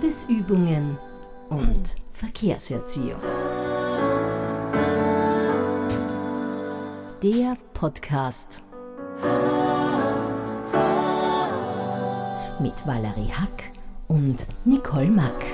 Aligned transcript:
Liebesübungen 0.00 0.96
und 1.50 1.94
Verkehrserziehung. 2.14 3.20
Der 7.22 7.54
Podcast 7.74 8.62
mit 12.60 12.86
Valerie 12.86 13.30
Hack 13.30 13.72
und 14.08 14.46
Nicole 14.64 15.10
Mack. 15.10 15.44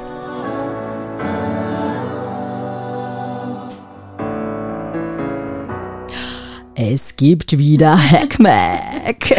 Es 6.78 7.16
gibt 7.16 7.56
wieder 7.56 7.96
Hackmack. 7.96 9.34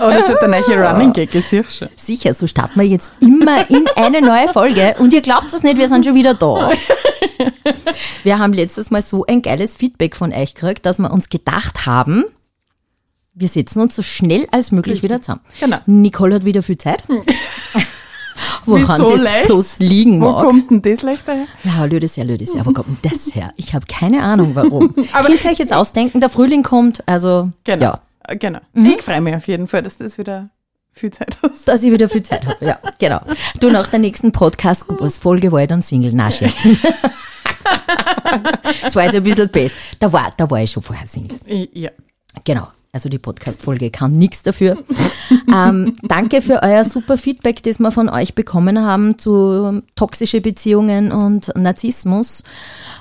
Oh, 0.00 0.08
das 0.08 0.26
wird 0.26 0.40
der 0.40 0.48
neue 0.48 0.88
Running 0.88 1.12
Gag, 1.12 1.34
ist 1.34 1.50
sicher 1.50 1.68
schon. 1.68 1.88
Sicher, 1.96 2.32
so 2.32 2.46
starten 2.46 2.80
wir 2.80 2.86
jetzt 2.86 3.12
immer 3.20 3.68
in 3.68 3.86
eine 3.94 4.22
neue 4.22 4.48
Folge. 4.48 4.94
Und 4.98 5.12
ihr 5.12 5.20
glaubt 5.20 5.52
es 5.52 5.62
nicht, 5.62 5.76
wir 5.76 5.88
sind 5.88 6.06
schon 6.06 6.14
wieder 6.14 6.32
da. 6.32 6.72
Wir 8.22 8.38
haben 8.38 8.54
letztes 8.54 8.90
Mal 8.90 9.02
so 9.02 9.26
ein 9.26 9.42
geiles 9.42 9.74
Feedback 9.76 10.16
von 10.16 10.32
euch 10.32 10.54
gekriegt, 10.54 10.86
dass 10.86 10.98
wir 10.98 11.10
uns 11.10 11.28
gedacht 11.28 11.84
haben, 11.84 12.24
wir 13.34 13.48
setzen 13.48 13.82
uns 13.82 13.94
so 13.94 14.00
schnell 14.00 14.46
als 14.50 14.72
möglich 14.72 15.02
wieder 15.02 15.20
zusammen. 15.20 15.42
Genau. 15.60 15.78
Nicole 15.84 16.36
hat 16.36 16.44
wieder 16.46 16.62
viel 16.62 16.78
Zeit. 16.78 17.04
Woran 18.66 18.82
Wieso 19.00 19.10
das 19.16 19.20
leicht? 19.22 19.46
bloß 19.46 19.78
liegen 19.80 20.20
Wo 20.20 20.30
mag. 20.30 20.44
kommt 20.44 20.70
denn 20.70 20.82
das 20.82 21.02
leicht 21.02 21.26
daher? 21.26 21.46
Ja, 21.64 21.84
lödes 21.84 22.16
her, 22.16 22.24
lödes 22.24 22.54
her. 22.54 22.64
Wo 22.64 22.72
kommt 22.72 22.88
denn 22.88 23.10
das 23.12 23.34
her? 23.34 23.52
Ich 23.56 23.74
habe 23.74 23.86
keine 23.86 24.22
Ahnung, 24.22 24.54
warum. 24.54 24.94
Aber- 25.12 25.26
Könnt 25.28 25.44
ihr 25.44 25.50
euch 25.50 25.58
jetzt 25.58 25.72
ausdenken, 25.72 26.20
der 26.20 26.30
Frühling 26.30 26.62
kommt, 26.62 27.02
also 27.08 27.50
Genau. 27.64 27.82
ja, 27.82 28.00
Äh, 28.28 28.36
Genau. 28.36 28.60
Mhm. 28.72 28.86
Ich 28.86 29.02
freue 29.02 29.20
mich 29.20 29.34
auf 29.34 29.46
jeden 29.48 29.66
Fall, 29.68 29.82
dass 29.82 29.96
das 29.96 30.16
wieder 30.18 30.50
viel 30.92 31.10
Zeit 31.10 31.38
hast. 31.42 31.66
dass 31.66 31.82
ich 31.82 31.90
wieder 31.90 32.08
viel 32.08 32.22
Zeit 32.22 32.46
habe. 32.46 32.64
Ja, 32.64 32.78
genau. 32.98 33.20
Du 33.60 33.70
nach 33.70 33.86
der 33.88 33.98
nächsten 33.98 34.30
Podcast, 34.32 34.84
was 34.88 35.18
Folge 35.18 35.50
war 35.50 35.66
dann 35.66 35.82
Single. 35.82 36.12
Na, 36.14 36.30
Scherz. 36.30 36.54
Das 38.82 38.96
war 38.96 39.04
jetzt 39.04 39.14
ein 39.14 39.22
bisschen 39.22 39.48
besser. 39.48 39.74
Da 39.98 40.12
war, 40.12 40.32
da 40.36 40.50
war 40.50 40.60
ich 40.62 40.70
schon 40.70 40.82
vorher 40.82 41.06
Single. 41.06 41.38
Ja. 41.72 41.90
Genau. 42.44 42.66
Also 42.94 43.08
die 43.08 43.18
Podcast-Folge 43.18 43.90
kann 43.90 44.10
nichts 44.10 44.42
dafür. 44.42 44.76
ähm, 45.54 45.94
danke 46.02 46.42
für 46.42 46.62
euer 46.62 46.84
super 46.84 47.16
Feedback, 47.16 47.62
das 47.62 47.78
wir 47.78 47.90
von 47.90 48.10
euch 48.10 48.34
bekommen 48.34 48.84
haben 48.84 49.18
zu 49.18 49.80
toxische 49.96 50.42
Beziehungen 50.42 51.10
und 51.10 51.50
Narzissmus. 51.56 52.44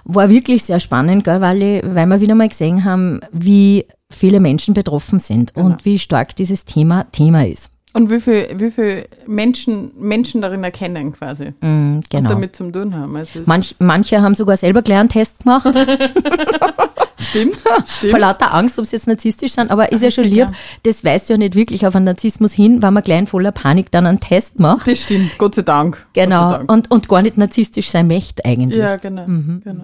War 0.05 0.29
wirklich 0.29 0.63
sehr 0.63 0.79
spannend, 0.79 1.25
gell, 1.25 1.41
weil, 1.41 1.81
weil 1.83 2.07
wir 2.07 2.21
wieder 2.21 2.35
mal 2.35 2.47
gesehen 2.47 2.85
haben, 2.85 3.19
wie 3.33 3.85
viele 4.09 4.39
Menschen 4.39 4.73
betroffen 4.73 5.19
sind 5.19 5.55
und 5.57 5.83
wie 5.83 5.99
stark 5.99 6.37
dieses 6.37 6.63
Thema 6.63 7.11
Thema 7.11 7.45
ist. 7.45 7.69
Und 7.93 8.09
wie 8.09 8.21
viel, 8.21 8.47
wie 8.55 8.71
viel 8.71 9.07
Menschen, 9.27 9.91
Menschen 9.99 10.41
darin 10.41 10.63
erkennen 10.63 11.11
quasi 11.13 11.53
Mm, 11.61 11.95
und 11.95 12.09
genau. 12.09 12.29
damit 12.29 12.55
zum 12.55 12.71
tun 12.71 12.95
haben. 12.95 13.15
Also 13.17 13.41
Manch, 13.45 13.75
manche 13.79 14.21
haben 14.21 14.33
sogar 14.33 14.55
selber 14.57 14.81
gleich 14.81 14.99
einen 14.99 15.09
Test 15.09 15.43
gemacht, 15.43 15.67
stimmt, 17.19 17.57
vor 17.57 17.83
stimmt. 17.87 18.19
lauter 18.19 18.53
Angst, 18.53 18.79
ob 18.79 18.85
sie 18.85 18.95
jetzt 18.95 19.07
narzisstisch 19.07 19.51
sind, 19.53 19.71
aber 19.71 19.91
ist 19.91 20.01
ja 20.03 20.09
schon 20.11 20.23
lieb, 20.23 20.37
ja. 20.37 20.51
das 20.83 21.03
weist 21.03 21.29
ja 21.29 21.37
nicht 21.37 21.55
wirklich 21.55 21.85
auf 21.85 21.95
einen 21.95 22.05
Narzissmus 22.05 22.53
hin, 22.53 22.81
wenn 22.81 22.93
man 22.93 23.03
gleich 23.03 23.19
in 23.19 23.27
voller 23.27 23.51
Panik 23.51 23.91
dann 23.91 24.05
einen 24.05 24.19
Test 24.19 24.59
macht. 24.59 24.87
Das 24.87 24.99
stimmt, 24.99 25.37
Gott 25.37 25.55
sei 25.55 25.61
Dank. 25.63 26.05
Genau, 26.13 26.49
sei 26.51 26.57
Dank. 26.59 26.71
und, 26.71 26.91
und 26.91 27.09
gar 27.09 27.21
nicht 27.21 27.37
narzisstisch 27.37 27.89
sein 27.89 28.07
möchte 28.07 28.43
eigentlich. 28.45 28.79
Ja, 28.79 28.95
genau. 28.97 29.27
Mhm. 29.27 29.61
genau. 29.63 29.83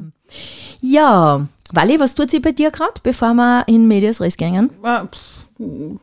Ja, 0.81 1.47
Wally, 1.73 1.99
was 1.99 2.15
tut 2.15 2.31
sie 2.31 2.39
bei 2.39 2.51
dir 2.53 2.71
gerade, 2.71 2.93
bevor 3.03 3.33
wir 3.33 3.65
in 3.67 3.87
Medias 3.87 4.21
Res 4.21 4.37
gehen? 4.37 4.69
Ah, 4.83 5.05
pff, 5.05 5.19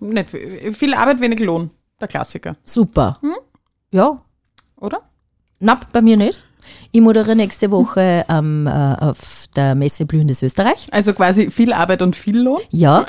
Nicht 0.00 0.30
viel. 0.30 0.72
viel 0.74 0.94
Arbeit, 0.94 1.20
wenig 1.20 1.40
Lohn. 1.40 1.70
Der 2.00 2.08
Klassiker, 2.08 2.56
Super. 2.64 3.18
Ja, 3.90 4.18
oder? 4.80 5.00
na, 5.60 5.78
bei 5.92 6.02
mir 6.02 6.16
nicht. 6.16 6.42
Ich 6.92 7.00
moderiere 7.00 7.36
nächste 7.36 7.70
Woche 7.70 8.24
ähm, 8.28 8.66
äh, 8.66 8.70
auf 8.70 9.46
der 9.54 9.74
Messe 9.74 10.06
Blühendes 10.06 10.42
Österreich. 10.42 10.88
Also 10.90 11.12
quasi 11.12 11.50
viel 11.50 11.72
Arbeit 11.72 12.00
und 12.02 12.16
viel 12.16 12.38
Lohn. 12.38 12.60
Ja. 12.70 13.04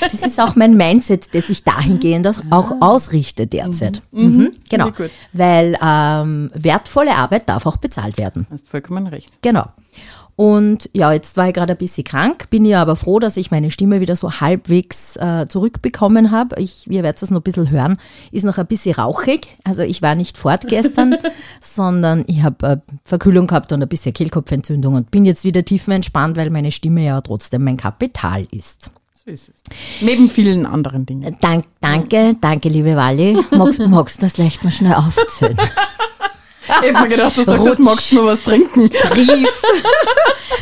Das 0.00 0.14
ist 0.22 0.38
auch 0.40 0.54
mein 0.56 0.76
Mindset, 0.76 1.34
das 1.34 1.48
ich 1.50 1.64
dahingehend 1.64 2.26
aus- 2.26 2.42
auch 2.50 2.72
ausrichte 2.80 3.46
derzeit. 3.46 4.02
Mhm. 4.12 4.52
Genau. 4.68 4.86
Finde 4.86 4.90
ich 4.90 4.96
gut. 4.96 5.10
Weil 5.32 5.76
ähm, 5.82 6.50
wertvolle 6.54 7.14
Arbeit 7.16 7.48
darf 7.48 7.66
auch 7.66 7.76
bezahlt 7.78 8.16
werden. 8.18 8.46
Hast 8.50 8.68
vollkommen 8.68 9.06
recht. 9.06 9.30
Genau. 9.42 9.64
Und 10.36 10.90
ja, 10.92 11.12
jetzt 11.12 11.38
war 11.38 11.48
ich 11.48 11.54
gerade 11.54 11.72
ein 11.72 11.78
bisschen 11.78 12.04
krank, 12.04 12.50
bin 12.50 12.66
ja 12.66 12.82
aber 12.82 12.94
froh, 12.94 13.18
dass 13.18 13.38
ich 13.38 13.50
meine 13.50 13.70
Stimme 13.70 14.00
wieder 14.00 14.16
so 14.16 14.32
halbwegs 14.32 15.16
äh, 15.16 15.46
zurückbekommen 15.48 16.30
habe. 16.30 16.60
Ich, 16.60 16.86
ihr 16.90 17.02
werdet 17.02 17.22
das 17.22 17.30
noch 17.30 17.40
ein 17.40 17.42
bisschen 17.42 17.70
hören, 17.70 17.98
ist 18.32 18.44
noch 18.44 18.58
ein 18.58 18.66
bisschen 18.66 18.94
rauchig. 18.94 19.48
Also 19.64 19.82
ich 19.82 20.02
war 20.02 20.14
nicht 20.14 20.36
fort 20.36 20.68
gestern, 20.68 21.16
sondern 21.74 22.24
ich 22.26 22.42
habe 22.42 22.66
äh, 22.66 22.76
Verkühlung 23.04 23.46
gehabt 23.46 23.72
und 23.72 23.82
ein 23.82 23.88
bisschen 23.88 24.12
Kehlkopfentzündung 24.12 24.94
und 24.94 25.10
bin 25.10 25.24
jetzt 25.24 25.44
wieder 25.44 25.64
tiefenentspannt, 25.64 26.36
weil 26.36 26.50
meine 26.50 26.70
Stimme 26.70 27.02
ja 27.02 27.18
trotzdem 27.22 27.64
mein 27.64 27.78
Kapital 27.78 28.46
ist. 28.50 28.90
So 29.14 29.30
ist 29.30 29.48
es. 29.48 29.62
Neben 30.02 30.28
vielen 30.28 30.66
anderen 30.66 31.06
Dingen. 31.06 31.34
Dank, 31.40 31.64
danke, 31.80 32.36
danke, 32.38 32.68
liebe 32.68 32.94
Wally. 32.94 33.38
Magst, 33.52 33.80
magst 33.80 34.18
du 34.18 34.26
das 34.26 34.36
leicht 34.36 34.62
mal 34.64 34.70
schnell 34.70 34.94
aufzählen? 34.94 35.56
Ich 36.68 36.92
hab 36.94 37.02
mir 37.02 37.08
gedacht, 37.08 37.36
du 37.36 37.44
sagst, 37.44 37.60
Rutsch. 37.66 37.78
magst 37.78 38.12
du 38.12 38.16
noch 38.16 38.24
was 38.26 38.42
trinken. 38.42 38.90
Trief. 38.90 39.62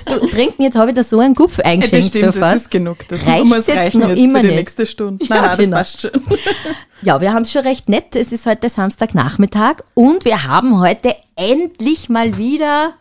Du, 0.06 0.26
trinken, 0.28 0.62
jetzt 0.62 0.76
habe 0.76 0.90
ich 0.90 0.96
da 0.96 1.02
so 1.02 1.18
einen 1.18 1.34
Kupf 1.34 1.58
Ja, 1.58 1.64
eingeschenkt 1.64 2.04
das 2.06 2.08
stimmt, 2.18 2.34
schon 2.34 2.40
das 2.40 2.50
fast. 2.50 2.62
ist 2.64 2.70
genug. 2.70 2.98
Das 3.08 3.26
Reicht's 3.26 3.44
muss 3.48 3.66
jetzt 3.66 3.76
reichen 3.76 4.00
noch 4.00 4.08
jetzt 4.10 4.18
immer 4.18 4.38
für 4.40 4.42
die 4.42 4.48
nicht? 4.48 4.58
nächste 4.58 4.86
Stunde. 4.86 5.24
Ja, 5.24 5.34
Nein, 5.36 5.44
nein, 5.46 5.56
genau. 5.58 5.78
das 5.78 5.92
passt 5.92 6.00
schon. 6.02 6.22
Ja, 7.02 7.20
wir 7.20 7.32
haben 7.32 7.42
es 7.42 7.52
schon 7.52 7.62
recht 7.62 7.88
nett. 7.88 8.14
Es 8.16 8.32
ist 8.32 8.44
heute 8.46 8.68
Samstagnachmittag 8.68 9.76
und 9.94 10.24
wir 10.24 10.44
haben 10.44 10.78
heute 10.80 11.14
endlich 11.36 12.08
mal 12.10 12.36
wieder 12.36 12.94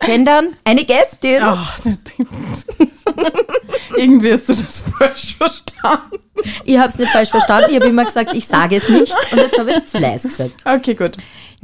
Gendern 0.00 0.48
eine 0.64 0.84
Gästin. 0.84 1.40
Ach, 1.42 1.78
das 1.80 1.94
stimmt. 1.94 2.88
Irgendwie 3.96 4.32
hast 4.32 4.48
du 4.48 4.54
das 4.54 4.84
falsch 4.98 5.36
verstanden. 5.36 6.18
Ich 6.64 6.76
habe 6.78 6.88
es 6.88 6.98
nicht 6.98 7.12
falsch 7.12 7.30
verstanden. 7.30 7.66
Ich 7.70 7.76
habe 7.76 7.86
immer 7.86 8.04
gesagt, 8.04 8.34
ich 8.34 8.46
sage 8.46 8.76
es 8.76 8.88
nicht 8.88 9.14
und 9.30 9.38
jetzt 9.38 9.58
habe 9.58 9.70
ich 9.70 9.76
es 9.78 9.86
zu 9.86 9.98
Fleiß 9.98 10.22
gesagt. 10.24 10.52
Okay, 10.64 10.94
gut. 10.94 11.12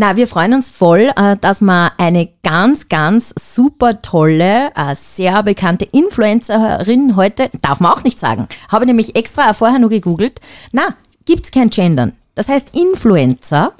Na, 0.00 0.14
wir 0.16 0.28
freuen 0.28 0.54
uns 0.54 0.68
voll, 0.68 1.10
äh, 1.16 1.36
dass 1.40 1.60
wir 1.60 1.90
eine 1.98 2.28
ganz, 2.44 2.88
ganz 2.88 3.34
super 3.36 3.98
tolle, 3.98 4.68
äh, 4.76 4.94
sehr 4.94 5.42
bekannte 5.42 5.86
Influencerin 5.86 7.16
heute, 7.16 7.50
darf 7.62 7.80
man 7.80 7.92
auch 7.92 8.04
nicht 8.04 8.20
sagen, 8.20 8.46
habe 8.70 8.86
nämlich 8.86 9.16
extra 9.16 9.52
vorher 9.54 9.80
nur 9.80 9.90
gegoogelt. 9.90 10.40
Na, 10.70 10.94
gibt's 11.24 11.50
kein 11.50 11.70
Gendern. 11.70 12.12
Das 12.36 12.46
heißt, 12.48 12.76
Influencer 12.76 13.72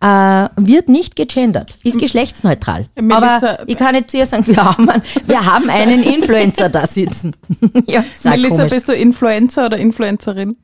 äh, 0.00 0.48
wird 0.56 0.88
nicht 0.88 1.16
gegendert, 1.16 1.78
ist 1.82 1.98
geschlechtsneutral. 1.98 2.86
Melissa- 2.94 3.54
Aber 3.56 3.68
ich 3.68 3.76
kann 3.76 3.94
nicht 3.96 4.10
zu 4.12 4.18
ihr 4.18 4.26
sagen, 4.26 4.46
wir 4.46 4.62
haben, 4.64 4.88
einen- 4.88 5.02
wir 5.26 5.44
haben 5.46 5.68
einen 5.68 6.02
Influencer 6.04 6.68
da 6.68 6.86
sitzen. 6.86 7.34
ja, 7.88 8.04
sag 8.14 8.32
Melissa, 8.36 8.56
komisch. 8.56 8.72
bist 8.72 8.88
du 8.88 8.92
Influencer 8.94 9.66
oder 9.66 9.78
Influencerin? 9.78 10.56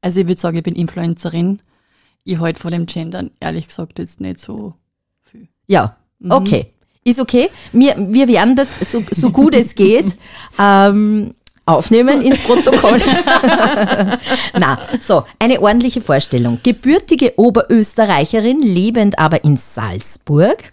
Also 0.00 0.20
ich 0.20 0.28
würde 0.28 0.40
sagen, 0.40 0.56
ich 0.56 0.62
bin 0.62 0.74
Influencerin. 0.76 1.60
Ich 2.24 2.40
halte 2.40 2.58
von 2.58 2.72
dem 2.72 2.86
Gendern 2.86 3.30
ehrlich 3.38 3.68
gesagt 3.68 3.98
jetzt 3.98 4.20
nicht 4.20 4.40
so 4.40 4.74
viel. 5.22 5.48
Ja, 5.66 5.96
okay. 6.28 6.66
Ist 7.04 7.20
okay. 7.20 7.50
Wir, 7.72 7.94
wir 7.98 8.28
werden 8.28 8.56
das 8.56 8.68
so, 8.90 9.02
so 9.10 9.30
gut 9.30 9.54
es 9.54 9.74
geht 9.74 10.16
ähm, 10.58 11.34
aufnehmen 11.66 12.22
ins 12.22 12.38
Protokoll. 12.38 12.98
Na, 14.58 14.78
so, 15.00 15.24
eine 15.38 15.60
ordentliche 15.60 16.00
Vorstellung. 16.00 16.60
Gebürtige 16.62 17.34
Oberösterreicherin, 17.36 18.60
lebend 18.60 19.18
aber 19.18 19.44
in 19.44 19.58
Salzburg. 19.58 20.72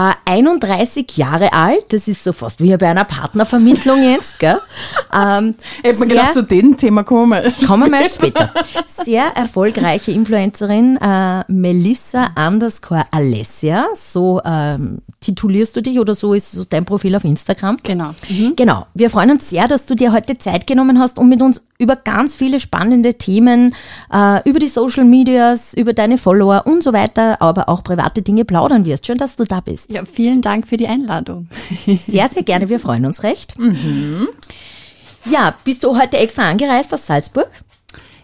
Äh, 0.00 0.14
31 0.24 1.16
Jahre 1.16 1.52
alt, 1.52 1.92
das 1.92 2.08
ist 2.08 2.24
so 2.24 2.32
fast 2.32 2.60
wie 2.62 2.74
bei 2.76 2.88
einer 2.88 3.04
Partnervermittlung 3.04 4.02
jetzt, 4.02 4.38
gell? 4.38 4.58
Ähm, 5.12 5.56
mir 5.82 5.94
sehr- 5.94 6.06
gedacht, 6.06 6.34
zu 6.34 6.42
dem 6.44 6.76
Thema 6.76 7.02
kommen 7.02 7.30
wir. 7.30 7.66
Kommen 7.66 7.90
wir 7.90 8.04
später. 8.08 8.54
Sehr 9.04 9.24
erfolgreiche 9.36 10.12
Influencerin, 10.12 10.98
äh, 10.98 11.42
Melissa 11.48 12.28
underscore 12.36 13.06
Alessia, 13.10 13.88
so 13.96 14.40
ähm, 14.44 14.98
titulierst 15.18 15.74
du 15.74 15.82
dich 15.82 15.98
oder 15.98 16.14
so 16.14 16.32
ist 16.32 16.52
so 16.52 16.64
dein 16.64 16.84
Profil 16.84 17.16
auf 17.16 17.24
Instagram. 17.24 17.78
Genau. 17.82 18.14
Genau. 18.54 18.86
Wir 18.94 19.10
freuen 19.10 19.32
uns 19.32 19.50
sehr, 19.50 19.66
dass 19.66 19.84
du 19.84 19.96
dir 19.96 20.12
heute 20.12 20.38
Zeit 20.38 20.68
genommen 20.68 21.00
hast, 21.00 21.18
um 21.18 21.28
mit 21.28 21.42
uns 21.42 21.60
über 21.80 21.96
ganz 21.96 22.36
viele 22.36 22.60
spannende 22.60 23.14
Themen, 23.14 23.74
äh, 24.12 24.48
über 24.48 24.58
die 24.60 24.68
Social 24.68 25.04
Medias, 25.04 25.74
über 25.74 25.92
deine 25.94 26.18
Follower 26.18 26.62
und 26.66 26.82
so 26.82 26.92
weiter, 26.92 27.40
aber 27.40 27.68
auch 27.68 27.82
private 27.82 28.22
Dinge 28.22 28.44
plaudern 28.44 28.84
wirst. 28.84 29.06
Schön, 29.06 29.18
dass 29.18 29.36
du 29.36 29.44
da 29.44 29.60
bist. 29.60 29.90
Ja, 29.90 30.04
vielen 30.04 30.42
Dank 30.42 30.68
für 30.68 30.76
die 30.76 30.86
Einladung. 30.86 31.48
Sehr, 32.06 32.28
sehr 32.28 32.42
gerne. 32.42 32.68
Wir 32.68 32.78
freuen 32.78 33.06
uns 33.06 33.22
recht. 33.22 33.54
Ja, 35.24 35.54
bist 35.64 35.84
du 35.84 35.98
heute 35.98 36.18
extra 36.18 36.48
angereist 36.48 36.92
aus 36.94 37.06
Salzburg? 37.06 37.50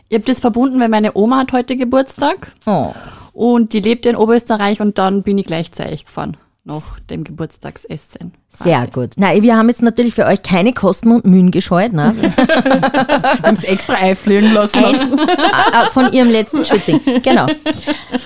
Ich 0.08 0.14
habe 0.14 0.24
das 0.24 0.40
verbunden, 0.40 0.78
weil 0.78 0.88
meine 0.88 1.16
Oma 1.16 1.38
hat 1.38 1.52
heute 1.52 1.76
Geburtstag 1.76 2.52
Oh. 2.64 2.92
und 3.32 3.72
die 3.72 3.80
lebt 3.80 4.06
in 4.06 4.16
Oberösterreich 4.16 4.80
und 4.80 4.98
dann 4.98 5.22
bin 5.22 5.36
ich 5.38 5.46
gleich 5.46 5.72
zu 5.72 5.84
euch 5.84 6.04
gefahren. 6.04 6.36
Nach 6.66 6.98
dem 7.00 7.22
Geburtstagsessen. 7.22 8.32
Sehr 8.62 8.78
quasi. 8.78 8.90
gut. 8.90 9.10
Na, 9.16 9.40
wir 9.40 9.56
haben 9.56 9.68
jetzt 9.68 9.82
natürlich 9.82 10.14
für 10.14 10.26
euch 10.26 10.42
keine 10.42 10.72
Kosten 10.72 11.12
und 11.12 11.24
Mühen 11.24 11.52
gescheut, 11.52 11.92
ne? 11.92 12.14
Wir 12.18 13.42
haben 13.42 13.54
es 13.54 13.62
extra 13.62 13.94
einfliegen 13.94 14.52
lassen. 14.52 14.84
Ein, 14.84 15.18
äh, 15.18 15.86
von 15.92 16.12
ihrem 16.12 16.28
letzten 16.28 16.64
Shooting. 16.64 17.00
Genau. 17.22 17.46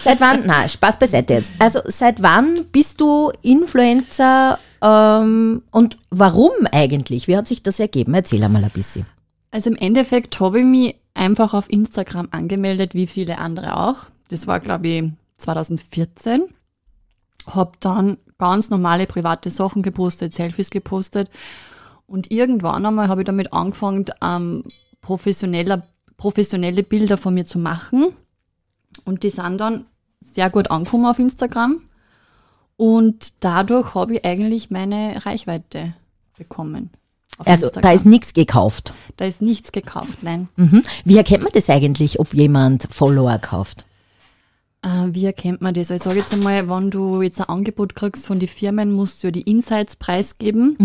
Seit 0.02 0.20
wann? 0.20 0.44
Na, 0.46 0.66
Spaß 0.66 0.98
beiseite 0.98 1.34
jetzt. 1.34 1.52
Also 1.58 1.80
seit 1.84 2.22
wann 2.22 2.56
bist 2.72 3.00
du 3.00 3.30
Influencer 3.42 4.58
ähm, 4.80 5.62
und 5.70 5.98
warum 6.08 6.52
eigentlich? 6.72 7.28
Wie 7.28 7.36
hat 7.36 7.46
sich 7.46 7.62
das 7.62 7.78
ergeben? 7.78 8.14
Erzähl 8.14 8.42
einmal 8.42 8.64
ein 8.64 8.70
bisschen. 8.70 9.04
Also 9.50 9.68
im 9.68 9.76
Endeffekt 9.76 10.40
habe 10.40 10.60
ich 10.60 10.64
mich 10.64 10.94
einfach 11.12 11.52
auf 11.52 11.68
Instagram 11.70 12.28
angemeldet, 12.30 12.94
wie 12.94 13.06
viele 13.06 13.38
andere 13.38 13.76
auch. 13.76 14.06
Das 14.30 14.46
war, 14.46 14.60
glaube 14.60 14.88
ich, 14.88 15.04
2014. 15.36 16.44
Habe 17.46 17.72
dann 17.80 18.16
ganz 18.40 18.70
normale 18.70 19.06
private 19.06 19.50
Sachen 19.50 19.82
gepostet, 19.82 20.32
Selfies 20.32 20.70
gepostet. 20.70 21.30
Und 22.06 22.32
irgendwann 22.32 22.84
einmal 22.84 23.08
habe 23.08 23.20
ich 23.20 23.26
damit 23.26 23.52
angefangen, 23.52 24.06
ähm, 24.20 24.64
professioneller, 25.00 25.86
professionelle 26.16 26.82
Bilder 26.82 27.16
von 27.18 27.34
mir 27.34 27.44
zu 27.44 27.58
machen. 27.58 28.08
Und 29.04 29.22
die 29.22 29.30
sind 29.30 29.58
dann 29.58 29.84
sehr 30.20 30.50
gut 30.50 30.70
angekommen 30.70 31.06
auf 31.06 31.18
Instagram. 31.18 31.82
Und 32.76 33.44
dadurch 33.44 33.94
habe 33.94 34.14
ich 34.16 34.24
eigentlich 34.24 34.70
meine 34.70 35.24
Reichweite 35.24 35.94
bekommen. 36.36 36.90
Also 37.38 37.66
da 37.66 37.74
Instagram. 37.74 37.94
ist 37.94 38.06
nichts 38.06 38.34
gekauft. 38.34 38.94
da 39.16 39.24
ist 39.26 39.42
nichts 39.42 39.70
gekauft, 39.70 40.22
nein. 40.22 40.48
Mhm. 40.56 40.82
Wie 41.04 41.16
erkennt 41.16 41.42
man 41.42 41.52
das 41.52 41.68
eigentlich, 41.68 42.18
ob 42.18 42.34
jemand 42.34 42.88
Follower 42.90 43.38
kauft? 43.38 43.86
Äh, 44.82 45.08
wie 45.10 45.26
erkennt 45.26 45.60
man 45.60 45.74
das? 45.74 45.90
Also 45.90 45.94
ich 45.94 46.02
sage 46.02 46.18
jetzt 46.18 46.32
einmal, 46.32 46.68
wenn 46.68 46.90
du 46.90 47.22
jetzt 47.22 47.40
ein 47.40 47.48
Angebot 47.48 47.94
kriegst 47.94 48.26
von 48.26 48.38
den 48.38 48.48
Firmen, 48.48 48.92
musst 48.92 49.22
du 49.22 49.28
ja 49.28 49.30
die 49.30 49.42
Insights 49.42 49.96
preisgeben. 49.96 50.76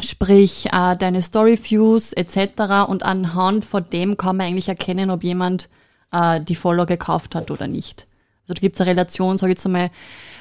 Sprich, 0.00 0.66
äh, 0.72 0.96
deine 0.96 1.22
Story-Views 1.22 2.12
etc. 2.12 2.88
Und 2.88 3.02
anhand 3.02 3.64
von 3.64 3.84
dem 3.92 4.16
kann 4.16 4.36
man 4.36 4.46
eigentlich 4.46 4.68
erkennen, 4.68 5.10
ob 5.10 5.24
jemand 5.24 5.68
äh, 6.12 6.40
die 6.40 6.54
Follower 6.54 6.86
gekauft 6.86 7.34
hat 7.34 7.50
oder 7.50 7.66
nicht. 7.66 8.06
Also 8.42 8.54
da 8.54 8.60
gibt 8.60 8.76
es 8.76 8.80
eine 8.80 8.90
Relation, 8.90 9.36
sage 9.36 9.52
ich 9.52 9.58
jetzt 9.58 9.66
einmal, 9.66 9.90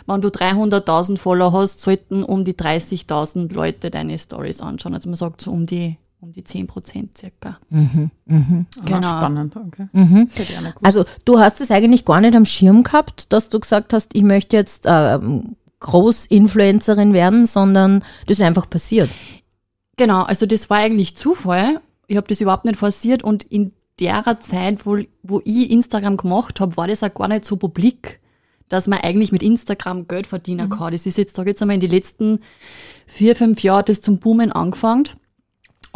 wenn 0.06 0.22
du 0.22 0.30
300.000 0.30 1.18
Follower 1.18 1.52
hast, 1.52 1.82
sollten 1.82 2.24
um 2.24 2.46
die 2.46 2.54
30.000 2.54 3.54
Leute 3.54 3.90
deine 3.90 4.18
Stories 4.18 4.62
anschauen. 4.62 4.94
Also 4.94 5.10
man 5.10 5.18
sagt 5.18 5.42
so 5.42 5.52
um 5.52 5.66
die, 5.66 5.98
um 6.20 6.32
die 6.32 6.44
10 6.44 6.68
Prozent 6.68 7.18
circa. 7.18 7.60
Genau. 7.70 8.10
Genau. 8.26 9.18
Spannend, 9.18 9.56
okay. 9.56 9.88
Das 9.94 10.40
hätte 10.40 10.52
ich 10.52 10.58
auch 10.58 10.62
nicht 10.62 10.76
gewusst. 10.76 10.86
Also 10.86 11.06
du 11.26 11.40
hast 11.40 11.62
es 11.62 11.72
eigentlich 11.72 12.06
gar 12.06 12.22
nicht 12.22 12.36
am 12.36 12.46
Schirm 12.46 12.84
gehabt, 12.84 13.32
dass 13.32 13.50
du 13.50 13.60
gesagt 13.60 13.94
hast, 13.94 14.16
ich 14.16 14.24
möchte 14.24 14.56
jetzt 14.56 14.86
ähm, 14.88 15.56
Großinfluencerin 15.80 17.14
werden, 17.14 17.46
sondern 17.46 18.04
das 18.26 18.40
ist 18.40 18.46
einfach 18.46 18.70
passiert. 18.70 19.10
Genau, 19.98 20.24
also 20.24 20.46
das 20.46 20.70
war 20.70 20.78
eigentlich 20.78 21.16
Zufall. 21.16 21.82
Ich 22.08 22.18
habe 22.18 22.28
das 22.28 22.42
überhaupt 22.42 22.66
nicht 22.66 22.78
forciert 22.78 23.24
und 23.24 23.44
in 23.44 23.74
der 24.00 24.24
Zeit, 24.42 24.86
wo, 24.86 25.00
wo 25.24 25.42
ich 25.44 25.72
Instagram 25.72 26.18
gemacht 26.18 26.60
habe, 26.60 26.78
war 26.78 26.88
das 26.88 27.04
auch 27.04 27.14
gar 27.14 27.28
nicht 27.28 27.46
so 27.46 27.58
publik, 27.58 28.20
dass 28.70 28.88
man 28.88 29.00
eigentlich 29.00 29.32
mit 29.32 29.42
Instagram 29.44 30.08
Geld 30.08 30.28
verdienen 30.28 30.70
kann. 30.70 30.92
Das 30.92 31.06
ist 31.06 31.18
jetzt, 31.18 31.36
sag 31.36 31.44
ich 31.44 31.52
jetzt 31.52 31.62
einmal, 31.62 31.76
in 31.76 31.82
den 31.82 31.90
letzten 31.92 32.40
vier, 33.06 33.36
fünf 33.36 33.64
Jahren 33.64 33.86
das 33.86 34.02
zum 34.02 34.20
Boomen 34.20 34.52
angefangen. 34.52 35.10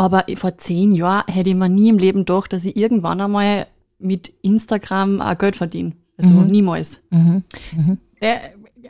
Aber 0.02 0.26
vor 0.36 0.58
zehn 0.58 0.92
Jahren 0.92 1.32
hätte 1.32 1.50
ich 1.50 1.56
mir 1.56 1.70
nie 1.70 1.90
im 1.90 1.98
Leben 2.00 2.20
gedacht, 2.26 2.54
dass 2.54 2.66
ich 2.66 2.76
irgendwann 2.76 3.22
einmal 3.22 3.68
mit 4.00 4.34
Instagram 4.42 5.22
auch 5.22 5.38
Geld 5.38 5.56
verdiene. 5.56 5.92
Also 6.18 6.34
niemals. 6.34 7.02
Ja, 8.22 8.30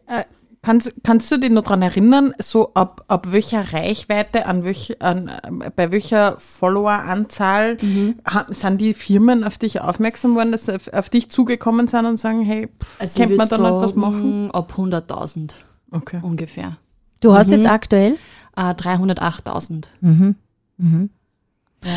äh, 0.07 0.23
kannst, 0.61 0.93
kannst 1.03 1.31
du 1.31 1.37
dich 1.37 1.49
noch 1.49 1.63
daran 1.63 1.81
erinnern, 1.81 2.33
so 2.39 2.73
ab, 2.73 3.03
ab 3.07 3.27
welcher 3.31 3.73
Reichweite, 3.73 4.45
an 4.45 4.63
welch, 4.63 5.01
an, 5.01 5.27
äh, 5.27 5.69
bei 5.75 5.91
welcher 5.91 6.35
Followeranzahl 6.39 7.77
ha- 8.25 8.45
sind 8.49 8.79
die 8.79 8.93
Firmen 8.93 9.43
auf 9.43 9.57
dich 9.57 9.81
aufmerksam 9.81 10.35
worden, 10.35 10.51
dass 10.51 10.65
sie 10.67 10.75
auf, 10.75 10.87
auf 10.93 11.09
dich 11.09 11.29
zugekommen 11.29 11.87
sind 11.87 12.05
und 12.05 12.17
sagen, 12.17 12.41
hey, 12.41 12.67
pff, 12.67 13.01
Also 13.01 13.19
könnte 13.19 13.35
man 13.35 13.49
da 13.49 13.57
noch 13.57 13.81
was 13.81 13.95
machen? 13.95 14.51
Ab 14.51 14.73
100.000 14.77 15.51
Okay. 15.91 16.19
ungefähr. 16.21 16.77
Du 17.21 17.33
hast 17.33 17.51
jetzt 17.51 17.67
aktuell 17.67 18.15
Äh, 18.55 18.71
308.000. 18.73 19.85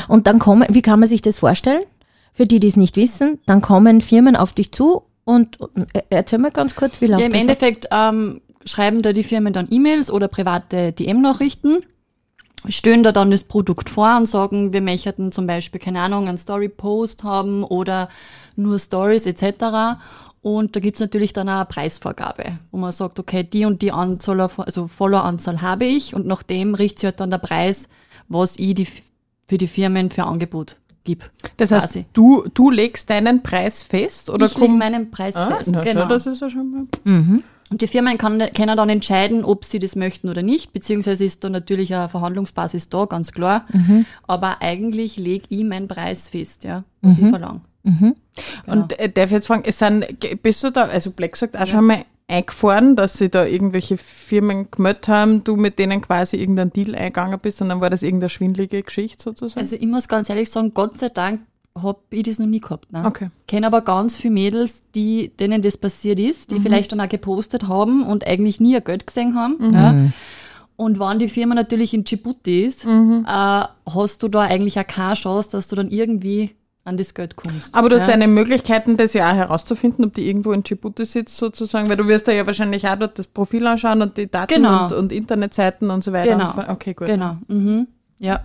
und 0.09 0.27
dann 0.27 0.39
kommen, 0.39 0.67
wie 0.71 0.83
kann 0.83 1.01
man 1.01 1.09
sich 1.09 1.23
das 1.23 1.39
vorstellen? 1.39 1.83
Für 2.33 2.47
die, 2.47 2.59
die 2.59 2.69
es 2.69 2.77
nicht 2.77 2.97
wissen, 2.97 3.39
dann 3.47 3.61
kommen 3.61 4.01
Firmen 4.01 4.35
auf 4.35 4.53
dich 4.53 4.73
zu 4.73 5.05
und 5.25 5.59
äh, 5.93 6.03
erzähl 6.11 6.39
mal 6.39 6.51
ganz 6.51 6.75
kurz, 6.75 7.01
wie 7.01 7.07
läuft 7.07 7.21
Ja, 7.21 7.27
im? 7.27 7.35
Endeffekt 7.35 7.89
ähm, 7.91 8.41
schreiben 8.65 9.03
da 9.03 9.13
die 9.13 9.23
Firmen 9.23 9.53
dann 9.53 9.69
E-Mails 9.71 10.11
oder 10.11 10.29
private 10.29 10.93
DM-Nachrichten, 10.93 11.85
stellen 12.69 13.03
da 13.03 13.13
dann 13.13 13.31
das 13.31 13.45
Produkt 13.45 13.89
vor 13.89 14.17
und 14.17 14.27
sagen, 14.27 14.73
wir 14.73 14.81
möchten 14.81 15.33
zum 15.33 15.47
Beispiel, 15.47 15.81
keine 15.81 16.01
Ahnung, 16.01 16.29
einen 16.29 16.39
Story-Post 16.39 17.25
haben 17.25 17.63
oder 17.63 18.09
nur 18.57 18.79
Stories 18.79 19.27
etc. 19.27 19.99
Und 20.41 20.75
da 20.75 20.81
gibt's 20.81 21.01
natürlich 21.01 21.33
dann 21.33 21.49
auch 21.49 21.55
eine 21.55 21.65
Preisvorgabe, 21.67 22.59
wo 22.71 22.79
man 22.79 22.93
sagt, 22.93 23.19
okay, 23.19 23.45
die 23.45 23.65
und 23.65 23.81
die 23.81 23.93
Anzahl, 23.93 24.41
also 24.41 24.89
Follower-Anzahl 24.89 25.63
habe 25.63 25.85
ich 25.85 26.15
und 26.15 26.27
nach 26.27 26.43
dem 26.43 26.75
richtet 26.75 27.01
sich 27.01 27.07
halt 27.07 27.21
dann 27.21 27.31
der 27.31 27.39
Preis, 27.39 27.89
was 28.29 28.57
ich 28.59 28.75
die, 28.75 28.87
für 29.49 29.59
die 29.59 29.69
Firmen 29.69 30.11
für 30.11 30.25
Angebot 30.25 30.77
gebe. 31.05 31.25
Das 31.59 31.71
heißt, 31.71 31.87
quasi. 31.93 32.07
du, 32.13 32.45
du 32.55 32.71
legst 32.71 33.11
deinen 33.11 33.43
Preis 33.43 33.83
fest 33.83 34.31
oder 34.31 34.47
ich 34.47 34.55
lege 34.55 34.67
kommt- 34.69 34.79
meinen 34.79 35.11
Preis 35.11 35.37
Ah, 35.37 35.51
fest. 35.57 35.71
schau, 35.75 35.83
genau. 35.83 36.07
das 36.09 36.27
ist 36.27 36.41
ja 36.41 36.49
schon 36.51 36.71
mal. 36.71 37.43
Und 37.71 37.81
die 37.83 37.87
Firmen 37.87 38.19
kann, 38.19 38.39
können 38.55 38.77
dann 38.77 38.89
entscheiden, 38.89 39.45
ob 39.45 39.65
sie 39.65 39.79
das 39.79 39.97
möchten 39.97 40.29
oder 40.29 40.43
nicht, 40.43 40.73
beziehungsweise 40.73 41.25
ist 41.25 41.43
da 41.45 41.49
natürlich 41.51 41.95
eine 41.95 42.09
Verhandlungsbasis 42.09 42.89
da, 42.89 43.05
ganz 43.07 43.33
klar. 43.33 43.67
Aber 44.27 44.63
eigentlich 44.63 45.17
lege 45.17 45.47
ich 45.49 45.65
meinen 45.65 45.89
Preis 45.89 46.29
fest, 46.29 46.65
ja, 46.65 46.85
was 47.03 47.19
ich 47.19 47.29
verlange. 47.29 47.61
Und 48.67 48.99
äh, 48.99 49.09
darf 49.11 49.27
ich 49.27 49.33
jetzt 49.33 49.47
fragen, 49.47 49.63
es 49.67 49.79
sind, 49.79 50.07
bist 50.43 50.63
du 50.65 50.71
da, 50.71 50.85
also 50.85 51.11
Black 51.11 51.37
sagt 51.37 51.57
auch 51.57 51.67
schon 51.67 51.85
mal 51.87 52.05
eingefahren, 52.27 52.97
dass 52.97 53.15
sie 53.15 53.29
da 53.29 53.45
irgendwelche 53.45 53.97
Firmen 53.97 54.71
gemeldet 54.71 55.09
haben, 55.09 55.45
du 55.45 55.57
mit 55.57 55.79
denen 55.79 56.01
quasi 56.01 56.37
irgendeinen 56.37 56.73
Deal 56.73 56.95
eingegangen 56.95 57.39
bist 57.39 57.61
und 57.61 57.69
dann 57.69 57.81
war 57.81 57.91
das 57.91 58.03
irgendeine 58.03 58.31
schwindelige 58.31 58.83
Geschichte 58.83 59.23
sozusagen? 59.23 59.61
Also 59.61 59.77
ich 59.77 59.87
muss 59.87 60.09
ganz 60.09 60.31
ehrlich 60.31 60.51
sagen, 60.51 60.73
Gott 60.75 60.99
sei 60.99 61.09
Dank 61.09 61.41
habe 61.77 61.99
ich 62.11 62.23
das 62.23 62.39
noch 62.39 62.47
nie 62.47 62.61
gehabt. 62.61 62.93
Ne? 62.93 63.05
Okay. 63.05 63.29
Kenne 63.49 63.67
aber 63.67 63.81
ganz 63.81 64.17
viele 64.17 64.35
Mädels, 64.35 64.83
die, 64.95 65.33
denen 65.39 65.61
das 65.61 65.77
passiert 65.77 66.21
ist, 66.21 66.51
die 66.51 66.61
vielleicht 66.61 66.93
dann 66.93 67.01
auch 67.01 67.09
gepostet 67.09 67.67
haben 67.67 68.07
und 68.07 68.27
eigentlich 68.27 68.61
nie 68.61 68.77
ein 68.77 68.85
Geld 68.85 69.07
gesehen 69.07 69.35
haben. 69.35 69.75
Ja. 69.75 70.13
Und 70.77 70.99
wenn 70.99 71.19
die 71.19 71.29
Firma 71.29 71.55
natürlich 71.55 71.93
in 71.93 72.05
Djibouti 72.05 72.65
ist, 72.65 72.85
äh, 72.85 72.89
hast 73.27 74.23
du 74.23 74.29
da 74.29 74.41
eigentlich 74.41 74.79
auch 74.79 74.87
keine 74.87 75.15
Chance, 75.15 75.51
dass 75.51 75.69
du 75.69 75.77
dann 75.77 75.89
irgendwie 75.89 76.55
an 76.85 76.97
das 76.97 77.15
Geld 77.15 77.37
kommst. 77.37 77.75
Aber 77.75 77.89
du 77.89 77.97
hast 77.97 78.03
ja. 78.03 78.09
deine 78.09 78.29
Möglichkeiten, 78.29 78.97
das 78.97 79.15
ja 79.15 79.31
auch 79.31 79.35
herauszufinden, 79.35 80.05
ob 80.05 80.15
die 80.15 80.27
irgendwo 80.27 80.53
in 80.53 80.63
Djibouti 80.63 81.05
sitzt 81.07 81.37
sozusagen, 81.37 81.89
weil 81.89 81.97
du 81.97 82.07
wirst 82.07 82.29
da 82.29 82.33
ja 82.33 82.47
wahrscheinlich 82.47 82.87
auch 82.87 82.97
dort 82.97 83.19
das 83.19 83.27
Profil 83.27 83.67
anschauen 83.67 84.03
und 84.03 84.17
die 84.19 84.31
Daten 84.31 84.55
Genau. 84.55 84.85
und, 84.85 84.93
und 84.93 85.13
Internetseiten 85.13 85.91
und 85.91 86.05
so 86.05 86.13
weiter. 86.13 86.33
Genau. 86.33 86.51
Und 86.51 86.67
so. 86.67 86.73
Okay, 86.73 86.95
gut. 86.95 87.09
Genau. 87.09 87.39
Mhm. 87.49 87.89
Ja, 88.19 88.45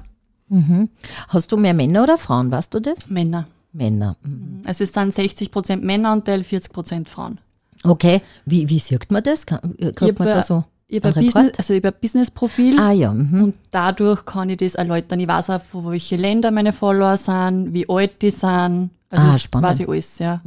Hast 1.27 1.51
du 1.51 1.57
mehr 1.57 1.73
Männer 1.73 2.03
oder 2.03 2.17
Frauen, 2.17 2.51
weißt 2.51 2.73
du 2.73 2.79
das? 2.79 3.09
Männer. 3.09 3.47
Männer. 3.71 4.15
mhm. 4.23 4.61
Also 4.65 4.83
es 4.83 4.93
sind 4.93 5.13
60% 5.13 5.77
Männeranteil, 5.77 6.41
40% 6.41 7.07
Frauen. 7.07 7.39
Okay, 7.83 8.21
wie, 8.45 8.67
wie 8.67 8.79
sieht 8.79 9.11
man 9.11 9.23
das? 9.23 9.45
Äh, 9.77 9.93
kriegt 9.93 10.19
man 10.19 10.27
da 10.27 10.41
so 10.41 10.65
Ich 10.91 11.03
habe 11.03 11.15
einen 11.15 11.17
ein, 11.27 11.31
Business, 11.31 11.53
also 11.57 11.73
ein 11.75 11.93
Business-Profil 12.01 12.79
Ah 12.79 12.91
ja, 12.91 13.13
mhm. 13.13 13.43
und 13.43 13.55
dadurch 13.69 14.25
kann 14.25 14.49
ich 14.49 14.57
das 14.57 14.73
erläutern. 14.75 15.19
Ich 15.19 15.27
weiß 15.27 15.51
auch, 15.51 15.61
von 15.61 15.85
welche 15.91 16.15
Länder 16.15 16.49
meine 16.51 16.73
Follower 16.73 17.15
sind, 17.15 17.73
wie 17.73 17.87
alt 17.87 18.21
die 18.23 18.31
sind. 18.31 18.89
Also 19.11 19.25
Ah, 19.31 19.37
spannend. 19.37 19.69
weiß 19.69 19.79
ich 19.81 19.87
alles, 19.87 20.17
ja. 20.19 20.41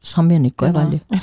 das 0.00 0.16
haben 0.16 0.30
wir 0.30 0.38
nicht, 0.38 0.56
gell, 0.56 0.68
Genau. 0.68 0.78
Waldi? 0.84 1.00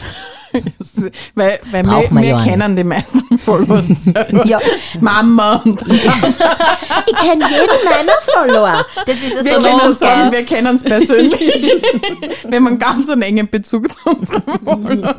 Weil, 1.35 1.59
weil 1.71 1.83
Brauchen 1.83 2.15
wir, 2.17 2.21
wir 2.21 2.29
ja 2.29 2.43
kennen 2.43 2.75
die 2.75 2.83
meisten 2.83 3.39
Followers. 3.39 4.03
selber. 4.03 4.45
Ja, 4.45 4.59
Mama 4.99 5.55
und 5.65 5.81
ich 5.87 7.15
kenne 7.15 7.45
jeden 7.49 7.85
meiner 7.89 8.13
Follower. 8.21 8.85
Das 9.05 9.15
ist 9.15 9.43
wir 9.43 9.55
so 9.55 9.61
können 9.61 9.95
sagen, 9.95 10.31
wir 10.31 10.43
kennen 10.43 10.75
es 10.75 10.83
persönlich. 10.83 11.39
wir 12.43 12.55
haben 12.55 12.67
einen 12.67 12.79
ganz 12.79 13.09
einen 13.09 13.21
engen 13.23 13.49
Bezug 13.49 13.91
zu 13.91 14.09
unseren 14.09 14.43
Followern. 14.63 15.15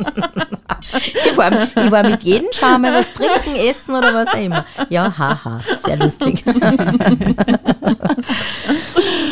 Ich 1.31 1.37
war, 1.37 1.53
ich 1.53 1.91
war 1.91 2.03
mit 2.03 2.23
jedem 2.23 2.49
Schau 2.53 2.79
mal 2.79 2.95
was 2.95 3.12
trinken, 3.12 3.57
essen 3.57 3.95
oder 3.95 4.14
was 4.14 4.29
auch 4.29 4.38
immer. 4.38 4.64
Ja, 4.88 5.12
haha, 5.17 5.61
sehr 5.85 5.97
lustig. 5.97 6.45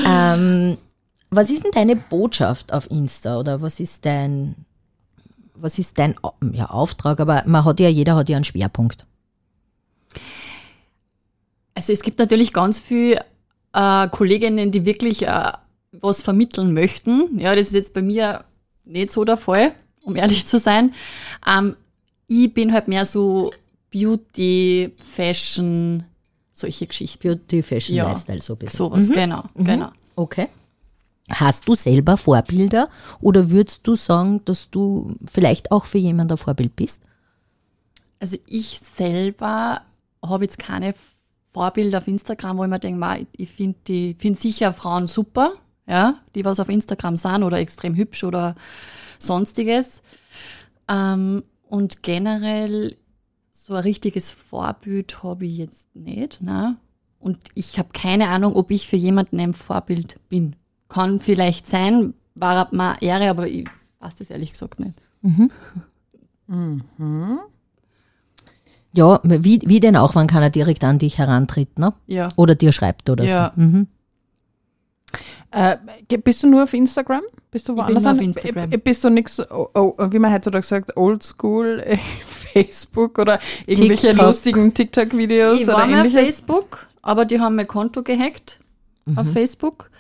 ähm, 0.06 0.78
was 1.30 1.50
ist 1.50 1.64
denn 1.64 1.73
deine 1.73 1.97
Botschaft 1.97 2.73
auf 2.73 2.90
Insta 2.90 3.38
oder 3.38 3.62
was 3.62 3.80
ist 3.80 4.04
dein, 4.04 4.54
was 5.62 5.78
ist 5.78 5.99
dein 5.99 6.14
ja, 6.52 6.66
Auftrag? 6.66 7.21
Aber 7.21 7.42
man 7.47 7.64
hat 7.64 7.81
ja, 7.81 7.88
jeder 7.88 8.16
hat 8.16 8.28
ja 8.28 8.37
einen 8.37 8.45
Schwerpunkt. 8.45 9.07
Also 11.75 11.92
es 11.92 12.02
gibt 12.02 12.19
natürlich 12.19 12.52
ganz 12.52 12.78
viele 12.78 13.25
äh, 13.73 14.09
Kolleginnen, 14.09 14.71
die 14.71 14.85
wirklich 14.85 15.26
äh, 15.26 15.52
was 15.92 16.23
vermitteln 16.23 16.75
möchten. 16.75 17.38
Ja, 17.38 17.54
das 17.54 17.69
ist 17.69 17.75
jetzt 17.75 17.95
bei 17.95 18.02
mir 18.02 18.45
nicht 18.85 19.12
so 19.12 19.25
der 19.25 19.37
Fall, 19.37 19.73
um 20.02 20.16
ehrlich 20.16 20.47
zu 20.47 20.59
sein. 20.59 20.95
Ähm, 21.47 21.76
ich 22.26 22.52
bin 22.52 22.73
halt 22.73 22.88
mehr 22.88 23.07
so 23.07 23.50
Beauty, 23.90 24.92
Fashion, 24.97 26.04
solche 26.52 26.87
Geschichten. 26.87 27.21
Beauty, 27.23 27.62
Fashion, 27.62 27.97
Ja. 27.97 28.11
Lifestyle, 28.11 28.42
so 28.42 28.54
ein 28.54 28.59
bisschen. 28.59 28.76
Sowas, 28.76 29.11
genau, 29.11 29.45
genau. 29.54 29.90
Okay. 30.16 30.49
Hast 31.31 31.69
du 31.69 31.75
selber 31.75 32.17
Vorbilder 32.17 32.88
oder 33.21 33.50
würdest 33.50 33.81
du 33.87 33.95
sagen, 33.95 34.45
dass 34.45 34.71
du 34.71 35.14
vielleicht 35.31 35.71
auch 35.71 35.85
für 35.85 35.99
jemanden 35.99 36.33
ein 36.33 36.38
Vorbild 36.38 36.75
bist? 36.76 37.00
Also 38.19 38.37
ich 38.47 38.81
selber 38.81 39.83
habe 40.25 40.45
jetzt 40.45 40.59
keine 40.59 40.95
Vorbilder 41.52 41.99
auf 41.99 42.09
Instagram, 42.09 42.59
wo 42.59 42.64
ich 42.64 42.71
mir 42.71 42.79
denke, 42.79 42.99
"Ma, 42.99 43.17
ich 43.33 43.50
finde 43.50 44.14
find 44.19 44.41
sicher 44.41 44.73
Frauen 44.73 45.07
super, 45.07 45.52
ja, 45.87 46.21
die 46.35 46.45
was 46.45 46.61
auf 46.61 46.69
Instagram 46.69 47.17
sind 47.17 47.43
oder 47.43 47.59
extrem 47.59 47.95
hübsch 47.95 48.25
oder 48.25 48.55
sonstiges. 49.19 50.02
Ähm, 50.88 51.45
und 51.69 52.02
generell 52.02 52.97
so 53.50 53.75
ein 53.75 53.83
richtiges 53.83 54.33
Vorbild 54.33 55.23
habe 55.23 55.47
ich 55.47 55.59
jetzt 55.59 55.95
nicht. 55.95 56.43
Ne? 56.43 56.76
Und 57.19 57.38
ich 57.55 57.79
habe 57.79 57.91
keine 57.93 58.29
Ahnung, 58.29 58.55
ob 58.57 58.71
ich 58.71 58.88
für 58.88 58.97
jemanden 58.97 59.41
ein 59.41 59.55
Vorbild 59.55 60.19
bin. 60.29 60.57
Kann 60.92 61.18
vielleicht 61.18 61.66
sein, 61.66 62.14
war 62.34 62.68
mir 62.72 63.00
Ehre, 63.00 63.30
aber 63.30 63.46
ich 63.49 63.66
weiß 64.00 64.14
das 64.16 64.30
ehrlich 64.30 64.52
gesagt 64.52 64.78
nicht. 64.80 64.94
Ja, 68.94 69.20
wie, 69.25 69.61
wie 69.64 69.80
denn 69.80 69.96
auch, 69.96 70.14
wann 70.14 70.26
kann 70.26 70.42
er 70.42 70.50
direkt 70.50 70.84
an 70.84 70.99
dich 70.99 71.16
herantritt, 71.16 71.78
ne? 71.78 71.94
Ja. 72.06 72.28
Oder 72.37 72.54
dir 72.54 72.72
schreibt 72.72 73.08
oder 73.08 73.25
Ja. 73.25 73.52
so. 73.56 73.62
Mhm. 73.62 73.87
Äh, 75.50 75.76
bist 76.22 76.42
du 76.42 76.46
nur 76.49 76.64
auf 76.64 76.72
Instagram? 76.75 77.22
Bist 77.50 77.68
du 77.68 77.75
bin 77.75 77.84
woanders? 77.84 78.02
nur 78.04 78.12
auf? 78.12 78.20
Instagram. 78.20 78.70
B- 78.70 78.76
Bist 78.78 79.04
du 79.04 79.11
nix, 79.11 79.38
oh, 79.50 79.68
oh, 79.75 79.94
wie 80.11 80.18
man 80.18 80.32
heutzutage 80.32 80.64
sagt, 80.64 80.96
oldschool, 80.96 81.82
äh, 81.87 81.99
Facebook 82.26 83.18
oder 83.18 83.38
irgendwelche 83.66 84.08
TikTok. 84.08 84.26
lustigen 84.26 84.72
TikTok-Videos 84.75 85.58
Ich 85.61 85.64
oder 85.64 85.75
war 85.75 85.87
mal 85.87 86.00
auf 86.00 86.06
ähnliches? 86.06 86.20
Facebook, 86.37 86.87
aber 87.02 87.25
die 87.26 87.40
haben 87.40 87.56
mein 87.56 87.66
Konto 87.68 88.02
gehackt 88.02 88.58
auf 89.16 89.26
Mhm. 89.26 89.32
Facebook. 89.32 89.90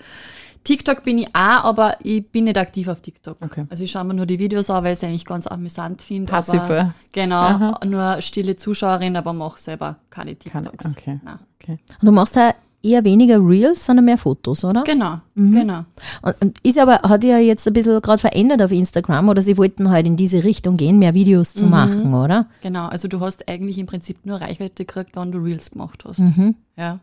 TikTok 0.64 1.02
bin 1.02 1.18
ich 1.18 1.28
auch, 1.34 1.64
aber 1.64 1.96
ich 2.02 2.26
bin 2.30 2.44
nicht 2.44 2.58
aktiv 2.58 2.88
auf 2.88 3.00
TikTok. 3.00 3.36
Okay. 3.40 3.66
Also 3.70 3.84
ich 3.84 3.90
schaue 3.90 4.04
mir 4.04 4.14
nur 4.14 4.26
die 4.26 4.38
Videos 4.38 4.70
an, 4.70 4.84
weil 4.84 4.92
ich 4.92 4.98
es 4.98 5.04
eigentlich 5.04 5.24
ganz 5.24 5.46
amüsant 5.46 6.02
finde. 6.02 6.30
Passive. 6.30 6.94
Genau, 7.12 7.40
Aha. 7.40 7.80
nur 7.84 8.20
stille 8.22 8.56
Zuschauerin, 8.56 9.16
aber 9.16 9.32
mache 9.32 9.60
selber 9.60 9.96
keine 10.10 10.36
TikToks. 10.36 10.86
okay. 10.86 11.20
Nein. 11.24 11.38
Okay. 11.60 11.78
Und 12.00 12.06
du 12.06 12.12
machst 12.12 12.36
da 12.36 12.54
eher 12.84 13.04
weniger 13.04 13.38
Reels, 13.38 13.86
sondern 13.86 14.04
mehr 14.06 14.18
Fotos, 14.18 14.64
oder? 14.64 14.82
Genau, 14.82 15.20
Mhm. 15.36 15.52
genau. 15.54 15.84
Und, 16.22 16.58
ist 16.64 16.78
aber, 16.78 16.94
hat 17.02 17.22
ja 17.22 17.38
jetzt 17.38 17.64
ein 17.68 17.72
bisschen 17.72 18.02
gerade 18.02 18.18
verändert 18.18 18.60
auf 18.60 18.72
Instagram 18.72 19.28
oder 19.28 19.40
sie 19.40 19.56
wollten 19.56 19.88
halt 19.90 20.04
in 20.06 20.16
diese 20.16 20.42
Richtung 20.42 20.76
gehen, 20.76 20.98
mehr 20.98 21.14
Videos 21.14 21.54
Mhm. 21.54 21.58
zu 21.60 21.66
machen, 21.66 22.12
oder? 22.14 22.46
Genau, 22.60 22.86
also 22.88 23.06
du 23.06 23.20
hast 23.20 23.48
eigentlich 23.48 23.78
im 23.78 23.86
Prinzip 23.86 24.26
nur 24.26 24.40
Reichweite 24.40 24.84
gekriegt, 24.84 25.14
wenn 25.14 25.30
du 25.30 25.38
Reels 25.38 25.70
gemacht 25.70 26.02
hast. 26.04 26.18
Mhm. 26.18 26.56
Ja. 26.76 26.98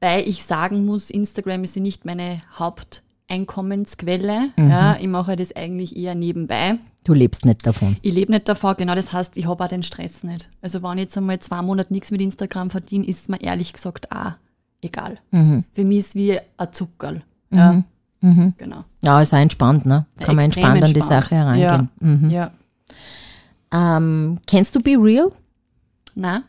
Wobei 0.00 0.24
ich 0.24 0.44
sagen 0.44 0.84
muss, 0.84 1.10
Instagram 1.10 1.64
ist 1.64 1.74
ja 1.76 1.82
nicht 1.82 2.04
meine 2.04 2.40
Haupteinkommensquelle. 2.58 4.50
Mhm. 4.56 4.70
Ja, 4.70 4.96
ich 5.00 5.08
mache 5.08 5.36
das 5.36 5.54
eigentlich 5.56 5.96
eher 5.96 6.14
nebenbei. 6.14 6.78
Du 7.04 7.14
lebst 7.14 7.44
nicht 7.44 7.66
davon. 7.66 7.96
Ich 8.02 8.12
lebe 8.14 8.32
nicht 8.32 8.48
davon, 8.48 8.74
genau 8.76 8.94
das 8.94 9.12
heißt, 9.12 9.36
ich 9.36 9.46
habe 9.46 9.64
auch 9.64 9.68
den 9.68 9.82
Stress 9.82 10.22
nicht. 10.24 10.48
Also 10.60 10.82
wenn 10.82 10.98
ich 10.98 11.04
jetzt 11.04 11.16
einmal 11.16 11.38
zwei 11.38 11.62
Monate 11.62 11.92
nichts 11.92 12.10
mit 12.10 12.20
Instagram 12.20 12.70
verdiene, 12.70 13.06
ist 13.06 13.28
mir 13.28 13.40
ehrlich 13.40 13.72
gesagt 13.72 14.10
auch 14.12 14.32
egal. 14.82 15.18
Mhm. 15.30 15.64
Für 15.72 15.84
mich 15.84 15.98
ist 15.98 16.08
es 16.08 16.14
wie 16.16 16.38
ein 16.38 16.72
Zuckerl. 16.72 17.22
Ja, 17.50 17.82
genau. 18.20 18.84
Ja, 19.02 19.22
ist 19.22 19.32
auch 19.32 19.38
entspannt, 19.38 19.86
ne? 19.86 20.06
Ja, 20.18 20.26
Kann 20.26 20.36
man 20.36 20.46
extrem 20.46 20.64
entspannt 20.64 20.84
an 20.84 20.94
die 20.94 21.00
entspannt. 21.00 21.24
Sache 21.24 21.34
herangehen. 21.36 21.88
Mhm. 22.00 22.30
Ja. 22.30 22.50
Ähm, 23.72 24.40
kennst 24.46 24.74
du 24.74 24.80
Be 24.80 24.96
Real? 24.98 25.30
Na, 26.16 26.42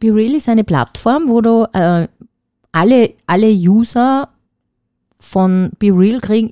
Be 0.00 0.14
Real 0.14 0.34
ist 0.34 0.48
eine 0.48 0.64
Plattform, 0.64 1.28
wo 1.28 1.40
du 1.40 1.66
äh, 1.72 2.08
alle, 2.74 3.14
alle 3.26 3.50
User 3.50 4.28
von 5.18 5.70
Be 5.78 5.90
Real 5.92 6.20
kriegen 6.20 6.50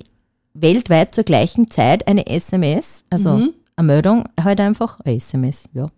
weltweit 0.53 1.13
zur 1.13 1.23
gleichen 1.25 1.69
Zeit 1.69 2.07
eine 2.07 2.27
SMS, 2.27 3.03
also 3.09 3.37
Mhm. 3.37 3.53
eine 3.75 3.87
Meldung, 3.87 4.23
halt 4.41 4.59
einfach 4.61 4.99
eine 5.01 5.15
SMS, 5.15 5.65
ja. 5.73 5.89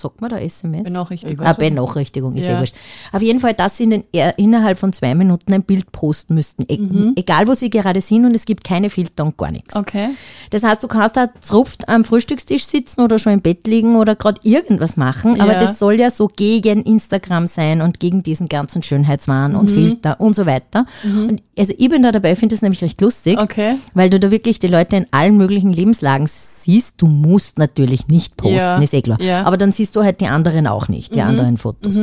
Sagt 0.00 0.20
man 0.20 0.30
da 0.30 0.38
SMS? 0.38 0.84
Benachrichtigung. 0.84 1.46
Ah, 1.46 1.52
Benachrichtigung, 1.52 2.34
ist 2.36 2.46
ja. 2.48 2.58
Wurscht. 2.58 2.74
Auf 3.12 3.22
jeden 3.22 3.40
Fall, 3.40 3.54
dass 3.54 3.76
sie 3.76 3.84
in 3.84 3.90
den, 3.90 4.04
eher 4.12 4.38
innerhalb 4.38 4.78
von 4.78 4.92
zwei 4.92 5.14
Minuten 5.14 5.52
ein 5.52 5.62
Bild 5.62 5.92
posten 5.92 6.34
müssten. 6.34 6.64
E 6.68 6.78
Mhm. 6.78 7.12
Egal, 7.16 7.46
wo 7.46 7.54
sie 7.54 7.70
gerade 7.70 8.00
sind 8.00 8.24
und 8.24 8.34
es 8.34 8.44
gibt 8.44 8.64
keine 8.64 8.90
Filter 8.90 9.24
und 9.24 9.36
gar 9.36 9.50
nichts. 9.50 9.76
okay. 9.76 10.08
Das 10.50 10.62
heißt, 10.62 10.82
du 10.82 10.88
kannst 10.88 11.16
da 11.16 11.28
zrupft 11.40 11.88
am 11.88 12.04
Frühstückstisch 12.04 12.64
sitzen 12.66 13.00
oder 13.02 13.18
schon 13.18 13.34
im 13.34 13.40
Bett 13.42 13.66
liegen 13.66 13.96
oder 13.96 14.16
gerade 14.16 14.40
irgendwas 14.42 14.96
machen, 14.96 15.40
aber 15.40 15.52
Ja. 15.52 15.60
das 15.60 15.78
soll 15.78 16.00
ja 16.00 16.10
so 16.10 16.28
gegen 16.28 16.82
Instagram 16.82 17.46
sein 17.46 17.82
und 17.82 18.00
gegen 18.00 18.22
diesen 18.22 18.48
ganzen 18.48 18.82
Schönheitswahn 18.82 19.52
Mhm. 19.52 19.58
und 19.58 19.70
Filter 19.70 20.20
und 20.20 20.34
so 20.34 20.46
weiter. 20.46 20.86
Und 21.04 21.42
also 21.60 21.74
ich 21.78 21.88
bin 21.88 22.02
da 22.02 22.10
dabei, 22.12 22.34
finde 22.34 22.54
das 22.54 22.62
nämlich 22.62 22.82
recht 22.82 23.00
lustig, 23.00 23.38
Okay. 23.38 23.76
weil 23.94 24.10
du 24.10 24.18
da 24.18 24.30
wirklich 24.30 24.58
die 24.58 24.66
Leute 24.68 24.96
in 24.96 25.06
allen 25.12 25.36
möglichen 25.36 25.72
Lebenslagen 25.72 26.26
siehst. 26.26 26.94
Du 26.96 27.06
musst 27.06 27.58
natürlich 27.58 28.08
nicht 28.08 28.36
posten, 28.36 28.56
Ja. 28.56 28.78
ist 28.78 28.94
eh 28.94 29.02
klar. 29.02 29.20
Ja. 29.20 29.42
Mhm. 29.42 29.46
Aber 29.46 29.56
dann 29.56 29.72
siehst 29.72 29.94
du 29.96 30.02
halt 30.02 30.20
die 30.20 30.26
anderen 30.26 30.66
auch 30.66 30.88
nicht, 30.88 31.14
die 31.14 31.20
anderen 31.22 31.56
Fotos. 31.58 31.98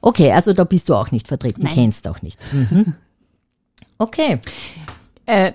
Okay, 0.00 0.32
also 0.32 0.52
da 0.52 0.64
bist 0.64 0.88
du 0.88 0.94
auch 0.94 1.10
nicht 1.12 1.28
vertreten, 1.28 1.62
Nein. 1.62 1.74
kennst 1.74 2.06
auch 2.08 2.22
nicht. 2.22 2.38
Mhm. 2.52 2.94
Okay. 3.98 4.40
Äh, 5.26 5.52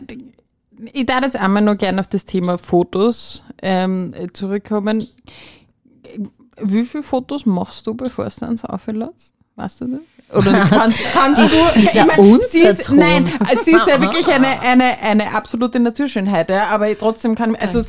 ich 0.91 1.05
darf 1.05 1.23
jetzt 1.23 1.35
einmal 1.37 1.61
noch 1.63 1.77
gerne 1.77 1.99
auf 2.01 2.07
das 2.07 2.25
Thema 2.25 2.57
Fotos 2.57 3.43
ähm, 3.61 4.13
zurückkommen. 4.33 5.07
Wie 6.61 6.83
viele 6.85 7.03
Fotos 7.03 7.45
machst 7.45 7.87
du, 7.87 7.93
bevor 7.93 8.25
es 8.25 8.35
dann 8.35 8.59
auflässt? 8.61 9.33
Weißt 9.55 9.81
du 9.81 9.87
das? 9.87 9.99
Oder 10.35 10.51
kannst, 10.69 10.99
kannst 11.13 11.41
du, 11.41 11.47
dieser 11.75 12.07
sie 12.49 12.59
ist, 12.61 12.89
Unterton. 12.89 12.97
nein, 12.97 13.31
sie 13.63 13.71
ist 13.71 13.87
ja 13.87 14.01
wirklich 14.01 14.27
eine, 14.27 14.59
eine, 14.61 14.99
eine 15.01 15.33
absolute 15.35 15.79
Naturschönheit, 15.79 16.49
ja, 16.49 16.67
aber 16.67 16.97
trotzdem 16.97 17.35
kann, 17.35 17.55
also 17.55 17.79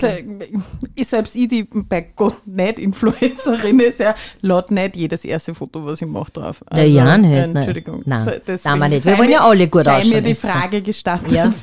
ich 0.95 1.09
selbst 1.09 1.35
ich, 1.37 1.49
die 1.49 1.65
bei 1.65 2.03
Gott 2.15 2.47
nicht 2.47 2.79
Influencerin 2.79 3.81
ist, 3.81 4.01
ja, 4.01 4.15
lad 4.43 4.71
nicht 4.71 4.97
jedes 4.97 5.25
erste 5.25 5.55
Foto, 5.55 5.85
was 5.87 6.03
ich 6.03 6.09
mache, 6.09 6.31
drauf. 6.33 6.63
Also, 6.67 6.83
Ja, 6.83 7.05
ja, 7.07 7.19
nicht, 7.19 7.31
äh, 7.31 7.47
nein. 7.47 7.57
Entschuldigung. 7.57 8.03
Nein, 8.05 8.41
deswegen 8.47 8.79
man 8.79 8.91
nicht. 8.91 9.05
Wir 9.05 9.13
sei 9.13 9.19
wollen 9.19 9.31
ja 9.31 9.41
mir- 9.41 9.45
alle 9.47 9.69
gut 9.69 9.85
sei 9.85 9.97
ausschauen, 9.99 10.11
mir 10.15 10.23
die 10.23 10.31
ist 10.33 10.43
so. 10.43 10.49
Frage 10.49 10.83
gestattet. 10.83 11.33
Ja. 11.33 11.53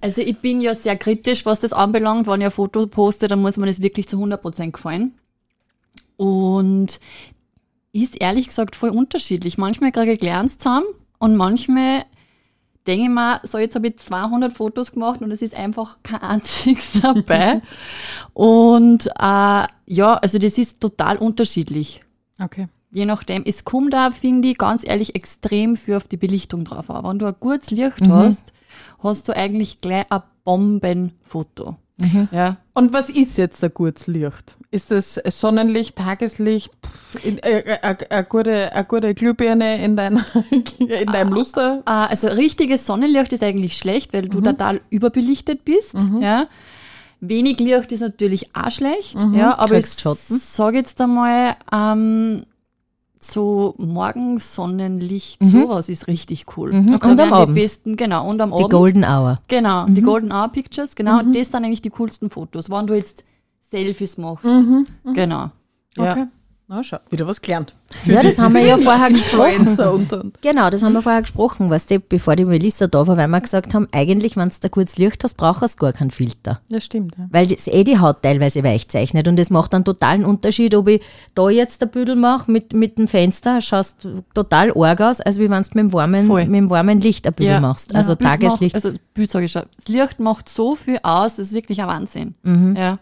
Also 0.00 0.20
ich 0.22 0.38
bin 0.38 0.60
ja 0.60 0.74
sehr 0.74 0.96
kritisch, 0.96 1.44
was 1.46 1.58
das 1.60 1.72
anbelangt. 1.72 2.26
Wenn 2.28 2.40
ich 2.40 2.46
ein 2.46 2.50
Foto 2.50 2.86
poste, 2.86 3.26
dann 3.28 3.40
muss 3.40 3.56
man 3.56 3.66
das 3.68 3.80
wirklich 3.80 4.08
zu 4.08 4.16
100% 4.18 4.70
gefallen. 4.72 5.12
Und 6.16 7.00
ist 8.02 8.20
ehrlich 8.20 8.48
gesagt 8.48 8.76
voll 8.76 8.90
unterschiedlich. 8.90 9.58
Manchmal 9.58 9.92
kriege 9.92 10.12
ich 10.12 10.18
Glanz 10.18 10.58
zusammen 10.58 10.86
und 11.18 11.36
manchmal 11.36 12.04
denke 12.86 13.04
ich 13.04 13.10
mir, 13.10 13.40
so 13.42 13.58
jetzt 13.58 13.74
habe 13.74 13.88
ich 13.88 13.98
200 13.98 14.52
Fotos 14.52 14.92
gemacht 14.92 15.20
und 15.22 15.30
es 15.30 15.42
ist 15.42 15.54
einfach 15.54 15.98
kein 16.02 16.22
einziges 16.22 16.92
dabei. 17.02 17.62
und 18.32 19.06
äh, 19.06 19.66
ja, 19.86 20.14
also 20.14 20.38
das 20.38 20.58
ist 20.58 20.80
total 20.80 21.16
unterschiedlich. 21.18 22.00
Okay. 22.40 22.68
Je 22.92 23.04
nachdem. 23.04 23.42
Es 23.44 23.64
kommt 23.64 23.92
da, 23.92 24.10
finde 24.10 24.48
ich, 24.48 24.58
ganz 24.58 24.86
ehrlich 24.86 25.14
extrem 25.14 25.76
für 25.76 25.96
auf 25.96 26.06
die 26.06 26.16
Belichtung 26.16 26.64
drauf 26.64 26.88
an. 26.88 27.04
Wenn 27.04 27.18
du 27.18 27.26
ein 27.26 27.34
gutes 27.38 27.70
Licht 27.70 28.00
hast, 28.08 28.52
hast 29.00 29.28
du 29.28 29.36
eigentlich 29.36 29.80
gleich 29.80 30.10
ein 30.10 30.22
Bombenfoto. 30.44 31.76
Ja. 32.30 32.58
Und 32.74 32.92
was 32.92 33.08
ist 33.08 33.38
jetzt 33.38 33.64
ein 33.64 33.72
gutes 33.72 34.06
Licht? 34.06 34.56
Ist 34.70 34.90
das 34.90 35.14
Sonnenlicht, 35.14 35.96
Tageslicht, 35.96 36.70
äh, 37.24 37.30
äh, 37.30 37.60
äh, 37.80 37.96
eine 38.10 38.24
gute, 38.24 38.72
eine 38.72 38.84
gute 38.84 39.14
Glühbirne 39.14 39.82
in, 39.82 39.96
deiner, 39.96 40.24
in 40.78 41.06
deinem 41.06 41.32
Luster? 41.32 41.82
Äh, 41.86 41.90
Also 41.90 42.28
richtiges 42.28 42.84
Sonnenlicht 42.84 43.32
ist 43.32 43.42
eigentlich 43.42 43.76
schlecht, 43.78 44.12
weil 44.12 44.28
du 44.28 44.40
total 44.42 44.82
überbelichtet 44.90 45.64
bist. 45.64 45.94
Ja. 46.20 46.48
Wenig 47.20 47.58
Licht 47.60 47.92
ist 47.92 48.00
natürlich 48.00 48.54
auch 48.54 48.70
schlecht, 48.70 49.16
ja, 49.32 49.56
aber 49.56 49.78
ich 49.78 49.84
Kriegst 49.86 50.00
Schatten. 50.02 50.38
sage 50.38 50.76
jetzt 50.76 51.00
einmal, 51.00 51.56
ähm, 51.72 52.44
so 53.32 53.74
Morgensonnenlicht, 53.78 55.42
sowas 55.42 55.88
ist 55.88 56.06
richtig 56.06 56.44
cool. 56.56 56.72
Mhm. 56.72 56.94
Und 56.94 57.20
am 57.20 57.32
Abend. 57.32 57.56
Die 57.56 57.60
besten, 57.60 57.96
genau, 57.96 58.28
und 58.28 58.40
am 58.40 58.50
Die 58.50 58.56
Abend. 58.56 58.70
Golden 58.70 59.04
Hour. 59.04 59.40
Genau, 59.48 59.86
die 59.86 60.02
Golden 60.02 60.32
Hour 60.32 60.48
Pictures, 60.48 60.94
genau, 60.94 61.22
das 61.22 61.50
sind 61.50 61.64
eigentlich 61.64 61.82
die 61.82 61.90
coolsten 61.90 62.30
Fotos, 62.30 62.70
wenn 62.70 62.86
du 62.86 62.94
jetzt 62.94 63.24
Selfies 63.70 64.16
machst. 64.18 64.48
Genau. 65.04 65.50
Ja. 65.96 66.28
Na, 66.68 66.82
schau, 66.82 66.98
wieder 67.10 67.28
was 67.28 67.40
gelernt. 67.40 67.76
Ja, 68.06 68.24
das 68.24 68.38
haben 68.38 68.52
wir 68.52 68.64
ja 68.64 68.76
vorher 68.76 69.08
gesprochen. 69.10 69.78
Und, 69.78 70.12
und. 70.12 70.42
Genau, 70.42 70.68
das 70.68 70.82
haben 70.82 70.94
wir 70.94 71.02
vorher 71.02 71.20
gesprochen, 71.20 71.70
weißt 71.70 71.92
du, 71.92 72.00
bevor 72.00 72.34
die 72.34 72.44
Melissa 72.44 72.88
da 72.88 73.06
war, 73.06 73.16
weil 73.16 73.28
wir 73.28 73.40
gesagt 73.40 73.72
haben, 73.72 73.86
eigentlich, 73.92 74.36
wenn 74.36 74.48
du 74.48 74.54
da 74.60 74.68
kurz 74.68 74.96
Licht 74.96 75.22
hast, 75.22 75.36
brauchst 75.36 75.76
du 75.76 75.78
gar 75.78 75.92
keinen 75.92 76.10
Filter. 76.10 76.60
Ja, 76.68 76.80
stimmt. 76.80 77.14
Ja. 77.16 77.28
Weil 77.30 77.46
das 77.46 77.68
eh 77.68 77.84
die 77.84 78.00
Haut 78.00 78.20
teilweise 78.22 78.64
weich 78.64 78.88
zeichnet 78.88 79.28
und 79.28 79.38
es 79.38 79.48
macht 79.48 79.74
einen 79.76 79.84
totalen 79.84 80.24
Unterschied, 80.24 80.74
ob 80.74 80.88
ich 80.88 81.02
da 81.36 81.48
jetzt 81.48 81.82
der 81.82 81.86
Büdel 81.86 82.16
mache 82.16 82.50
mit, 82.50 82.72
mit 82.72 82.98
dem 82.98 83.06
Fenster, 83.06 83.60
schaust 83.60 84.08
total 84.34 84.72
arg 84.76 85.00
aus, 85.00 85.20
als 85.20 85.38
wie 85.38 85.48
wenn 85.48 85.62
du 85.62 85.68
mit 85.74 85.76
dem 85.76 85.92
warmen, 85.92 86.26
Voll. 86.26 86.46
mit 86.46 86.56
dem 86.56 86.70
warmen 86.70 87.00
Licht 87.00 87.28
ein 87.28 87.32
Büdel 87.32 87.60
machst. 87.60 87.94
Also 87.94 88.16
das 88.16 88.18
Bild 88.18 88.42
Tageslicht. 88.42 88.74
Macht, 88.74 88.84
also 88.84 88.98
Bild 89.14 89.30
sage 89.30 89.44
ich 89.44 89.52
schon. 89.52 89.62
Das 89.76 89.86
Licht 89.86 90.18
macht 90.18 90.48
so 90.48 90.74
viel 90.74 90.98
aus, 91.04 91.36
das 91.36 91.46
ist 91.46 91.52
wirklich 91.52 91.80
ein 91.80 91.86
Wahnsinn. 91.86 92.34
Mhm. 92.42 92.74
Ja. 92.76 92.98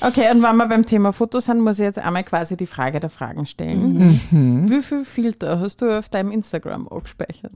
Okay, 0.00 0.30
und 0.30 0.42
wenn 0.42 0.56
wir 0.56 0.66
beim 0.66 0.84
Thema 0.86 1.12
Fotos 1.12 1.46
sind, 1.46 1.60
muss 1.60 1.78
ich 1.78 1.84
jetzt 1.84 1.98
einmal 1.98 2.24
quasi 2.24 2.56
die 2.56 2.66
Frage 2.66 3.00
der 3.00 3.10
Fragen 3.10 3.46
stellen. 3.46 4.20
Mhm. 4.30 4.70
Wie 4.70 4.82
viel 4.82 5.04
Filter 5.04 5.60
hast 5.60 5.82
du 5.82 5.98
auf 5.98 6.08
deinem 6.08 6.30
Instagram 6.30 6.88
abgespeichert? 6.88 7.52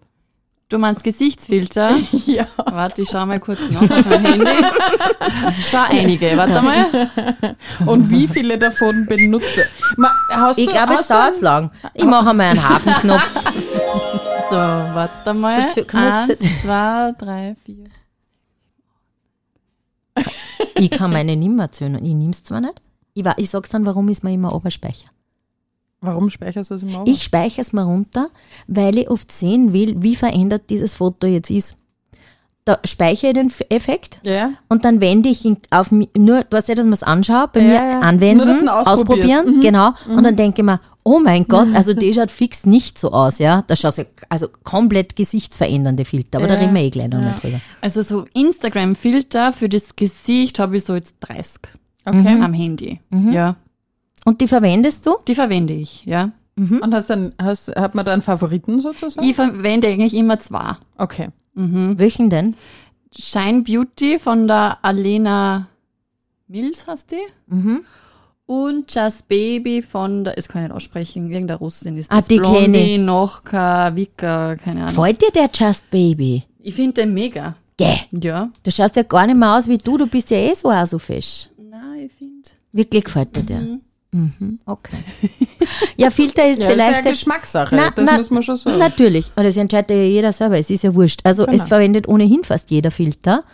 Du 0.72 0.78
meinst 0.78 1.04
Gesichtsfilter? 1.04 1.96
Ja. 2.26 2.46
Warte, 2.56 3.02
ich 3.02 3.10
schau 3.10 3.26
mal 3.26 3.40
kurz 3.40 3.60
nach 3.72 3.82
auf 3.82 4.06
mein 4.06 4.24
Handy. 4.24 4.64
Schau 5.70 5.82
einige, 5.90 6.34
warte 6.36 6.62
mal. 6.62 6.86
Und 7.86 8.08
wie 8.10 8.26
viele 8.26 8.56
davon 8.56 9.04
benutze? 9.06 9.66
Ma, 9.98 10.10
hast 10.30 10.58
Ich 10.58 10.68
glaube, 10.70 10.94
jetzt 10.94 11.10
dauert 11.10 11.32
es 11.32 11.40
lang. 11.42 11.70
Ich 11.92 12.04
mache 12.04 12.30
einmal 12.30 12.46
einen 12.46 12.68
Hafenknopf. 12.68 14.18
So, 14.52 14.58
warte 14.58 15.32
mal. 15.32 15.70
So, 15.74 15.80
Eins, 15.96 16.38
zwei, 16.60 17.12
drei, 17.18 17.56
vier. 17.64 17.86
Ich 20.76 20.90
kann 20.90 21.10
meine 21.12 21.36
nicht 21.36 21.48
mehr 21.50 21.70
zählen. 21.70 21.94
Ich 21.96 22.14
nehme 22.14 22.30
es 22.30 22.42
zwar 22.42 22.60
nicht. 22.60 22.80
Ich, 23.14 23.24
wa- 23.24 23.34
ich 23.36 23.50
sag's 23.50 23.68
dann, 23.70 23.86
warum 23.86 24.08
es 24.08 24.22
mir 24.22 24.32
immer 24.32 24.54
oberspeicher. 24.54 25.08
Warum 26.00 26.30
speicherst 26.30 26.70
du 26.70 26.74
das 26.74 26.82
im 26.82 26.94
Auge? 26.96 27.10
Ich 27.10 27.22
speichere 27.22 27.60
es 27.62 27.72
mir 27.72 27.82
runter, 27.84 28.28
weil 28.66 28.98
ich 28.98 29.08
oft 29.10 29.30
sehen 29.30 29.72
will, 29.72 30.02
wie 30.02 30.16
verändert 30.16 30.68
dieses 30.70 30.94
Foto 30.94 31.26
jetzt 31.26 31.50
ist. 31.50 31.76
Da 32.64 32.78
speichere 32.84 33.30
ich 33.30 33.34
den 33.34 33.52
Effekt 33.70 34.20
ja. 34.22 34.52
und 34.68 34.84
dann 34.84 35.00
wende 35.00 35.28
ich 35.28 35.44
ihn 35.44 35.56
auf 35.70 35.90
mich, 35.90 36.08
nur, 36.16 36.44
du 36.44 36.56
weißt 36.56 36.68
ja, 36.68 36.76
dass 36.76 36.84
man 36.84 36.92
es 36.92 37.02
anschaut, 37.02 37.50
bei 37.52 37.60
Ja, 37.60 37.66
mir 37.66 37.74
ja. 37.74 37.98
anwenden, 37.98 38.66
Nur, 38.66 38.86
ausprobieren, 38.86 39.60
genau. 39.60 39.90
Und 40.08 40.22
dann 40.22 40.36
denke 40.36 40.62
ich 40.62 40.64
mir, 40.66 40.78
oh 41.02 41.18
mein 41.18 41.48
Gott, 41.48 41.66
also 41.74 41.92
die 41.92 42.14
schaut 42.14 42.30
fix 42.30 42.64
nicht 42.64 43.00
so 43.00 43.10
aus, 43.10 43.38
ja. 43.40 43.62
Da 43.66 43.74
schaut 43.74 43.96
ja, 43.96 44.04
also 44.28 44.46
komplett 44.62 45.16
gesichtsverändernde 45.16 46.04
Filter, 46.04 46.38
aber 46.38 46.46
da 46.46 46.54
Ja. 46.54 46.60
reden 46.60 46.74
wir 46.74 46.82
eh 46.82 46.90
gleich 46.90 47.08
noch 47.08 47.20
mal 47.20 47.34
drüber. 47.40 47.60
Also 47.80 48.02
so 48.02 48.26
Instagram-Filter 48.32 49.52
für 49.52 49.68
das 49.68 49.96
Gesicht 49.96 50.60
habe 50.60 50.76
ich 50.76 50.84
so 50.84 50.94
jetzt 50.94 51.16
30 51.20 51.62
Okay. 52.04 52.40
am 52.40 52.52
Handy. 52.52 53.00
Mhm. 53.10 53.32
Ja, 53.32 53.56
Und 54.24 54.40
die 54.40 54.46
verwendest 54.46 55.04
du? 55.04 55.16
die 55.26 55.34
verwende 55.34 55.72
ich, 55.72 56.04
ja. 56.04 56.30
Und 56.56 56.94
hast 56.94 57.10
dann, 57.10 57.32
hast, 57.42 57.74
hat 57.74 57.96
man 57.96 58.04
da 58.06 58.12
einen 58.12 58.22
Favoriten 58.22 58.78
sozusagen? 58.80 59.26
Ich 59.26 59.34
verwende 59.34 59.88
eigentlich 59.88 60.14
immer 60.14 60.38
zwei. 60.38 60.76
Okay. 60.96 61.30
Welchen 61.54 62.30
denn? 62.30 62.56
Shine 63.16 63.62
Beauty 63.62 64.18
von 64.18 64.48
der 64.48 64.78
Alena 64.82 65.66
Mills 66.48 66.86
heißt 66.86 67.10
die. 67.12 67.16
Mhm. 67.54 67.84
Und 68.46 68.94
Just 68.94 69.28
Baby 69.28 69.80
von 69.82 70.24
der, 70.24 70.34
das 70.34 70.48
kann 70.48 70.62
ich 70.62 70.68
nicht 70.68 70.76
aussprechen, 70.76 71.30
irgendeine 71.30 71.58
Russin 71.58 71.96
ist 71.96 72.10
Ah, 72.10 72.16
das. 72.16 72.28
die 72.28 72.38
kenn 72.38 72.50
Blondie, 72.72 72.94
ich. 72.94 72.98
Nochka, 73.00 73.94
Vika, 73.96 74.56
keine 74.56 74.80
Ahnung. 74.84 74.94
Gefällt 74.94 75.22
dir 75.22 75.30
der 75.30 75.50
Just 75.54 75.88
Baby? 75.90 76.42
Ich 76.58 76.74
finde 76.74 77.02
den 77.02 77.14
mega. 77.14 77.54
Gäh. 77.76 77.96
Ja. 78.10 78.50
Du 78.62 78.70
schaust 78.70 78.96
ja 78.96 79.02
gar 79.04 79.26
nicht 79.26 79.36
mehr 79.38 79.56
aus 79.56 79.68
wie 79.68 79.78
du, 79.78 79.96
du 79.96 80.06
bist 80.06 80.30
ja 80.30 80.38
eh 80.38 80.54
so 80.54 80.70
auch 80.70 80.86
so 80.86 80.98
fesch. 80.98 81.48
Nein, 81.58 82.00
ich 82.06 82.12
finde. 82.12 82.48
Wirklich 82.72 83.04
gefällt 83.04 83.36
dir 83.36 83.42
der? 83.42 83.60
Mhm. 83.60 83.80
Okay. 84.66 84.96
Ja, 85.96 86.10
Filter 86.10 86.46
ist 86.50 86.58
Ja, 86.60 86.68
vielleicht. 86.68 86.90
das 86.90 86.98
ist 86.98 87.04
ja 87.06 87.10
Geschmackssache. 87.12 87.74
Na, 87.74 87.90
das 87.90 88.04
na, 88.04 88.16
muss 88.18 88.30
man 88.30 88.42
schon 88.42 88.56
sagen. 88.56 88.78
Natürlich. 88.78 89.30
Aber 89.34 89.44
das 89.44 89.56
entscheidet 89.56 89.90
ja 89.90 90.02
jeder 90.02 90.32
selber. 90.32 90.58
Es 90.58 90.68
ist 90.68 90.84
ja 90.84 90.94
wurscht. 90.94 91.20
Also 91.24 91.44
es 91.44 91.50
Genau. 91.52 91.64
verwendet 91.66 92.06
ohnehin 92.08 92.44
fast 92.44 92.70
jeder 92.70 92.90
Filter. 92.90 93.44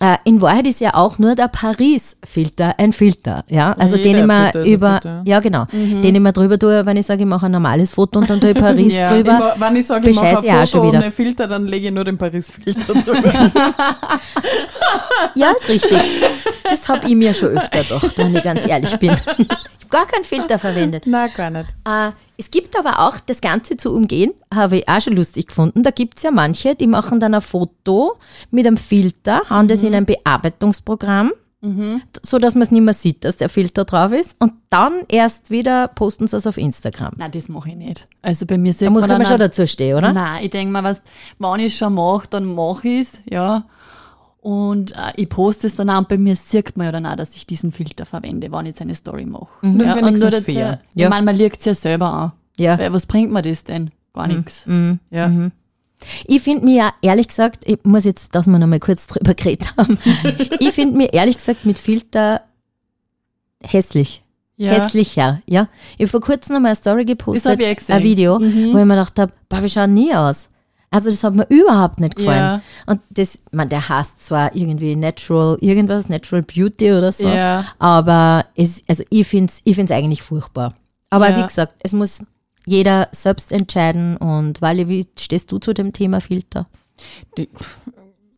Äh, 0.00 0.16
in 0.24 0.40
Wahrheit 0.42 0.66
ist 0.66 0.80
ja 0.80 0.94
auch 0.94 1.18
nur 1.20 1.36
der 1.36 1.46
Paris-Filter 1.46 2.74
ein 2.78 2.92
Filter. 2.92 3.44
Ja, 3.48 3.72
also 3.78 3.94
Jeder 3.96 4.08
den 4.10 4.18
ich 4.18 4.26
mir 4.26 4.34
ein 4.34 4.64
über, 4.66 4.92
Filter, 5.00 5.22
ja 5.24 5.38
genau, 5.38 5.66
den 5.72 6.14
ich 6.14 6.20
mir 6.20 6.32
drüber 6.32 6.58
tue, 6.58 6.84
wenn 6.84 6.96
ich 6.96 7.06
sage, 7.06 7.22
ich 7.22 7.28
mache 7.28 7.46
ein 7.46 7.52
normales 7.52 7.92
Foto 7.92 8.18
und 8.18 8.28
dann 8.28 8.40
tue 8.40 8.50
ich 8.50 8.58
Paris 8.58 8.92
ja, 8.92 9.12
drüber. 9.14 9.30
Immer, 9.36 9.54
wenn 9.58 9.76
ich 9.76 9.86
sage, 9.86 10.10
ich 10.10 10.16
mache 10.16 10.26
bescheiße 10.26 10.46
ich 10.46 10.52
auch 10.52 10.56
ein 10.56 10.66
schon 10.66 10.80
Foto 10.80 10.92
wieder. 10.92 11.02
ohne 11.04 11.10
Filter, 11.12 11.46
dann 11.46 11.66
lege 11.66 11.86
ich 11.88 11.94
nur 11.94 12.04
den 12.04 12.18
Paris-Filter 12.18 12.92
drüber. 13.04 13.32
Ja, 15.36 15.50
ist 15.52 15.68
richtig. 15.68 16.00
Das 16.64 16.88
habe 16.88 17.06
ich 17.06 17.14
mir 17.14 17.32
schon 17.32 17.50
öfter 17.56 17.82
gedacht, 17.82 18.18
wenn 18.18 18.34
ich 18.34 18.42
ganz 18.42 18.66
ehrlich 18.66 18.96
bin. 18.98 19.14
Ich 19.86 19.96
habe 20.00 20.06
gar 20.06 20.06
keinen 20.12 20.24
Filter 20.24 20.58
verwendet. 20.58 21.06
Nein, 21.06 21.30
gar 21.36 21.50
nicht. 21.50 21.68
Äh, 21.84 22.10
es 22.36 22.50
gibt 22.50 22.78
aber 22.78 23.00
auch, 23.06 23.20
das 23.20 23.40
Ganze 23.40 23.76
zu 23.76 23.94
umgehen, 23.94 24.32
habe 24.52 24.78
ich 24.78 24.88
auch 24.88 25.00
schon 25.00 25.14
lustig 25.14 25.48
gefunden. 25.48 25.82
Da 25.82 25.90
gibt 25.90 26.16
es 26.16 26.22
ja 26.22 26.30
manche, 26.30 26.74
die 26.74 26.86
machen 26.86 27.20
dann 27.20 27.34
ein 27.34 27.40
Foto 27.40 28.18
mit 28.50 28.66
einem 28.66 28.76
Filter, 28.76 29.42
hauen 29.50 29.68
das 29.68 29.82
in 29.82 29.94
ein 29.94 30.06
Bearbeitungsprogramm, 30.06 31.32
so 32.22 32.38
dass 32.38 32.54
man 32.54 32.62
es 32.62 32.70
nicht 32.70 32.82
mehr 32.82 32.92
sieht, 32.92 33.24
dass 33.24 33.36
der 33.36 33.48
Filter 33.48 33.84
drauf 33.84 34.12
ist. 34.12 34.36
Und 34.38 34.52
dann 34.68 35.00
erst 35.08 35.50
wieder 35.50 35.88
posten 35.88 36.26
sie 36.26 36.36
es 36.36 36.46
auf 36.46 36.58
Instagram. 36.58 37.14
Nein, 37.16 37.30
das 37.30 37.48
mache 37.48 37.70
ich 37.70 37.76
nicht. 37.76 38.06
Also 38.20 38.44
bei 38.46 38.58
mir 38.58 38.72
sieht 38.72 38.88
Da 38.88 38.90
muss 38.90 39.06
man 39.06 39.24
schon 39.24 39.38
dazu 39.38 39.66
stehen, 39.66 39.96
oder? 39.96 40.12
Nein, 40.12 40.44
ich 40.44 40.50
denke 40.50 40.72
mal, 40.72 40.84
was, 40.84 41.00
wenn 41.38 41.60
ich 41.60 41.76
schon 41.76 41.94
mache, 41.94 42.26
dann 42.28 42.54
mache 42.54 42.88
ich 42.88 43.00
es, 43.00 43.22
ja. 43.30 43.64
Und 44.44 44.92
äh, 44.92 45.12
ich 45.16 45.30
poste 45.30 45.66
es 45.68 45.74
dann 45.76 45.88
auch 45.88 46.00
und 46.00 46.08
bei 46.08 46.18
mir 46.18 46.36
sieht 46.36 46.76
man 46.76 46.84
ja 46.84 46.92
dann 46.92 47.06
auch, 47.06 47.16
dass 47.16 47.34
ich 47.34 47.46
diesen 47.46 47.72
Filter 47.72 48.04
verwende, 48.04 48.52
wenn 48.52 48.60
ich 48.66 48.72
jetzt 48.72 48.82
eine 48.82 48.94
Story 48.94 49.24
mache. 49.24 49.46
Das 49.62 49.72
ist 49.72 49.80
Ja, 49.86 49.94
und 49.94 50.18
nur 50.18 50.30
dazu, 50.30 50.52
fair. 50.52 50.80
ich 50.94 51.00
Ja. 51.00 51.08
meine, 51.08 51.24
man 51.24 51.34
liegt 51.34 51.60
es 51.60 51.64
ja 51.64 51.72
selber 51.74 52.12
an. 52.12 52.32
Ja. 52.58 52.78
Weil 52.78 52.92
Was 52.92 53.06
bringt 53.06 53.32
mir 53.32 53.40
das 53.40 53.64
denn? 53.64 53.90
Gar 54.12 54.26
nichts. 54.28 54.66
Ja. 55.10 55.50
Ich 56.26 56.42
finde 56.42 56.66
mir 56.66 56.76
ja 56.76 56.92
ehrlich 57.00 57.28
gesagt, 57.28 57.62
ich 57.66 57.78
muss 57.84 58.04
jetzt, 58.04 58.34
dass 58.34 58.46
wir 58.46 58.58
noch 58.58 58.66
mal 58.66 58.80
kurz 58.80 59.06
drüber 59.06 59.32
geredet 59.32 59.74
haben, 59.78 59.96
ich 60.60 60.72
finde 60.72 60.98
mir 60.98 61.12
ehrlich 61.14 61.38
gesagt 61.38 61.64
mit 61.64 61.78
Filter 61.78 62.42
hässlich. 63.62 64.22
Ja. 64.56 64.72
Hässlicher, 64.72 65.40
ja. 65.46 65.68
Ich 65.96 66.00
habe 66.02 66.08
vor 66.08 66.20
kurzem 66.20 66.54
noch 66.54 66.60
mal 66.60 66.68
eine 66.68 66.76
Story 66.76 67.06
gepostet, 67.06 67.58
Das 67.60 67.90
ein 67.90 68.02
Video, 68.04 68.38
wo 68.38 68.44
ich 68.44 68.74
mir 68.74 68.86
gedacht 68.86 69.18
habe, 69.18 69.32
boah, 69.48 69.62
wir 69.62 69.68
schauen 69.70 69.94
nie 69.94 70.14
aus. 70.14 70.50
Also 70.94 71.10
das 71.10 71.24
hat 71.24 71.34
mir 71.34 71.44
überhaupt 71.48 71.98
nicht 71.98 72.14
gefallen. 72.14 72.38
Ja. 72.38 72.62
Und 72.86 73.00
das, 73.10 73.40
man, 73.50 73.68
der 73.68 73.88
heißt 73.88 74.24
zwar 74.24 74.54
irgendwie 74.54 74.94
Natural, 74.94 75.58
irgendwas, 75.60 76.08
Natural 76.08 76.42
Beauty 76.42 76.92
oder 76.92 77.10
so, 77.10 77.26
Ja. 77.28 77.64
aber 77.80 78.44
es, 78.54 78.82
also 78.86 79.02
ich 79.10 79.26
finde 79.26 79.52
es 79.52 79.60
ich 79.64 79.74
find's 79.74 79.90
eigentlich 79.90 80.22
furchtbar. 80.22 80.74
Aber 81.10 81.30
Ja. 81.30 81.36
wie 81.38 81.42
gesagt, 81.42 81.74
es 81.82 81.92
muss 81.94 82.24
jeder 82.64 83.08
selbst 83.10 83.50
entscheiden 83.50 84.16
und 84.18 84.62
Wally, 84.62 84.88
wie 84.88 85.04
stehst 85.18 85.50
du 85.50 85.58
zu 85.58 85.72
dem 85.74 85.92
Thema 85.92 86.20
Filter? 86.20 86.66
Die, 87.36 87.48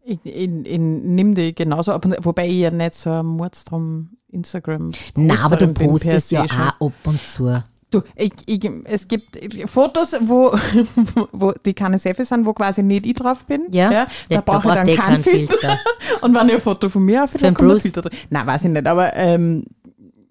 ich, 0.04 0.18
ich, 0.24 0.66
ich 0.66 0.78
nimm 0.78 1.34
die 1.34 1.54
genauso 1.54 1.92
ab, 1.92 2.06
wobei 2.20 2.46
ich 2.48 2.54
ja 2.60 2.70
nicht 2.70 2.94
so 2.94 3.10
ein 3.10 3.26
Mordstrom 3.26 4.16
Instagram 4.28 4.92
Na, 5.14 5.44
aber 5.44 5.56
du 5.56 5.74
postest 5.74 6.30
ja 6.30 6.48
schon. 6.48 6.58
auch 6.78 6.86
ab 6.88 6.92
und 7.04 7.20
zu. 7.26 7.62
Du, 8.00 8.02
ich, 8.14 8.32
ich, 8.46 8.70
es 8.84 9.08
gibt 9.08 9.38
Fotos, 9.68 10.16
wo, 10.20 10.56
wo 11.32 11.52
die 11.52 11.74
keine 11.74 11.98
Selfie 11.98 12.24
sind, 12.24 12.44
wo 12.46 12.52
quasi 12.52 12.82
nicht 12.82 13.06
ich 13.06 13.14
drauf 13.14 13.44
bin. 13.46 13.66
Ja, 13.70 13.90
da 13.90 14.06
da 14.28 14.40
brauche 14.40 14.58
ich 14.58 14.62
brauchst 14.64 14.78
dann 14.78 14.88
eh 14.88 14.96
keinen 14.96 15.22
Filter. 15.24 15.52
Filter. 15.54 15.78
Und 16.20 16.34
wenn 16.34 16.48
ich 16.48 16.54
ein 16.56 16.60
Foto 16.60 16.88
von 16.88 17.04
mir 17.04 17.26
den 17.26 17.40
dann 17.40 17.54
kommt 17.54 17.68
Bruce? 17.68 17.76
ein 17.78 17.80
Filter 17.92 18.02
drin. 18.02 18.18
Nein, 18.30 18.46
weiß 18.46 18.64
ich 18.64 18.70
nicht, 18.70 18.86
aber 18.86 19.14
ähm, 19.14 19.64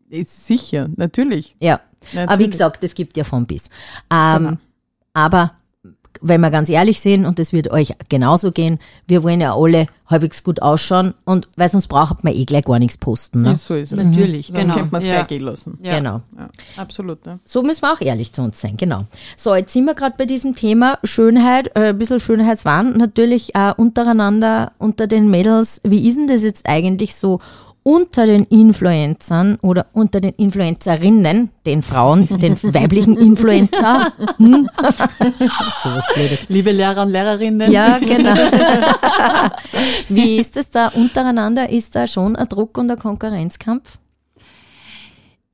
ist 0.10 0.46
sicher, 0.46 0.90
natürlich. 0.96 1.56
Ja. 1.60 1.76
Aber 1.76 1.82
wie 2.14 2.20
Natürlich. 2.26 2.52
gesagt, 2.52 2.84
es 2.84 2.94
gibt 2.94 3.18
ja 3.18 3.24
von 3.24 3.46
bis. 3.46 3.64
Ähm, 4.14 4.38
Genau. 4.38 4.58
Aber 5.14 5.54
wenn 6.28 6.42
wir 6.42 6.50
ganz 6.50 6.70
ehrlich 6.70 7.00
sind, 7.00 7.26
und 7.26 7.38
das 7.40 7.54
wird 7.54 7.72
euch 7.72 7.94
genauso 8.10 8.52
gehen, 8.52 8.80
wir 9.08 9.22
wollen 9.24 9.42
ja 9.42 9.56
alle 9.56 9.88
halbwegs 10.08 10.44
gut 10.44 10.62
ausschauen 10.62 11.14
und 11.24 11.48
weil 11.56 11.70
sonst 11.70 11.88
braucht 11.88 12.24
man 12.24 12.34
eh 12.34 12.46
gleich 12.46 12.66
gar 12.66 12.80
nichts 12.80 12.98
posten. 12.98 13.44
Ne? 13.44 13.52
Ist 13.54 13.66
so 13.66 13.74
ist 13.76 13.92
es. 13.92 13.98
Natürlich, 14.04 14.48
Dann 14.48 14.62
genau. 14.64 14.74
könnte 14.76 14.92
man 14.92 15.02
es 15.02 15.08
Ja. 15.08 15.14
gleich 15.16 15.28
gehen 15.28 15.42
lassen. 15.44 15.80
Ja. 15.82 15.98
Genau. 15.98 16.22
Ja, 16.38 16.50
absolut. 16.78 17.26
Ja. 17.26 17.40
So 17.46 17.64
müssen 17.64 17.82
wir 17.84 17.94
auch 17.94 18.02
ehrlich 18.02 18.34
zu 18.34 18.42
uns 18.42 18.60
sein, 18.60 18.76
genau. 18.78 19.06
So, 19.38 19.56
jetzt 19.56 19.74
sind 19.74 19.86
wir 19.86 19.94
gerade 19.96 20.16
bei 20.18 20.26
diesem 20.26 20.56
Thema 20.56 21.00
Schönheit, 21.04 21.72
äh, 21.76 21.90
ein 21.90 21.98
bisschen 21.98 22.20
Schönheitswahn, 22.20 22.98
natürlich 22.98 23.56
äh, 23.56 23.74
untereinander, 23.76 24.74
unter 24.78 25.08
den 25.08 25.30
Mädels. 25.30 25.82
Wie 25.84 26.08
ist 26.08 26.18
denn 26.18 26.28
das 26.28 26.44
jetzt 26.44 26.68
eigentlich 26.68 27.16
so 27.16 27.40
unter 27.88 28.26
den 28.26 28.46
Influencern 28.46 29.60
oder 29.62 29.86
unter 29.94 30.20
den 30.20 30.34
Influencerinnen, 30.34 31.52
den 31.68 31.84
Frauen, 31.84 32.26
den 32.40 32.56
weiblichen 32.74 33.16
Influencer? 33.16 34.12
Hm? 34.38 34.68
so 34.82 35.90
was 35.92 36.04
Blödes. 36.16 36.50
Liebe 36.50 36.72
Lehrer 36.72 37.04
und 37.04 37.12
Lehrerinnen. 37.12 37.72
Ja, 37.72 38.00
genau. 38.00 38.34
Wie 40.10 40.38
ist 40.38 40.58
es 40.58 40.72
da 40.72 40.88
untereinander? 40.88 41.70
Ist 41.70 41.96
da 41.96 42.08
schon 42.08 42.36
ein 42.36 42.50
Druck 42.50 42.76
und 42.80 42.90
ein 42.90 42.98
Konkurrenzkampf? 42.98 44.00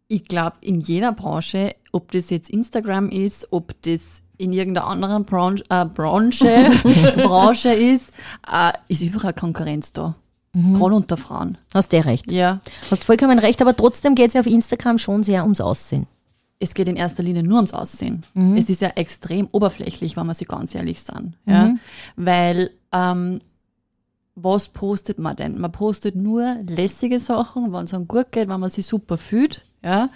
Ich 0.08 0.24
glaube, 0.24 0.56
in 0.62 0.80
jeder 0.80 1.12
Branche, 1.12 1.76
ob 1.92 2.14
das 2.14 2.30
jetzt 2.30 2.50
Instagram 2.50 3.10
ist, 3.10 3.50
ob 3.52 3.74
das 3.82 4.24
in 4.38 4.54
irgendeiner 4.54 4.88
anderen 4.88 5.24
Branche, 5.24 5.66
äh, 5.70 5.84
Branche, 5.84 6.72
Branche 7.18 7.74
ist, 7.74 8.14
äh, 8.50 8.72
ist 8.88 9.02
überall 9.02 9.34
Konkurrenz 9.34 9.92
da. 9.92 10.16
Gerade 10.54 10.96
unter 10.96 11.16
Frauen. 11.18 11.58
Hast 11.74 11.94
du 11.94 12.04
recht. 12.04 12.30
Ja. 12.32 12.60
Hast 12.90 13.06
vollkommen 13.06 13.40
recht, 13.40 13.62
aber 13.62 13.76
trotzdem 13.76 14.16
geht 14.16 14.30
es 14.30 14.34
ja 14.34 14.42
auf 14.42 14.48
Instagram 14.48 14.98
schon 14.98 15.24
sehr 15.24 15.44
ums 15.44 15.62
Aussehen. 15.62 16.08
Es 16.60 16.74
geht 16.74 16.88
in 16.90 16.96
erster 16.98 17.24
Linie 17.24 17.42
nur 17.42 17.56
ums 17.56 17.74
Aussehen. 17.74 18.24
Es 18.58 18.70
ist 18.70 18.82
ja 18.82 18.90
extrem 18.90 19.48
oberflächlich, 19.52 20.16
wenn 20.18 20.28
wir 20.28 20.34
sich 20.34 20.48
ganz 20.48 20.76
ehrlich 20.76 21.02
sind. 21.02 21.38
Ja? 21.46 21.76
Weil, 22.18 22.72
ähm, 22.92 23.40
was 24.36 24.68
postet 24.68 25.20
man 25.20 25.36
denn? 25.36 25.60
Man 25.60 25.72
postet 25.72 26.16
nur 26.16 26.56
lässige 26.68 27.20
Sachen, 27.20 27.74
wenn 27.74 27.86
es 27.86 27.94
einem 27.94 28.08
gut 28.08 28.32
geht, 28.32 28.48
wenn 28.48 28.60
man 28.60 28.70
sich 28.70 28.86
super 28.86 29.18
fühlt. 29.18 29.62
Ja? 29.84 30.10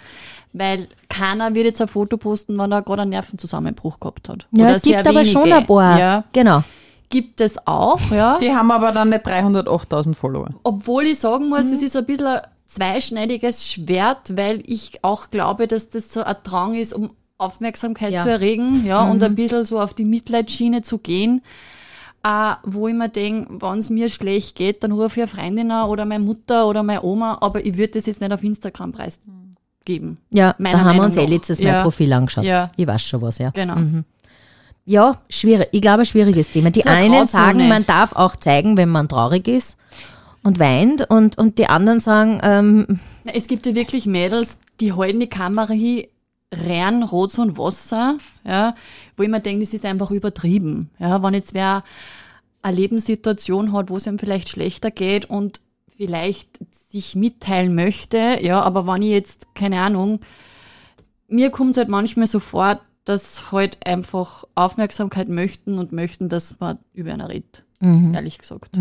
Weil 0.52 0.86
keiner 1.08 1.54
wird 1.54 1.66
jetzt 1.66 1.80
ein 1.82 1.88
Foto 1.88 2.16
posten, 2.16 2.58
wenn 2.58 2.72
er 2.72 2.82
gerade 2.82 3.02
einen 3.02 3.10
Nervenzusammenbruch 3.10 3.98
gehabt 4.00 4.28
hat. 4.28 4.46
Ja, 4.52 4.64
Oder 4.66 4.76
es 4.76 4.82
gibt 4.82 5.06
aber 5.06 5.24
schon 5.24 5.42
wenige. 5.44 5.56
ein 5.56 5.66
paar. 5.66 5.98
Ja, 5.98 6.24
Genau. 6.32 6.62
Gibt 7.08 7.40
es 7.40 7.54
auch, 7.66 8.00
ja. 8.10 8.38
Die 8.38 8.54
haben 8.54 8.70
aber 8.70 8.92
dann 8.92 9.10
nicht 9.10 9.26
308.000 9.26 10.14
Follower. 10.14 10.48
Obwohl 10.64 11.04
ich 11.04 11.18
sagen 11.18 11.48
muss, 11.48 11.64
Mhm. 11.66 11.70
das 11.72 11.82
ist 11.82 11.92
so 11.92 12.00
ein 12.00 12.06
bisschen 12.06 12.38
zweischneidiges 12.66 13.64
Schwert, 13.70 14.36
weil 14.36 14.62
ich 14.66 14.98
auch 15.02 15.30
glaube, 15.30 15.66
dass 15.68 15.88
das 15.88 16.12
so 16.12 16.22
ein 16.22 16.34
Drang 16.42 16.74
ist, 16.74 16.92
um 16.92 17.12
Aufmerksamkeit 17.38 18.12
Ja. 18.12 18.22
zu 18.22 18.30
erregen, 18.30 18.84
ja, 18.86 19.08
und 19.10 19.22
ein 19.22 19.34
bisschen 19.34 19.64
so 19.66 19.78
auf 19.80 19.92
die 19.94 20.04
Mitleidsschiene 20.04 20.82
zu 20.82 20.98
gehen. 20.98 21.42
Äh, 22.24 22.54
wo 22.64 22.88
ich 22.88 22.94
mir 22.94 23.08
denke, 23.08 23.58
wenn 23.60 23.78
es 23.78 23.88
mir 23.88 24.08
schlecht 24.08 24.56
geht, 24.56 24.82
dann 24.82 24.90
rufe 24.90 25.20
ich 25.20 25.22
eine 25.22 25.26
Freundin 25.28 25.70
an 25.70 25.88
oder 25.88 26.04
meine 26.04 26.24
Mutter 26.24 26.66
oder 26.66 26.82
meine 26.82 27.02
Oma, 27.04 27.38
aber 27.40 27.64
ich 27.64 27.76
würde 27.76 27.92
das 27.92 28.06
jetzt 28.06 28.20
nicht 28.20 28.32
auf 28.32 28.42
Instagram 28.42 28.90
preisgeben. 28.92 30.18
Ja, 30.30 30.56
da 30.58 30.80
haben 30.80 30.96
wir 30.96 31.04
uns 31.04 31.14
eh 31.14 31.18
Meinung 31.20 31.32
letztes 31.34 31.60
Ja. 31.60 31.72
Mal 31.72 31.82
Profil 31.84 32.12
angeschaut. 32.12 32.42
Ja. 32.44 32.68
Ich 32.76 32.84
weiß 32.86 33.02
schon 33.02 33.22
was, 33.22 33.38
ja. 33.38 33.50
Genau. 33.50 33.76
Ja, 34.86 35.20
schwierig. 35.28 35.68
Ich 35.72 35.80
glaube, 35.80 36.02
ein 36.02 36.06
schwieriges 36.06 36.48
Thema. 36.48 36.70
Die 36.70 36.86
einen 36.86 37.26
sagen, 37.26 37.68
man 37.68 37.84
darf 37.84 38.12
auch 38.14 38.36
zeigen, 38.36 38.76
wenn 38.76 38.88
man 38.88 39.08
traurig 39.08 39.48
ist 39.48 39.76
und 40.44 40.60
weint 40.60 41.10
und, 41.10 41.36
und 41.38 41.58
die 41.58 41.66
anderen 41.66 41.98
sagen, 41.98 42.40
ähm, 42.44 43.00
Es 43.24 43.48
gibt 43.48 43.66
ja 43.66 43.74
wirklich 43.74 44.06
Mädels, 44.06 44.58
die 44.80 44.92
halten 44.92 45.18
die 45.18 45.28
Kamera 45.28 45.72
hin, 45.72 46.04
rein 46.54 47.02
Rot 47.02 47.36
und 47.38 47.58
Wasser, 47.58 48.18
ja, 48.44 48.76
wo 49.16 49.24
ich 49.24 49.28
mir 49.28 49.40
denke, 49.40 49.64
das 49.64 49.74
ist 49.74 49.84
einfach 49.84 50.12
übertrieben. 50.12 50.90
Ja, 51.00 51.20
wenn 51.20 51.34
jetzt 51.34 51.52
wer 51.52 51.82
eine 52.62 52.76
Lebenssituation 52.76 53.72
hat, 53.72 53.90
wo 53.90 53.96
es 53.96 54.06
ihm 54.06 54.20
vielleicht 54.20 54.48
schlechter 54.48 54.92
geht 54.92 55.24
und 55.24 55.60
vielleicht 55.96 56.60
sich 56.90 57.16
mitteilen 57.16 57.74
möchte, 57.74 58.38
ja, 58.40 58.60
aber 58.60 58.86
wenn 58.86 59.02
ich 59.02 59.08
jetzt, 59.08 59.52
keine 59.56 59.80
Ahnung, 59.80 60.20
mir 61.26 61.50
kommt 61.50 61.72
es 61.72 61.76
halt 61.76 61.88
manchmal 61.88 62.28
so 62.28 62.38
vor, 62.38 62.80
dass 63.06 63.50
halt 63.52 63.78
einfach 63.86 64.44
Aufmerksamkeit 64.54 65.28
möchten 65.28 65.78
und 65.78 65.92
möchten, 65.92 66.28
dass 66.28 66.60
man 66.60 66.78
über 66.92 67.12
einen 67.12 67.22
redet. 67.22 67.62
Ehrlich 67.82 68.38
gesagt. 68.38 68.76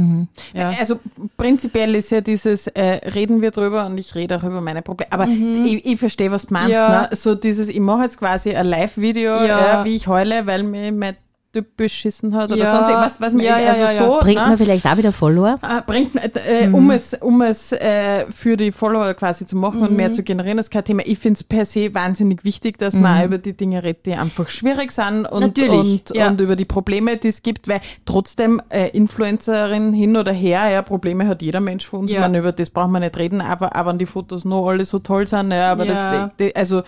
Ja. 0.54 0.72
Also 0.80 1.00
prinzipiell 1.36 1.96
ist 1.96 2.12
ja 2.12 2.22
dieses, 2.22 2.68
äh, 2.68 3.10
reden 3.10 3.42
wir 3.42 3.52
drüber 3.52 3.86
und 3.86 3.98
ich 3.98 4.16
rede 4.16 4.38
auch 4.38 4.44
über 4.44 4.62
meine 4.62 4.82
Probleme. 4.82 5.12
Aber 5.12 5.28
ich, 5.28 5.86
ich 5.86 6.00
verstehe, 6.00 6.32
was 6.32 6.48
du 6.48 6.54
meinst. 6.54 6.72
Ja. 6.72 7.02
Ne? 7.02 7.10
So 7.12 7.36
dieses, 7.36 7.68
ich 7.68 7.80
mache 7.82 8.04
jetzt 8.04 8.18
quasi 8.18 8.56
ein 8.56 8.66
Live-Video, 8.66 9.32
Ja. 9.44 9.46
ja. 9.46 9.86
wie 9.86 9.96
ich 9.98 10.08
heule, 10.08 10.48
weil 10.48 10.64
mir 10.64 10.92
mein 10.94 11.18
Typ 11.56 11.78
beschissen 11.78 12.36
hat 12.36 12.52
oder 12.52 12.62
Ja. 12.64 12.72
sonst 12.72 12.90
irgendwas, 12.90 13.22
was 13.22 13.34
mir 13.34 13.44
Ja, 13.44 13.60
ja, 13.60 13.70
also 13.70 13.82
ja, 13.84 13.92
ja. 13.94 14.06
so 14.06 14.20
bringt 14.20 14.42
ne? 14.42 14.48
man 14.48 14.58
vielleicht 14.58 14.86
auch 14.86 14.98
wieder 14.98 15.14
Follower? 15.14 15.58
Ah, 15.62 15.80
bringt 15.86 16.14
äh, 16.16 16.68
um 16.72 16.92
es, 16.92 17.14
um 17.14 17.42
es 17.42 17.72
äh, 17.72 18.26
für 18.30 18.58
die 18.58 18.74
Follower 18.74 19.14
quasi 19.14 19.46
zu 19.46 19.56
machen 19.56 19.82
und 19.82 19.92
Mhm. 19.92 19.96
mehr 19.96 20.12
zu 20.12 20.24
generieren, 20.24 20.58
ist 20.58 20.70
kein 20.70 20.84
Thema. 20.84 21.04
Ich 21.06 21.18
finde 21.20 21.38
es 21.38 21.44
per 21.46 21.66
se 21.66 21.94
wahnsinnig 21.94 22.44
wichtig, 22.44 22.78
dass 22.78 22.94
man 22.94 23.22
auch 23.22 23.26
über 23.26 23.38
die 23.38 23.54
Dinge 23.54 23.84
redet, 23.84 24.06
die 24.06 24.14
einfach 24.16 24.50
schwierig 24.50 24.92
sind 24.92 25.26
und, 25.26 25.40
Mhm. 25.58 25.64
Natürlich, 25.64 25.72
und, 26.10 26.16
ja. 26.16 26.28
und 26.28 26.42
über 26.42 26.58
die 26.58 26.66
Probleme, 26.66 27.16
die 27.16 27.30
es 27.30 27.42
gibt, 27.42 27.68
weil 27.70 27.80
trotzdem 28.06 28.62
äh, 28.70 28.90
Influencerin 28.90 29.94
hin 29.94 30.18
oder 30.18 30.34
her, 30.34 30.68
ja, 30.70 30.82
Probleme 30.82 31.28
hat 31.28 31.42
jeder 31.42 31.62
Mensch 31.62 31.86
von 31.86 32.02
uns. 32.02 32.12
Meine, 32.14 32.40
über 32.40 32.52
das 32.52 32.70
brauchen 32.70 32.92
wir 32.92 33.00
nicht 33.00 33.18
reden, 33.18 33.40
aber, 33.40 33.76
aber 33.76 33.92
wenn 33.92 33.98
die 34.00 34.06
Fotos 34.06 34.44
noch 34.44 34.68
alle 34.68 34.84
so 34.84 35.00
toll 35.00 35.26
sind, 35.26 35.52
ja, 35.52 35.72
aber 35.72 35.86
Ja. 35.86 36.28
das, 36.28 36.32
die, 36.40 36.56
also 36.56 36.84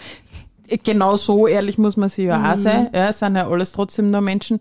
genau 0.83 1.17
so 1.17 1.47
ehrlich 1.47 1.77
muss 1.77 1.97
man 1.97 2.09
sich 2.09 2.25
ja 2.25 2.37
Mhm. 2.37 2.45
auch 2.45 2.57
sein. 2.57 2.89
Ja, 2.93 3.09
es 3.09 3.19
sind 3.19 3.35
ja 3.35 3.47
alles 3.49 3.71
trotzdem 3.71 4.11
nur 4.11 4.21
Menschen. 4.21 4.59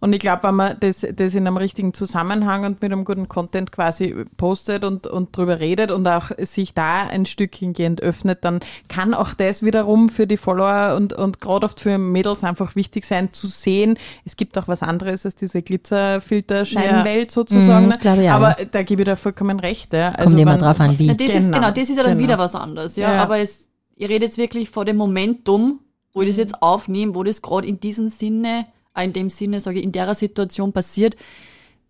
Und 0.00 0.12
ich 0.12 0.20
glaube, 0.20 0.44
wenn 0.44 0.54
man 0.54 0.76
das, 0.78 1.04
das 1.16 1.34
in 1.34 1.44
einem 1.46 1.56
richtigen 1.56 1.92
Zusammenhang 1.92 2.64
und 2.64 2.80
mit 2.80 2.92
einem 2.92 3.04
guten 3.04 3.28
Content 3.28 3.72
quasi 3.72 4.14
postet 4.36 4.84
und, 4.84 5.08
und 5.08 5.36
drüber 5.36 5.58
redet 5.58 5.90
und 5.90 6.06
auch 6.06 6.30
sich 6.38 6.72
da 6.72 7.08
ein 7.08 7.26
Stück 7.26 7.56
hingehend 7.56 8.00
öffnet, 8.00 8.44
dann 8.44 8.60
kann 8.88 9.12
auch 9.12 9.34
das 9.34 9.64
wiederum 9.64 10.08
für 10.08 10.28
die 10.28 10.36
Follower 10.36 10.94
und, 10.96 11.14
und 11.14 11.40
gerade 11.40 11.66
oft 11.66 11.80
für 11.80 11.98
Mädels 11.98 12.44
einfach 12.44 12.76
wichtig 12.76 13.04
sein, 13.06 13.32
zu 13.32 13.48
sehen, 13.48 13.98
es 14.24 14.36
gibt 14.36 14.56
auch 14.56 14.68
was 14.68 14.82
anderes 14.82 15.24
als 15.26 15.34
diese 15.34 15.62
Glitzerfilter-Scheinwelt 15.62 17.30
sozusagen. 17.30 17.86
Mhm, 17.86 17.90
ne? 17.90 17.98
glaub 18.00 18.18
ich 18.18 18.28
auch. 18.30 18.34
Aber 18.34 18.56
da 18.70 18.82
gebe 18.82 19.02
ich 19.02 19.08
dir 19.08 19.16
vollkommen 19.16 19.58
recht. 19.60 19.92
Ja. 19.92 20.10
Also 20.10 20.28
Kommt 20.30 20.40
immer 20.40 20.58
drauf 20.58 20.80
an, 20.80 20.98
wie. 20.98 21.06
Ja, 21.06 21.14
das 21.14 21.28
ist, 21.28 21.34
Genau, 21.48 21.56
genau, 21.58 21.70
das 21.70 21.90
ist 21.90 21.96
ja 21.96 22.02
dann 22.02 22.12
genau. 22.18 22.24
wieder 22.24 22.38
was 22.38 22.54
anderes, 22.54 22.96
ja. 22.96 23.14
Ja. 23.14 23.22
Aber 23.22 23.38
es, 23.38 23.66
ich 23.98 24.08
rede 24.08 24.24
jetzt 24.24 24.38
wirklich 24.38 24.70
vor 24.70 24.84
dem 24.84 24.96
Momentum, 24.96 25.80
wo 26.14 26.22
ich 26.22 26.28
das 26.28 26.36
jetzt 26.36 26.62
aufnehme, 26.62 27.14
wo 27.14 27.24
das 27.24 27.42
gerade 27.42 27.66
in 27.66 27.80
diesem 27.80 28.08
Sinne, 28.08 28.66
in 28.96 29.12
dem 29.12 29.28
Sinne, 29.28 29.60
sage 29.60 29.80
ich, 29.80 29.84
in 29.84 29.92
der 29.92 30.14
Situation 30.14 30.72
passiert, 30.72 31.16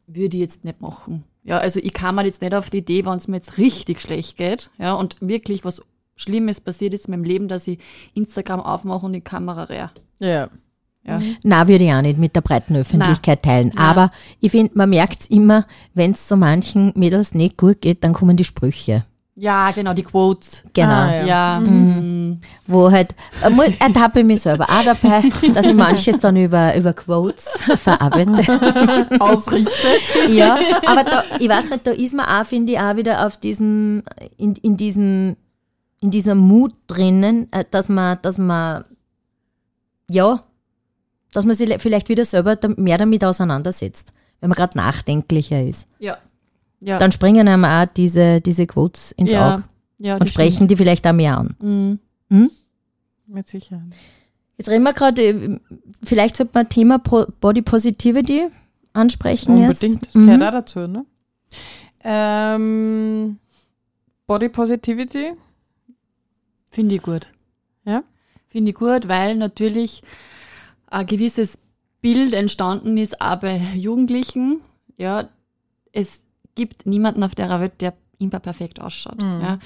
würde 0.06 0.36
ich 0.36 0.40
jetzt 0.40 0.64
nicht 0.64 0.80
machen. 0.80 1.24
Ja, 1.44 1.58
also 1.58 1.80
ich 1.80 1.92
kam 1.92 2.16
mal 2.16 2.26
jetzt 2.26 2.40
nicht 2.40 2.54
auf 2.54 2.70
die 2.70 2.78
Idee, 2.78 3.04
wenn 3.04 3.18
es 3.18 3.28
mir 3.28 3.36
jetzt 3.36 3.58
richtig 3.58 4.00
schlecht 4.00 4.38
geht, 4.38 4.70
ja, 4.78 4.94
und 4.94 5.16
wirklich 5.20 5.64
was 5.64 5.82
Schlimmes 6.16 6.60
passiert 6.60 6.94
ist 6.94 7.06
in 7.06 7.12
meinem 7.12 7.24
Leben, 7.24 7.46
dass 7.46 7.68
ich 7.68 7.78
Instagram 8.14 8.60
aufmache 8.60 9.06
und 9.06 9.12
die 9.12 9.20
Kamera 9.20 9.64
rehe. 9.64 9.90
Ja. 10.18 10.48
Ja. 11.06 11.20
Na, 11.42 11.68
würde 11.68 11.84
ich 11.84 11.92
auch 11.92 12.02
nicht 12.02 12.18
mit 12.18 12.36
der 12.36 12.40
breiten 12.42 12.76
Öffentlichkeit 12.76 13.42
teilen. 13.42 13.72
Na. 13.74 13.90
Aber 13.90 14.10
ich 14.40 14.50
finde, 14.50 14.72
man 14.74 14.90
merkt's 14.90 15.26
immer, 15.26 15.66
wenn 15.94 16.10
es 16.10 16.28
so 16.28 16.36
manchen 16.36 16.92
Mädels 16.96 17.34
nicht 17.34 17.56
gut 17.56 17.80
geht, 17.80 18.04
dann 18.04 18.12
kommen 18.12 18.36
die 18.36 18.44
Sprüche. 18.44 19.06
Ja, 19.40 19.70
genau, 19.70 19.94
die 19.94 20.02
Quotes. 20.02 20.64
Genau. 20.72 20.90
Ah, 20.90 21.14
ja. 21.14 21.26
Ja, 21.26 21.60
mhm. 21.60 22.40
Wo 22.66 22.90
halt, 22.90 23.14
äh, 23.42 23.72
ertappe 23.78 24.20
ich 24.20 24.26
mich 24.26 24.40
selber 24.40 24.64
auch 24.68 24.84
dabei, 24.84 25.22
dass 25.54 25.66
ich 25.66 25.74
manches 25.74 26.18
dann 26.18 26.36
über, 26.36 26.76
über 26.76 26.92
Quotes 26.92 27.46
verarbeite. 27.76 29.08
Ausrichte. 29.20 29.70
ja, 30.28 30.58
aber 30.86 31.04
da, 31.04 31.22
ich 31.38 31.48
weiß 31.48 31.70
nicht, 31.70 31.86
da 31.86 31.92
ist 31.92 32.14
man 32.14 32.26
auch, 32.26 32.46
finde 32.46 32.72
ich, 32.72 32.80
auch 32.80 32.96
wieder 32.96 33.26
auf 33.26 33.36
diesen, 33.36 34.02
in, 34.36 34.56
in 34.56 34.76
diesem, 34.76 35.36
in 36.00 36.10
dieser 36.10 36.34
Mut 36.34 36.74
drinnen, 36.88 37.46
äh, 37.52 37.64
dass 37.70 37.88
man, 37.88 38.18
dass 38.22 38.38
man, 38.38 38.84
ja, 40.10 40.42
dass 41.32 41.44
man 41.44 41.54
sich 41.54 41.72
vielleicht 41.80 42.08
wieder 42.08 42.24
selber 42.24 42.56
mehr 42.76 42.98
damit 42.98 43.24
auseinandersetzt, 43.24 44.10
wenn 44.40 44.48
man 44.48 44.56
gerade 44.56 44.76
nachdenklicher 44.76 45.62
ist. 45.62 45.86
ja. 46.00 46.18
Ja. 46.80 46.98
Dann 46.98 47.12
springen 47.12 47.48
einem 47.48 47.64
auch 47.64 47.86
diese, 47.86 48.40
diese 48.40 48.66
Quotes 48.66 49.12
ins 49.12 49.32
ja. 49.32 49.54
Auge 49.54 49.64
ja, 49.98 50.16
und 50.16 50.28
sprechen 50.28 50.68
die 50.68 50.76
vielleicht 50.76 51.06
auch 51.06 51.12
mehr 51.12 51.36
an. 51.38 51.56
stimmt. 51.58 51.98
Mhm. 52.30 52.50
Mit 53.26 53.48
Sicherheit. 53.48 53.82
Jetzt 54.56 54.68
reden 54.68 54.84
wir 54.84 54.92
gerade, 54.92 55.22
äh, 55.22 55.60
vielleicht 56.02 56.36
sollte 56.36 56.52
man 56.54 56.68
Thema 56.68 56.98
Body 56.98 57.62
Positivity 57.62 58.46
ansprechen 58.92 59.56
Unbedingt, 59.56 60.02
jetzt. 60.02 60.02
das 60.06 60.12
gehört 60.12 60.38
Mhm. 60.40 60.42
auch 60.46 60.50
dazu, 60.52 60.80
ne? 60.86 61.04
Ähm, 62.02 63.38
Body 64.26 64.48
Positivity, 64.48 65.32
Finde 66.70 66.94
ich 66.96 67.02
gut. 67.02 67.26
Ja? 67.84 68.04
Finde 68.46 68.70
ich 68.70 68.76
gut, 68.76 69.08
weil 69.08 69.36
natürlich 69.36 70.02
ein 70.86 71.06
gewisses 71.06 71.58
Bild 72.00 72.34
entstanden 72.34 72.96
ist, 72.98 73.20
auch 73.20 73.36
bei 73.36 73.56
Jugendlichen. 73.74 74.60
Ja, 74.96 75.28
es 75.92 76.24
gibt 76.58 76.84
niemanden 76.84 77.22
auf 77.22 77.34
der 77.34 77.48
Welt, 77.60 77.80
der 77.80 77.94
immer 78.18 78.40
perfekt 78.40 78.82
ausschaut. 78.82 79.16
Mhm. 79.22 79.40
Ja. 79.40 79.58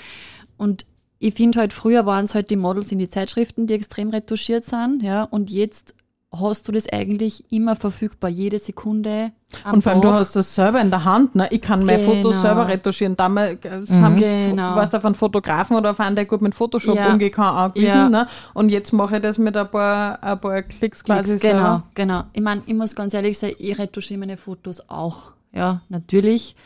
Und 0.57 0.87
ich 1.19 1.35
finde 1.35 1.59
halt, 1.59 1.73
früher 1.73 2.07
waren 2.07 2.25
es 2.27 2.35
halt 2.37 2.51
die 2.51 2.57
Models 2.57 2.93
in 2.93 2.99
die 3.01 3.09
Zeitschriften, 3.09 3.67
die 3.67 3.75
extrem 3.75 4.11
retuschiert 4.11 4.63
sind, 4.65 5.03
ja, 5.03 5.25
und 5.25 5.51
jetzt 5.51 5.95
hast 6.35 6.67
du 6.67 6.73
das 6.73 6.89
eigentlich 6.91 7.45
immer 7.53 7.77
verfügbar, 7.77 8.31
jede 8.31 8.59
Sekunde. 8.59 9.33
Und 9.71 9.83
vor 9.83 9.93
allem, 9.93 10.01
du 10.01 10.11
hast 10.11 10.35
das 10.35 10.55
selber 10.55 10.81
in 10.81 10.89
der 10.89 11.05
Hand. 11.05 11.35
Ne? 11.35 11.47
Ich 11.51 11.61
kann 11.61 11.85
meine 11.85 11.99
Genau. 12.03 12.15
Fotos 12.15 12.41
selber 12.41 12.67
retuschieren. 12.69 13.17
Damals 13.17 13.63
äh, 13.67 14.01
haben 14.01 14.17
Genau. 14.17 14.75
was 14.75 14.95
auf 14.95 15.05
einen 15.05 15.15
Fotografen 15.15 15.77
oder 15.77 15.91
auf 15.91 16.01
einen, 16.01 16.17
der 16.17 16.25
gut 16.25 16.41
mit 16.41 16.55
Photoshop 16.55 16.97
Ja. 16.97 17.13
umgehen 17.13 17.31
kann, 17.33 17.55
angewiesen. 17.55 17.87
Ja. 17.87 18.09
Ne? 18.09 18.29
Und 18.55 18.71
jetzt 18.71 18.93
mache 18.95 19.17
ich 19.17 19.23
das 19.23 19.37
mit 19.37 19.55
ein 19.59 19.71
paar, 19.71 20.23
ein 20.23 20.41
paar 20.41 20.63
Klicks 20.63 21.05
quasi 21.05 21.29
Klicks, 21.33 21.43
genau, 21.43 21.53
selber. 21.59 21.83
genau. 21.95 22.23
Ich 22.33 22.41
meine, 22.43 22.63
ich 22.65 22.75
muss 22.75 22.95
ganz 22.95 23.13
ehrlich 23.13 23.37
sagen, 23.39 23.55
ich 23.59 23.79
retuschiere 23.79 24.19
meine 24.21 24.39
Fotos 24.39 24.89
auch. 24.89 25.33
Ja, 25.53 25.83
natürlich. 25.89 26.57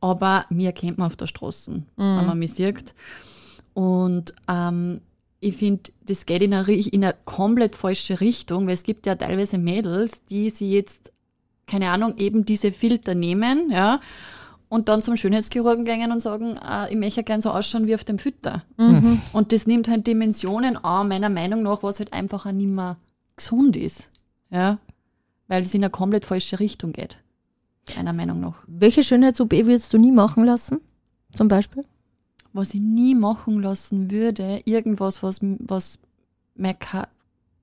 Aber 0.00 0.44
mir 0.50 0.72
kennt 0.72 0.98
man 0.98 1.06
auf 1.06 1.16
der 1.16 1.26
Straße, 1.26 1.70
Mhm. 1.70 1.82
wenn 1.96 2.26
man 2.26 2.38
mich 2.38 2.54
sieht. 2.54 2.94
Und 3.72 4.34
ähm, 4.48 5.00
ich 5.40 5.56
finde, 5.56 5.90
das 6.06 6.26
geht 6.26 6.42
in 6.42 6.54
eine, 6.54 6.70
in 6.72 7.04
eine 7.04 7.14
komplett 7.24 7.76
falsche 7.76 8.20
Richtung, 8.20 8.66
weil 8.66 8.74
es 8.74 8.82
gibt 8.82 9.06
ja 9.06 9.14
teilweise 9.14 9.58
Mädels, 9.58 10.22
die 10.24 10.50
sie 10.50 10.70
jetzt, 10.70 11.12
keine 11.66 11.90
Ahnung, 11.90 12.16
eben 12.18 12.44
diese 12.44 12.72
Filter 12.72 13.14
nehmen, 13.14 13.70
ja, 13.70 14.00
und 14.68 14.88
dann 14.88 15.02
zum 15.02 15.16
Schönheitschirurgen 15.16 15.84
gehen 15.84 16.10
und 16.10 16.20
sagen, 16.20 16.56
äh, 16.56 16.90
ich 16.90 16.96
möchte 16.96 17.22
gern 17.22 17.40
so 17.42 17.50
ausschauen 17.50 17.86
wie 17.86 17.94
auf 17.94 18.04
dem 18.04 18.18
Fütter. 18.18 18.64
Mhm. 18.76 19.20
Und 19.32 19.52
das 19.52 19.66
nimmt 19.66 19.88
halt 19.88 20.06
Dimensionen 20.06 20.76
an, 20.76 21.08
meiner 21.08 21.28
Meinung 21.28 21.62
nach, 21.62 21.82
was 21.82 21.98
halt 22.00 22.12
einfach 22.12 22.46
auch 22.46 22.52
nicht 22.52 22.68
mehr 22.70 22.96
gesund 23.36 23.76
ist. 23.76 24.08
Ja. 24.50 24.78
Weil 25.46 25.62
es 25.62 25.74
in 25.74 25.84
eine 25.84 25.90
komplett 25.90 26.24
falsche 26.24 26.58
Richtung 26.58 26.92
geht. 26.92 27.18
Meiner 27.96 28.12
Meinung 28.12 28.40
nach. 28.40 28.54
Welche 28.66 29.04
Schönheits-OP 29.04 29.52
würdest 29.52 29.92
du 29.92 29.98
nie 29.98 30.12
machen 30.12 30.44
lassen? 30.44 30.80
Zum 31.32 31.48
Beispiel? 31.48 31.84
Was 32.52 32.74
ich 32.74 32.80
nie 32.80 33.14
machen 33.14 33.60
lassen 33.60 34.10
würde, 34.10 34.62
irgendwas, 34.64 35.22
was, 35.22 35.40
was 35.42 35.98
meine, 36.54 36.76
Cha 36.78 37.08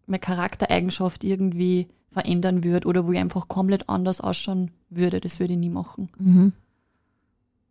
meine 0.05 0.19
Charaktereigenschaft 0.19 1.23
irgendwie 1.23 1.87
verändern 2.11 2.63
würde 2.63 2.87
oder 2.87 3.07
wo 3.07 3.11
ich 3.11 3.19
einfach 3.19 3.47
komplett 3.47 3.87
anders 3.87 4.19
ausschauen 4.19 4.71
würde, 4.89 5.21
das 5.21 5.39
würde 5.39 5.53
ich 5.53 5.59
nie 5.59 5.69
machen. 5.69 6.09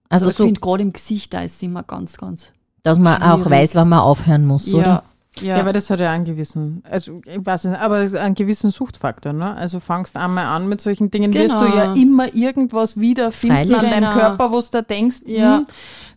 Also 0.09 0.31
ich 0.31 0.37
so, 0.37 0.45
finde 0.45 0.61
gerade 0.61 0.83
im 0.83 0.93
Gesicht, 0.93 1.35
da 1.35 1.43
ist 1.43 1.57
es 1.57 1.63
immer 1.63 1.83
ganz, 1.83 2.17
ganz. 2.17 2.53
dass 2.83 2.99
man 2.99 3.23
auch 3.23 3.37
schwierig. 3.37 3.51
weiß, 3.51 3.75
wann 3.75 3.91
man 3.91 4.01
aufhören 4.01 4.47
muss, 4.47 4.73
oder? 4.73 5.05
Ja, 5.37 5.43
Ja, 5.43 5.55
Ja, 5.57 5.61
aber 5.63 5.73
das 5.73 5.89
hat 5.91 6.01
ja 6.01 6.11
einen 6.11 6.25
gewissen, 6.25 6.83
also 6.89 7.21
ich 7.25 7.45
weiß 7.47 7.65
nicht, 7.65 7.79
aber 7.81 7.99
es 8.01 8.11
ist 8.13 8.17
einen 8.17 8.35
gewissen 8.35 8.71
Suchtfaktor, 8.71 9.33
ne? 9.33 9.55
Also 9.55 9.79
fangst 9.79 10.17
einmal 10.17 10.47
an 10.47 10.69
mit 10.69 10.81
solchen 10.81 11.11
Dingen, 11.11 11.33
wirst 11.33 11.55
du 11.55 11.61
Genau. 11.61 11.75
ja 11.77 11.95
immer 11.95 12.35
irgendwas 12.35 12.99
wiederfinden 12.99 13.57
Freilich. 13.57 13.77
an 13.79 13.85
deinem 13.85 14.11
Genau. 14.11 14.13
Körper, 14.13 14.51
wo 14.51 14.61
du 14.61 14.67
da 14.73 14.83
denkst, 14.83 15.19
Ja. 15.27 15.59
hm, 15.59 15.67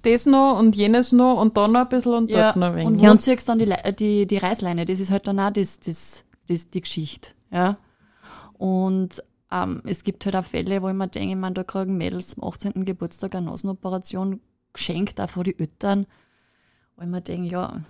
das 0.02 0.26
noch 0.26 0.58
und 0.58 0.76
jenes 0.76 1.12
noch 1.12 1.40
und 1.40 1.56
da 1.58 1.68
noch 1.68 1.82
ein 1.82 1.90
bisschen 1.90 2.14
und 2.14 2.32
ja. 2.32 2.46
dort 2.46 2.56
noch 2.56 2.68
ein 2.68 2.76
wenig. 2.76 2.88
Und 2.88 3.00
Ja, 3.00 3.10
wo 3.10 3.12
und- 3.14 3.22
ziehst 3.22 3.48
du 3.48 3.56
dann 3.56 3.60
die, 3.60 3.94
die, 3.96 4.26
die 4.28 4.38
Reißleine? 4.38 4.86
Das 4.86 5.00
ist 5.00 5.12
halt 5.12 5.28
dann 5.28 5.40
auch 5.40 5.52
das, 5.52 5.80
das, 5.80 6.26
das, 6.48 6.70
die 6.72 6.82
Geschichte. 6.82 7.30
Ja? 7.52 7.78
Und 8.58 9.24
ähm, 9.52 9.82
es 9.86 10.04
gibt 10.04 10.26
halt 10.26 10.36
auch 10.36 10.44
Fälle, 10.44 10.82
wo 10.82 10.88
ich 10.90 10.96
mir 10.96 11.08
denke, 11.08 11.30
ich 11.30 11.36
meine, 11.40 11.54
da 11.54 11.64
kriegen 11.64 11.98
Mädels 11.98 12.30
zum 12.30 12.44
18. 12.44 12.86
Geburtstag 12.86 13.36
eine 13.36 13.46
Nasenoperation 13.46 14.40
geschenkt, 14.74 15.22
auch 15.22 15.30
von 15.30 15.44
den 15.44 15.60
Eltern. 15.60 16.08
Wo 16.96 17.04
ich 17.04 17.10
mir 17.10 17.22
denke, 17.22 17.48
ja, 17.50 17.82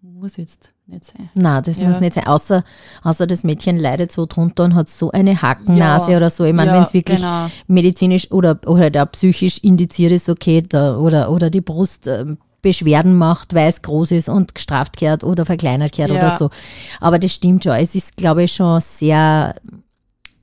muss 0.00 0.36
jetzt 0.36 0.70
nicht 0.86 1.04
sein. 1.04 1.28
Na, 1.34 1.60
das 1.60 1.76
Ja. 1.78 1.88
muss 1.88 2.00
nicht 2.00 2.14
sein. 2.14 2.26
Außer, 2.26 2.64
außer 3.02 3.26
das 3.26 3.44
Mädchen 3.44 3.76
leidet 3.78 4.12
so 4.12 4.26
drunter 4.26 4.64
und 4.64 4.74
hat 4.74 4.88
so 4.88 5.10
eine 5.10 5.42
Hackennase 5.42 6.12
Ja. 6.12 6.16
oder 6.16 6.30
so. 6.30 6.44
Ich 6.44 6.52
meine, 6.54 6.70
Ja, 6.70 6.76
wenn 6.76 6.84
es 6.84 6.94
wirklich 6.94 7.18
genau. 7.20 7.48
medizinisch 7.66 8.30
oder, 8.30 8.58
oder 8.66 8.90
da 8.90 9.06
psychisch 9.06 9.58
indiziert 9.58 10.12
ist, 10.12 10.28
okay, 10.28 10.62
da, 10.66 10.96
oder, 10.96 11.30
oder 11.30 11.50
die 11.50 11.60
Brust 11.60 12.06
ähm, 12.06 12.38
Beschwerden 12.62 13.16
macht, 13.16 13.54
weil 13.54 13.68
es 13.68 13.82
groß 13.82 14.10
ist 14.12 14.28
und 14.28 14.54
gestraft 14.54 14.96
gehört 14.96 15.22
oder 15.24 15.44
verkleinert 15.46 15.92
gehört 15.92 16.10
oder 16.10 16.36
so. 16.36 16.50
Aber 17.00 17.18
das 17.20 17.32
stimmt 17.32 17.62
schon. 17.64 17.72
Es 17.74 17.94
ist, 17.94 18.16
glaube 18.16 18.42
ich, 18.44 18.52
schon 18.52 18.80
sehr, 18.80 19.54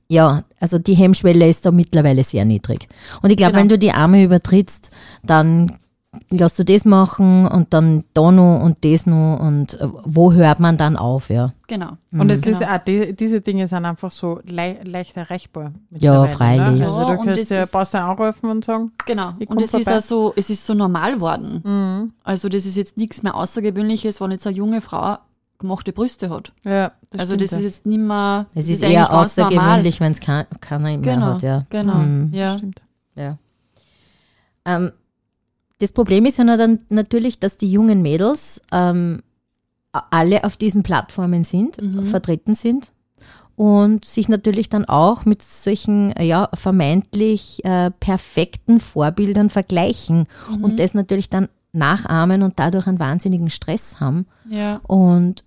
ja, 0.08 0.44
also 0.58 0.78
die 0.78 0.94
Hemmschwelle 0.94 1.46
ist 1.48 1.66
da 1.66 1.70
mittlerweile 1.72 2.22
sehr 2.24 2.44
niedrig. 2.46 2.88
Und 3.20 3.30
ich 3.30 3.36
glaube, 3.36 3.52
Genau. 3.52 3.62
wenn 3.62 3.68
du 3.68 3.78
die 3.78 3.92
Arme 3.92 4.22
übertrittst, 4.22 4.90
dann 5.24 5.72
lass 6.30 6.54
du 6.54 6.64
das 6.64 6.84
machen 6.84 7.46
und 7.46 7.72
dann 7.72 8.04
da 8.14 8.30
noch 8.30 8.60
und 8.62 8.84
das 8.84 9.06
noch 9.06 9.38
und 9.40 9.74
äh, 9.80 9.86
wo 10.04 10.32
hört 10.32 10.60
man 10.60 10.76
dann 10.76 10.96
auf, 10.96 11.30
ja. 11.30 11.52
Genau. 11.68 11.92
Und 12.12 12.30
es 12.30 12.40
Genau. 12.42 12.58
ist 12.58 12.66
auch, 12.68 12.78
die, 12.78 13.14
diese 13.14 13.40
Dinge 13.40 13.66
sind 13.66 13.84
einfach 13.84 14.10
so 14.10 14.40
lei 14.44 14.78
leicht 14.84 15.16
erreichbar. 15.16 15.72
Ja, 15.90 16.26
freilich. 16.26 16.80
Ne? 16.80 16.86
Also 16.86 17.00
Ja, 17.00 17.16
du 17.16 17.24
kannst 17.24 17.40
es 17.42 17.48
ja 17.48 17.62
ist- 17.64 17.92
ja 17.92 18.08
anrufen 18.10 18.50
und 18.50 18.64
sagen, 18.64 18.92
Genau. 19.06 19.32
Ich 19.38 19.48
Und 19.50 19.60
es 19.60 19.74
ist 19.74 19.84
vorbei. 19.84 19.98
auch 19.98 20.02
so, 20.02 20.32
es 20.36 20.50
ist 20.50 20.64
so 20.66 20.74
normal 20.74 21.20
worden. 21.20 21.62
mhm. 21.64 22.12
Also 22.24 22.48
das 22.48 22.66
ist 22.66 22.76
jetzt 22.76 22.96
nichts 22.96 23.22
mehr 23.22 23.34
Außergewöhnliches, 23.34 24.20
wenn 24.20 24.30
jetzt 24.30 24.46
eine 24.46 24.56
junge 24.56 24.80
Frau 24.80 25.18
gemachte 25.58 25.92
Brüste 25.92 26.28
hat. 26.30 26.52
ja, 26.64 26.92
das 27.10 27.20
also 27.20 27.36
das 27.36 27.50
ja. 27.52 27.58
ist 27.58 27.64
jetzt 27.64 27.86
nicht 27.86 27.98
mehr. 28.00 28.46
Es 28.54 28.68
ist 28.68 28.82
eigentlich 28.82 28.94
eher 28.96 29.12
außergewöhnlich, 29.12 30.00
wenn 30.00 30.12
es 30.12 30.20
kein, 30.20 30.44
keiner 30.60 30.82
mehr 30.84 30.98
Genau, 30.98 31.26
hat, 31.34 31.42
ja. 31.42 31.64
genau. 31.70 31.94
Mhm. 31.94 32.30
Ja. 32.34 32.58
Stimmt. 32.58 32.82
Ja. 33.14 33.38
Ähm, 34.66 34.92
das 35.78 35.92
Problem 35.92 36.24
ist 36.26 36.38
ja 36.38 36.56
dann 36.56 36.80
natürlich, 36.88 37.38
dass 37.38 37.56
die 37.56 37.70
jungen 37.70 38.02
Mädels 38.02 38.62
ähm, 38.72 39.22
alle 39.92 40.44
auf 40.44 40.56
diesen 40.56 40.82
Plattformen 40.82 41.44
sind, 41.44 41.80
Mhm. 41.80 42.04
vertreten 42.06 42.54
sind 42.54 42.92
und 43.56 44.04
sich 44.04 44.28
natürlich 44.28 44.68
dann 44.68 44.84
auch 44.84 45.24
mit 45.24 45.40
solchen 45.42 46.12
äh, 46.16 46.24
ja, 46.24 46.48
vermeintlich 46.52 47.64
äh, 47.64 47.90
perfekten 47.90 48.78
Vorbildern 48.80 49.48
vergleichen 49.50 50.26
Mhm. 50.50 50.64
und 50.64 50.80
das 50.80 50.92
natürlich 50.94 51.30
dann 51.30 51.48
nachahmen 51.72 52.42
und 52.42 52.58
dadurch 52.58 52.86
einen 52.86 52.98
wahnsinnigen 53.00 53.50
Stress 53.50 54.00
haben 54.00 54.26
Ja, 54.48 54.80
und 54.86 55.44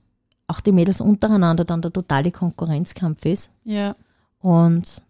auch 0.48 0.60
die 0.62 0.72
Mädels 0.72 1.00
untereinander 1.02 1.64
dann 1.66 1.82
der 1.82 1.94
totale 1.94 2.32
Konkurrenzkampf 2.32 3.26
ist 3.26 3.52
ja. 3.66 3.96
und 4.40 5.02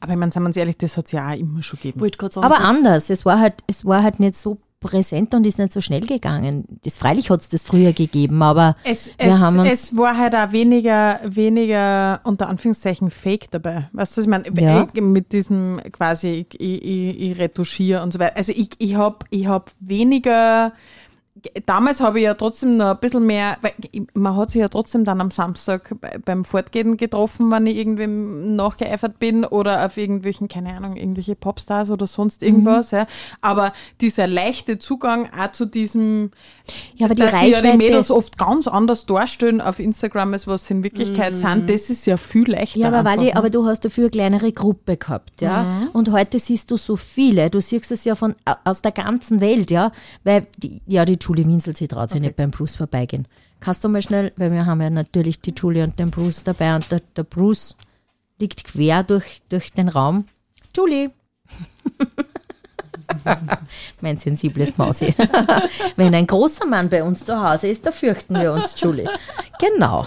Aber 0.00 0.12
ich 0.12 0.18
meine, 0.18 0.32
seien 0.32 0.42
wir 0.42 0.46
uns 0.48 0.56
ehrlich, 0.56 0.76
das 0.78 0.96
hat 0.96 1.06
es 1.06 1.12
ja 1.12 1.28
auch 1.30 1.34
immer 1.36 1.62
schon 1.62 1.78
gegeben. 1.80 2.00
Sagen. 2.30 2.44
Aber 2.44 2.60
anders. 2.60 3.10
Es 3.10 3.24
war 3.26 3.38
halt, 3.38 3.54
es 3.66 3.84
war 3.84 4.02
halt 4.02 4.20
nicht 4.20 4.36
so 4.36 4.58
präsent 4.78 5.34
und 5.34 5.46
ist 5.46 5.58
nicht 5.58 5.72
so 5.72 5.80
schnell 5.80 6.02
gegangen. 6.06 6.64
Das, 6.84 6.98
freilich 6.98 7.30
hat 7.30 7.40
es 7.40 7.48
das 7.48 7.62
früher 7.64 7.92
gegeben, 7.92 8.42
aber 8.42 8.76
Es, 8.84 9.06
Wir 9.18 9.26
es, 9.34 9.38
haben 9.38 9.58
uns- 9.58 9.72
es 9.72 9.96
war 9.96 10.16
halt 10.16 10.34
auch 10.34 10.52
weniger, 10.52 11.20
weniger 11.24 12.20
unter 12.24 12.48
Anführungszeichen 12.48 13.10
Fake 13.10 13.50
dabei. 13.50 13.88
Weißt 13.92 14.16
du, 14.16 14.20
was 14.20 14.24
ich 14.26 14.30
meine? 14.30 14.44
Ja. 14.60 14.86
Ich- 14.92 15.00
Mit 15.00 15.32
diesem 15.32 15.80
quasi, 15.92 16.46
ich, 16.50 16.60
ich, 16.60 16.82
ich, 16.84 17.20
ich 17.32 17.38
retuschiere 17.38 18.02
und 18.02 18.12
so 18.12 18.18
weiter. 18.18 18.36
Also 18.36 18.52
ich, 18.52 18.70
ich 18.78 18.94
habe 18.96 19.18
ich 19.30 19.46
hab 19.46 19.72
weniger. 19.80 20.72
Damals 21.66 22.00
habe 22.00 22.18
ich 22.18 22.24
ja 22.24 22.34
trotzdem 22.34 22.78
noch 22.78 22.92
ein 22.94 22.98
bisschen 22.98 23.26
mehr, 23.26 23.58
weil 23.60 23.74
man 24.14 24.36
hat 24.36 24.50
sich 24.50 24.60
ja 24.60 24.68
trotzdem 24.68 25.04
dann 25.04 25.20
am 25.20 25.30
Samstag 25.30 25.94
bei- 26.00 26.18
beim 26.24 26.44
Fortgehen 26.44 26.96
getroffen, 26.96 27.50
wenn 27.50 27.66
ich 27.66 27.76
irgendwem 27.76 28.56
nachgeeifert 28.56 29.18
bin 29.18 29.44
oder 29.44 29.84
auf 29.84 29.98
irgendwelchen, 29.98 30.48
keine 30.48 30.74
Ahnung, 30.74 30.96
irgendwelche 30.96 31.34
Popstars 31.36 31.90
oder 31.90 32.06
sonst 32.06 32.42
irgendwas. 32.42 32.90
Ja. 32.90 33.06
Aber 33.42 33.74
dieser 34.00 34.26
leichte 34.26 34.78
Zugang 34.78 35.28
auch 35.38 35.52
zu 35.52 35.66
diesem, 35.66 36.30
ja, 36.96 37.06
aber 37.06 37.14
die 37.14 37.22
dass 37.22 37.30
sie 37.30 37.36
ja 37.36 37.60
die 37.60 37.66
Reichweite. 37.68 37.78
Mädels 37.78 38.10
oft 38.10 38.38
ganz 38.38 38.66
anders 38.66 39.06
darstellen 39.06 39.60
auf 39.60 39.78
Instagram, 39.78 40.32
als 40.32 40.46
was 40.46 40.66
sie 40.66 40.74
in 40.74 40.82
Wirklichkeit 40.82 41.36
sind, 41.36 41.68
das 41.70 41.90
ist 41.90 42.06
ja 42.06 42.16
viel 42.16 42.50
leichter. 42.50 42.78
ja, 42.78 42.88
aber, 42.88 42.98
einfach, 42.98 43.16
Wally, 43.16 43.26
ne? 43.26 43.36
aber 43.36 43.50
du 43.50 43.66
hast 43.66 43.84
dafür 43.84 44.04
eine 44.04 44.10
kleinere 44.10 44.52
Gruppe 44.52 44.96
gehabt, 44.96 45.40
ja. 45.40 45.88
Und 45.92 46.10
heute 46.12 46.38
siehst 46.38 46.70
du 46.70 46.76
so 46.76 46.96
viele. 46.96 47.50
Du 47.50 47.60
siehst 47.60 47.90
es 47.92 48.04
ja 48.04 48.14
von 48.14 48.34
aus 48.64 48.82
der 48.82 48.92
ganzen 48.92 49.40
Welt, 49.40 49.70
ja. 49.70 49.92
Weil 50.24 50.46
die, 50.56 50.80
ja, 50.86 51.04
die 51.04 51.18
Julie 51.20 51.46
Winsel, 51.46 51.76
sie 51.76 51.88
traut 51.88 52.10
sich 52.10 52.20
nicht 52.20 52.36
beim 52.36 52.50
Bruce 52.50 52.76
vorbeigehen. 52.76 53.26
Kannst 53.60 53.84
du 53.84 53.88
mal 53.88 54.02
schnell, 54.02 54.32
weil 54.36 54.52
wir 54.52 54.66
haben 54.66 54.80
ja 54.80 54.90
natürlich 54.90 55.40
die 55.40 55.54
Julie 55.56 55.82
und 55.84 55.98
den 55.98 56.10
Bruce 56.10 56.44
dabei 56.44 56.76
und 56.76 56.90
der, 56.90 57.00
der 57.16 57.24
Bruce 57.24 57.76
liegt 58.38 58.64
quer 58.64 59.02
durch, 59.02 59.40
durch 59.48 59.72
den 59.72 59.88
Raum. 59.88 60.26
Julie. 60.76 61.10
mein 64.00 64.16
sensibles 64.16 64.76
Mausi. 64.78 65.14
Wenn 65.96 66.14
ein 66.14 66.26
großer 66.26 66.66
Mann 66.66 66.88
bei 66.88 67.02
uns 67.02 67.24
zu 67.24 67.40
Hause 67.40 67.68
ist, 67.68 67.86
da 67.86 67.92
fürchten 67.92 68.34
wir 68.34 68.52
uns, 68.52 68.74
Julie. 68.80 69.08
Genau. 69.58 70.06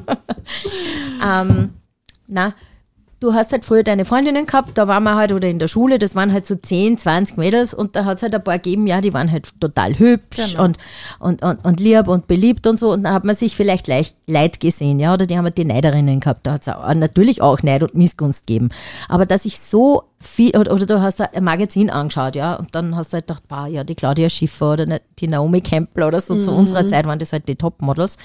ähm, 1.24 1.74
na, 2.26 2.54
du 3.20 3.34
hast 3.34 3.52
halt 3.52 3.64
früher 3.64 3.82
deine 3.82 4.04
Freundinnen 4.04 4.46
gehabt, 4.46 4.76
da 4.78 4.88
waren 4.88 5.02
wir 5.04 5.14
halt, 5.14 5.32
oder 5.32 5.46
in 5.48 5.58
der 5.58 5.68
Schule, 5.68 5.98
das 5.98 6.14
waren 6.16 6.32
halt 6.32 6.46
so 6.46 6.54
10, 6.54 6.96
20 6.98 7.36
Mädels 7.36 7.74
und 7.74 7.94
da 7.94 8.04
hat 8.06 8.16
es 8.16 8.22
halt 8.22 8.34
ein 8.34 8.42
paar 8.42 8.58
gegeben, 8.58 8.86
ja, 8.86 9.00
die 9.00 9.12
waren 9.12 9.30
halt 9.30 9.48
total 9.60 9.98
hübsch 9.98 10.52
Genau. 10.52 10.64
und, 10.64 10.78
und, 11.18 11.42
und, 11.42 11.64
und 11.64 11.80
lieb 11.80 12.08
und 12.08 12.26
beliebt 12.26 12.66
und 12.66 12.78
so 12.78 12.92
und 12.92 13.04
da 13.04 13.12
hat 13.12 13.24
man 13.24 13.36
sich 13.36 13.54
vielleicht 13.54 13.86
leicht 13.88 14.16
leid 14.26 14.58
gesehen, 14.60 14.98
ja, 14.98 15.12
oder 15.14 15.26
die 15.26 15.36
haben 15.36 15.44
halt 15.44 15.58
die 15.58 15.64
Neiderinnen 15.64 16.20
gehabt, 16.20 16.46
da 16.46 16.52
hat 16.54 16.62
es 16.66 16.96
natürlich 16.96 17.42
auch 17.42 17.62
Neid 17.62 17.82
und 17.82 17.94
Missgunst 17.94 18.46
gegeben. 18.46 18.70
Aber 19.08 19.26
dass 19.26 19.44
ich 19.44 19.58
so 19.60 20.04
viel, 20.18 20.56
oder, 20.56 20.72
oder 20.72 20.86
du 20.86 21.00
hast 21.00 21.20
ein 21.20 21.44
Magazin 21.44 21.90
angeschaut, 21.90 22.36
ja, 22.36 22.54
und 22.56 22.74
dann 22.74 22.96
hast 22.96 23.12
du 23.12 23.14
halt 23.16 23.26
gedacht, 23.26 23.44
bah, 23.48 23.66
ja, 23.66 23.84
die 23.84 23.94
Claudia 23.94 24.28
Schiffer 24.30 24.72
oder 24.72 24.86
ne- 24.86 25.00
die 25.18 25.28
Naomi 25.28 25.60
Campbell 25.60 26.04
oder 26.04 26.20
so, 26.20 26.38
zu 26.40 26.50
unserer 26.52 26.86
Zeit 26.86 27.06
waren 27.06 27.18
das 27.18 27.32
halt 27.32 27.48
die 27.48 27.56
Topmodels. 27.56 28.16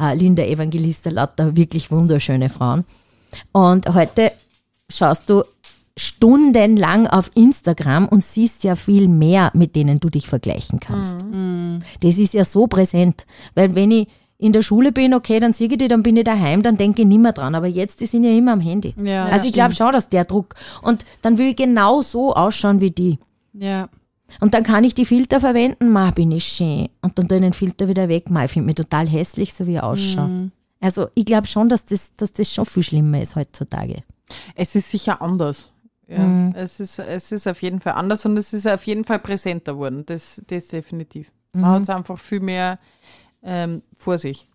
Äh, 0.00 0.14
Linda 0.14 0.42
Evangelista, 0.44 1.10
lauter 1.10 1.56
wirklich 1.56 1.90
wunderschöne 1.90 2.48
Frauen. 2.48 2.84
Und 3.52 3.92
heute 3.94 4.32
schaust 4.90 5.30
du 5.30 5.44
stundenlang 5.96 7.06
auf 7.06 7.30
Instagram 7.34 8.08
und 8.08 8.24
siehst 8.24 8.64
ja 8.64 8.76
viel 8.76 9.08
mehr, 9.08 9.50
mit 9.54 9.76
denen 9.76 10.00
du 10.00 10.08
dich 10.08 10.26
vergleichen 10.26 10.80
kannst. 10.80 11.18
Das 12.00 12.18
ist 12.18 12.34
ja 12.34 12.44
so 12.44 12.66
präsent, 12.66 13.26
weil 13.54 13.74
wenn 13.74 13.90
ich 13.90 14.08
in 14.38 14.52
der 14.52 14.62
Schule 14.62 14.90
bin, 14.90 15.14
okay, 15.14 15.38
dann 15.38 15.52
sehe 15.52 15.68
ich 15.68 15.78
die, 15.78 15.86
dann 15.86 16.02
bin 16.02 16.16
ich 16.16 16.24
daheim, 16.24 16.62
dann 16.62 16.76
denke 16.76 17.02
ich 17.02 17.08
nicht 17.08 17.20
mehr 17.20 17.32
dran. 17.32 17.54
Aber 17.54 17.68
jetzt, 17.68 18.00
die 18.00 18.06
sind 18.06 18.24
ja 18.24 18.30
immer 18.30 18.52
am 18.52 18.60
Handy. 18.60 18.92
Ja, 19.00 19.26
also 19.26 19.46
ich 19.46 19.52
glaube 19.52 19.72
schon, 19.72 19.92
dass 19.92 20.08
der 20.08 20.24
Druck. 20.24 20.56
Und 20.82 21.04
dann 21.20 21.38
will 21.38 21.50
ich 21.50 21.56
genau 21.56 22.02
so 22.02 22.34
ausschauen 22.34 22.80
wie 22.80 22.90
die. 22.90 23.18
Ja. 23.52 23.88
Und 24.40 24.54
dann 24.54 24.64
kann 24.64 24.82
ich 24.82 24.94
die 24.94 25.04
Filter 25.04 25.40
verwenden, 25.40 25.90
ma, 25.90 26.10
bin 26.10 26.32
ich 26.32 26.44
schön. 26.44 26.88
Und 27.02 27.18
dann 27.18 27.28
tue 27.28 27.36
ich 27.36 27.42
den 27.42 27.52
Filter 27.52 27.86
wieder 27.86 28.08
weg, 28.08 28.30
ma, 28.30 28.44
ich 28.46 28.50
finde 28.50 28.66
mich 28.66 28.74
total 28.74 29.06
hässlich, 29.06 29.54
so 29.54 29.66
wie 29.66 29.74
ich 29.74 29.82
ausschaue. 29.82 30.50
Also 30.82 31.08
ich 31.14 31.24
glaube 31.24 31.46
schon, 31.46 31.68
dass 31.70 31.84
das, 31.86 32.02
dass 32.16 32.32
das 32.34 32.52
schon 32.52 32.66
viel 32.66 32.82
schlimmer 32.82 33.22
ist 33.22 33.36
heutzutage. 33.36 34.02
Es 34.54 34.74
ist 34.74 34.90
sicher 34.90 35.22
anders. 35.22 35.70
Ja, 36.08 36.18
Mhm. 36.18 36.52
es, 36.56 36.80
ist, 36.80 36.98
es 36.98 37.32
ist 37.32 37.46
auf 37.46 37.62
jeden 37.62 37.80
Fall 37.80 37.94
anders 37.94 38.26
und 38.26 38.36
es 38.36 38.52
ist 38.52 38.66
auf 38.68 38.84
jeden 38.86 39.04
Fall 39.04 39.18
präsenter 39.20 39.78
worden. 39.78 40.04
Das, 40.04 40.42
das 40.48 40.68
definitiv. 40.68 41.30
Mhm. 41.54 41.60
Man 41.62 41.70
hat 41.70 41.82
es 41.82 41.90
einfach 41.90 42.18
viel 42.18 42.40
mehr 42.40 42.78
ähm, 43.42 43.82
vor 43.96 44.18
sich. 44.18 44.48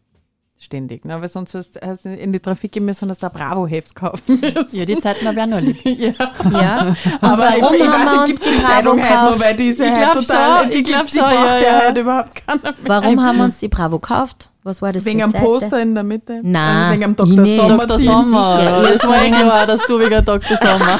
Ständig. 0.59 1.05
Ne? 1.05 1.21
Weil 1.21 1.27
sonst 1.27 1.53
hast, 1.53 1.75
du 2.03 2.15
in 2.15 2.33
die 2.33 2.39
Trafik 2.39 2.71
gehen 2.71 2.83
müssen 2.85 3.05
und 3.05 3.11
hast 3.11 3.21
da 3.21 3.29
Bravo-Hefts 3.29 3.93
kaufen 3.93 4.39
müssen. 4.41 4.75
ja, 4.75 4.85
die 4.85 4.97
Zeiten 4.97 5.27
habe 5.27 5.37
ich 5.37 5.43
auch 5.43 5.47
noch 5.47 5.59
lieb. 5.59 5.85
ja. 5.85 6.13
Ja, 6.51 6.95
Aber 7.21 7.37
warum 7.43 7.75
ich, 7.75 7.81
ich 7.81 7.87
haben 7.87 8.05
wir 8.05 8.11
weiß 8.11 8.19
uns 8.21 8.27
nicht, 8.29 8.41
gibt 8.41 8.45
die 8.45 8.57
die 8.57 8.63
Bravo 8.65 8.95
gekauft? 8.95 9.29
nur, 9.31 9.39
weil 9.39 9.55
diese 9.55 9.85
Ich 9.85 9.93
glaub 9.93 10.13
total, 10.13 10.63
schon, 10.63 10.71
ich 10.71 10.83
glaub 10.83 10.99
gibt- 11.01 11.13
die 11.13 11.17
schon, 11.19 11.29
ja, 11.29 11.59
ja 11.59 11.95
überhaupt 11.95 12.35
keiner 12.47 12.61
mehr. 12.63 12.75
warum 12.85 13.23
haben 13.23 13.37
wir 13.37 13.45
uns 13.45 13.59
die 13.59 13.67
Bravo 13.67 13.99
gekauft? 13.99 14.49
Was 14.67 14.81
war 14.81 14.91
das 14.91 15.05
Wegen 15.05 15.23
am 15.23 15.31
Seite? 15.31 15.45
Poster 15.45 15.81
in 15.81 15.95
der 15.95 16.03
Mitte? 16.03 16.41
Nein, 16.43 16.91
Wegen 16.91 17.05
am 17.05 17.11
ich 17.11 17.15
Dr. 17.15 17.41
nicht. 17.41 17.55
Sommer. 17.55 17.87
Dr. 17.87 17.99
Sommer. 17.99 18.59
sicher. 18.59 18.91
Das 18.91 19.07
war 19.07 19.25
eh 19.25 19.31
klar, 19.31 19.65
dass 19.65 19.81
du 19.85 19.97
wegen 19.97 20.25
Dr. 20.25 20.57
Sommer. 20.57 20.99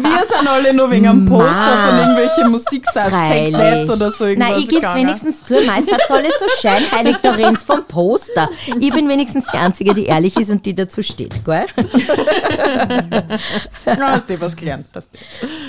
Wir 0.00 0.36
sind 0.38 0.48
alle 0.48 0.72
nur 0.72 0.90
wegen 0.90 1.06
am 1.08 1.26
Poster 1.26 1.50
Ma. 1.50 1.88
von 1.88 1.98
irgendwelchen. 1.98 2.32
That 3.52 3.90
oder 3.90 4.10
so 4.10 4.24
irgendwas. 4.24 4.50
Nein, 4.50 4.60
ich 4.60 4.68
gebe 4.68 4.86
es 4.86 4.94
wenigstens 4.94 5.44
zu. 5.44 5.60
Meist 5.60 5.92
hat 5.92 6.10
alles 6.10 6.32
so 6.40 6.46
scheinheilig, 6.62 7.16
da 7.20 7.32
redest 7.32 7.66
vom 7.66 7.84
Poster. 7.84 8.48
Ich 8.80 8.90
bin 8.90 9.06
wenigstens 9.10 9.44
die 9.52 9.58
Einzige, 9.58 9.92
die 9.92 10.06
ehrlich 10.06 10.34
ist 10.38 10.48
und 10.48 10.64
die 10.64 10.74
dazu 10.74 11.02
steht, 11.02 11.44
gell? 11.44 11.66
Ja, 13.84 14.08
hast 14.08 14.30
du 14.30 14.40
was 14.40 14.56
gelernt. 14.56 14.86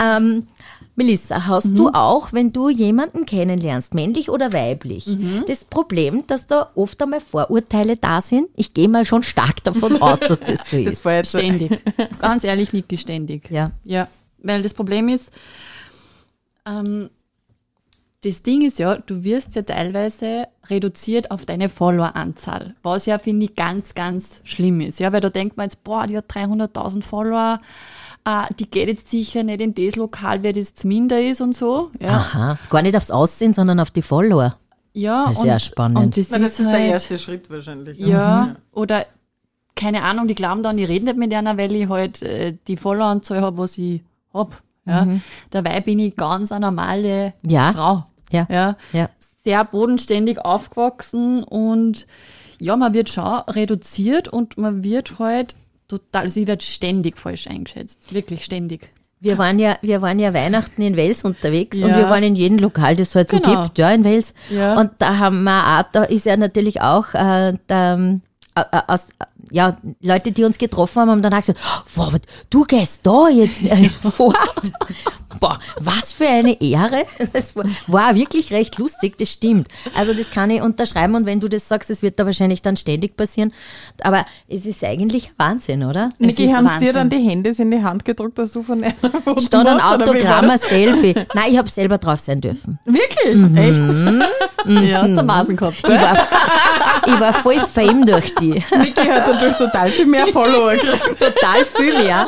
Ähm, 0.01 0.47
Melissa, 0.95 1.47
hast 1.47 1.75
du 1.75 1.89
auch, 1.89 2.33
wenn 2.33 2.53
du 2.53 2.69
jemanden 2.69 3.25
kennenlernst, 3.25 3.93
männlich 3.95 4.29
oder 4.29 4.53
weiblich, 4.53 5.09
das 5.47 5.65
Problem, 5.65 6.25
dass 6.27 6.45
da 6.45 6.69
oft 6.75 7.01
einmal 7.01 7.19
Vorurteile 7.19 7.97
da 7.97 8.21
sind? 8.21 8.49
Ich 8.55 8.73
gehe 8.73 8.87
mal 8.87 9.05
schon 9.05 9.23
stark 9.23 9.63
davon 9.63 10.01
aus, 10.01 10.19
dass 10.19 10.39
das 10.39 10.69
so 10.69 10.77
Das 10.83 10.93
ist. 10.93 11.05
war 11.05 11.13
jetzt 11.15 11.29
Ständig. 11.29 11.79
Ganz 12.19 12.43
ehrlich, 12.43 12.73
Niki, 12.73 12.97
ständig. 12.97 13.49
Ja. 13.49 13.71
Ja, 13.83 14.07
weil 14.43 14.61
das 14.61 14.73
Problem 14.75 15.09
ist, 15.09 15.31
ähm, 16.67 17.09
das 18.23 18.41
Ding 18.41 18.61
ist 18.61 18.79
ja, 18.79 18.95
du 18.95 19.23
wirst 19.23 19.55
ja 19.55 19.63
teilweise 19.63 20.47
reduziert 20.67 21.29
auf 21.31 21.45
deine 21.45 21.67
Followeranzahl, 21.67 22.75
was 22.81 23.05
ja, 23.05 23.19
finde 23.19 23.45
ich, 23.47 23.55
ganz, 23.55 23.95
ganz 23.95 24.39
schlimm 24.43 24.79
ist. 24.79 24.99
Ja, 24.99 25.11
weil 25.11 25.19
da 25.21 25.29
denkt 25.29 25.57
man 25.57 25.65
jetzt, 25.65 25.83
boah, 25.83 26.07
die 26.07 26.15
hat 26.15 26.31
300.000 26.31 27.03
Follower, 27.03 27.59
äh, 28.25 28.53
die 28.59 28.69
geht 28.69 28.87
jetzt 28.87 29.09
sicher 29.09 29.43
nicht 29.43 29.61
in 29.61 29.73
das 29.75 29.95
Lokal, 29.95 30.43
wer 30.43 30.53
das 30.53 30.75
zu 30.75 30.87
minder 30.87 31.21
ist 31.21 31.41
und 31.41 31.53
so. 31.55 31.91
Ja, 31.99 32.09
Aha, 32.09 32.59
gar 32.69 32.81
nicht 32.81 32.95
aufs 32.95 33.11
Aussehen, 33.11 33.53
sondern 33.53 33.79
auf 33.79 33.91
die 33.91 34.01
Follower. 34.01 34.55
ja 34.93 35.23
Das 35.27 35.33
ist 35.33 35.39
und, 35.39 35.47
ja 35.47 35.59
spannend. 35.59 35.97
Und 35.99 36.17
das, 36.17 36.29
Na, 36.31 36.39
das 36.39 36.49
ist, 36.53 36.59
ist 36.61 36.65
der 36.67 36.79
halt, 36.79 36.91
erste 36.91 37.17
Schritt 37.19 37.49
wahrscheinlich. 37.49 37.97
Ja, 37.99 38.55
oder 38.71 39.05
keine 39.75 40.03
Ahnung, 40.03 40.27
die 40.27 40.35
glauben 40.35 40.61
dann, 40.63 40.77
ich 40.77 40.87
rede 40.87 41.05
nicht 41.05 41.17
mit 41.17 41.33
einer, 41.33 41.57
weil 41.57 41.75
ich 41.75 41.89
halt 41.89 42.21
äh, 42.21 42.55
die 42.67 42.77
Followeranzahl 42.77 43.41
habe, 43.41 43.57
was 43.57 43.77
ich 43.77 44.01
hab. 44.33 44.61
Ja. 44.85 45.07
Dabei 45.51 45.79
bin 45.81 45.97
ich 45.99 46.15
ganz 46.15 46.51
eine 46.51 46.65
normale 46.67 47.33
Ja. 47.45 47.71
Frau. 47.73 48.05
Ja. 48.31 48.45
Ja. 48.49 48.75
Ja. 48.91 49.09
Sehr 49.43 49.63
bodenständig 49.65 50.39
aufgewachsen 50.39 51.43
und 51.43 52.05
ja, 52.59 52.75
man 52.75 52.93
wird 52.93 53.09
schon 53.09 53.23
reduziert 53.47 54.27
und 54.27 54.57
man 54.57 54.83
wird 54.83 55.19
halt 55.19 55.55
total, 55.87 56.23
also 56.23 56.39
ich 56.39 56.47
werde 56.47 56.63
ständig 56.63 57.17
falsch 57.17 57.47
eingeschätzt. 57.47 58.13
Wirklich 58.13 58.43
ständig. 58.45 58.89
Wir 59.19 59.37
waren 59.37 59.57
ja, 59.57 59.77
wir 59.81 60.01
waren 60.01 60.19
ja 60.19 60.33
Weihnachten 60.33 60.81
in 60.81 60.97
Wels 60.97 61.23
unterwegs 61.23 61.77
und 61.77 61.87
Ja. 61.89 61.97
wir 61.97 62.09
waren 62.09 62.23
in 62.23 62.35
jedem 62.35 62.59
Lokal, 62.59 62.97
das 62.97 63.09
es 63.09 63.15
halt 63.15 63.29
so 63.29 63.39
Genau. 63.39 63.63
gibt, 63.63 63.77
ja, 63.77 63.89
in 63.91 64.03
Wels. 64.03 64.33
Ja. 64.49 64.77
Und 64.77 64.91
da 64.97 65.17
haben 65.19 65.43
wir 65.43 65.79
auch, 65.79 65.83
da 65.93 66.03
ist 66.03 66.25
ja 66.25 66.35
natürlich 66.35 66.81
auch 66.81 67.13
äh, 67.13 67.53
der, 67.69 67.97
äh, 67.97 68.13
äh, 68.15 68.19
aus, 68.55 69.07
äh, 69.19 69.25
ja, 69.51 69.77
Leute, 70.01 70.31
die 70.31 70.43
uns 70.43 70.57
getroffen 70.57 71.01
haben, 71.01 71.09
haben 71.09 71.21
dann 71.21 71.33
auch 71.33 71.39
gesagt, 71.39 71.59
wow, 71.95 72.13
du 72.49 72.63
gehst 72.63 73.05
da 73.05 73.29
jetzt 73.29 73.63
äh, 73.63 73.89
fort. 74.01 74.37
Boah, 75.39 75.59
was 75.79 76.13
für 76.13 76.27
eine 76.27 76.61
Ehre. 76.61 77.05
Das 77.33 77.55
war, 77.55 77.65
war 77.87 78.15
wirklich 78.15 78.51
recht 78.51 78.77
lustig, 78.77 79.17
das 79.17 79.29
stimmt. 79.29 79.67
Also 79.95 80.13
das 80.13 80.29
kann 80.29 80.49
ich 80.51 80.61
unterschreiben 80.61 81.15
und 81.15 81.25
wenn 81.25 81.39
du 81.39 81.49
das 81.49 81.67
sagst, 81.67 81.89
das 81.89 82.01
wird 82.01 82.19
da 82.19 82.25
wahrscheinlich 82.25 82.61
dann 82.61 82.77
ständig 82.77 83.17
passieren. 83.17 83.51
Aber 84.01 84.25
es 84.47 84.65
ist 84.65 84.83
eigentlich 84.83 85.31
Wahnsinn, 85.37 85.83
oder? 85.83 86.11
Niki, 86.19 86.49
haben 86.49 86.69
sie 86.69 86.85
dir 86.85 86.93
dann 86.93 87.09
die 87.09 87.17
Hände 87.17 87.51
in 87.57 87.71
die 87.71 87.83
Hand 87.83 88.05
gedrückt, 88.05 88.37
dass 88.37 88.53
du 88.53 88.63
von 88.63 88.83
einer 88.83 88.93
Foto 89.23 89.41
Statt 89.41 89.67
ein 89.67 89.81
Autogramm, 89.81 90.49
ein? 90.49 90.59
Selfie. 90.59 91.15
Nein, 91.33 91.45
ich 91.49 91.57
habe 91.57 91.69
selber 91.69 91.97
drauf 91.97 92.19
sein 92.19 92.39
dürfen. 92.39 92.79
Wirklich? 92.85 93.35
Mhm. 93.35 93.57
Echt? 93.57 94.91
Ja, 94.91 95.01
hast 95.01 95.17
du 95.17 95.23
Maßen 95.23 95.55
gehabt. 95.55 95.77
Ich 95.79 95.89
war, 95.89 96.17
ich 97.07 97.19
war 97.19 97.33
voll 97.33 97.59
fame 97.59 98.05
durch 98.05 98.33
die. 98.35 98.42
Niki 98.49 99.01
hat 99.09 99.27
dadurch 99.27 99.55
total 99.55 99.91
viel 99.91 100.05
mehr 100.05 100.27
Follower 100.27 100.73
gekriegt. 100.73 101.19
Total 101.19 101.65
viel 101.65 101.93
mehr. 101.93 102.27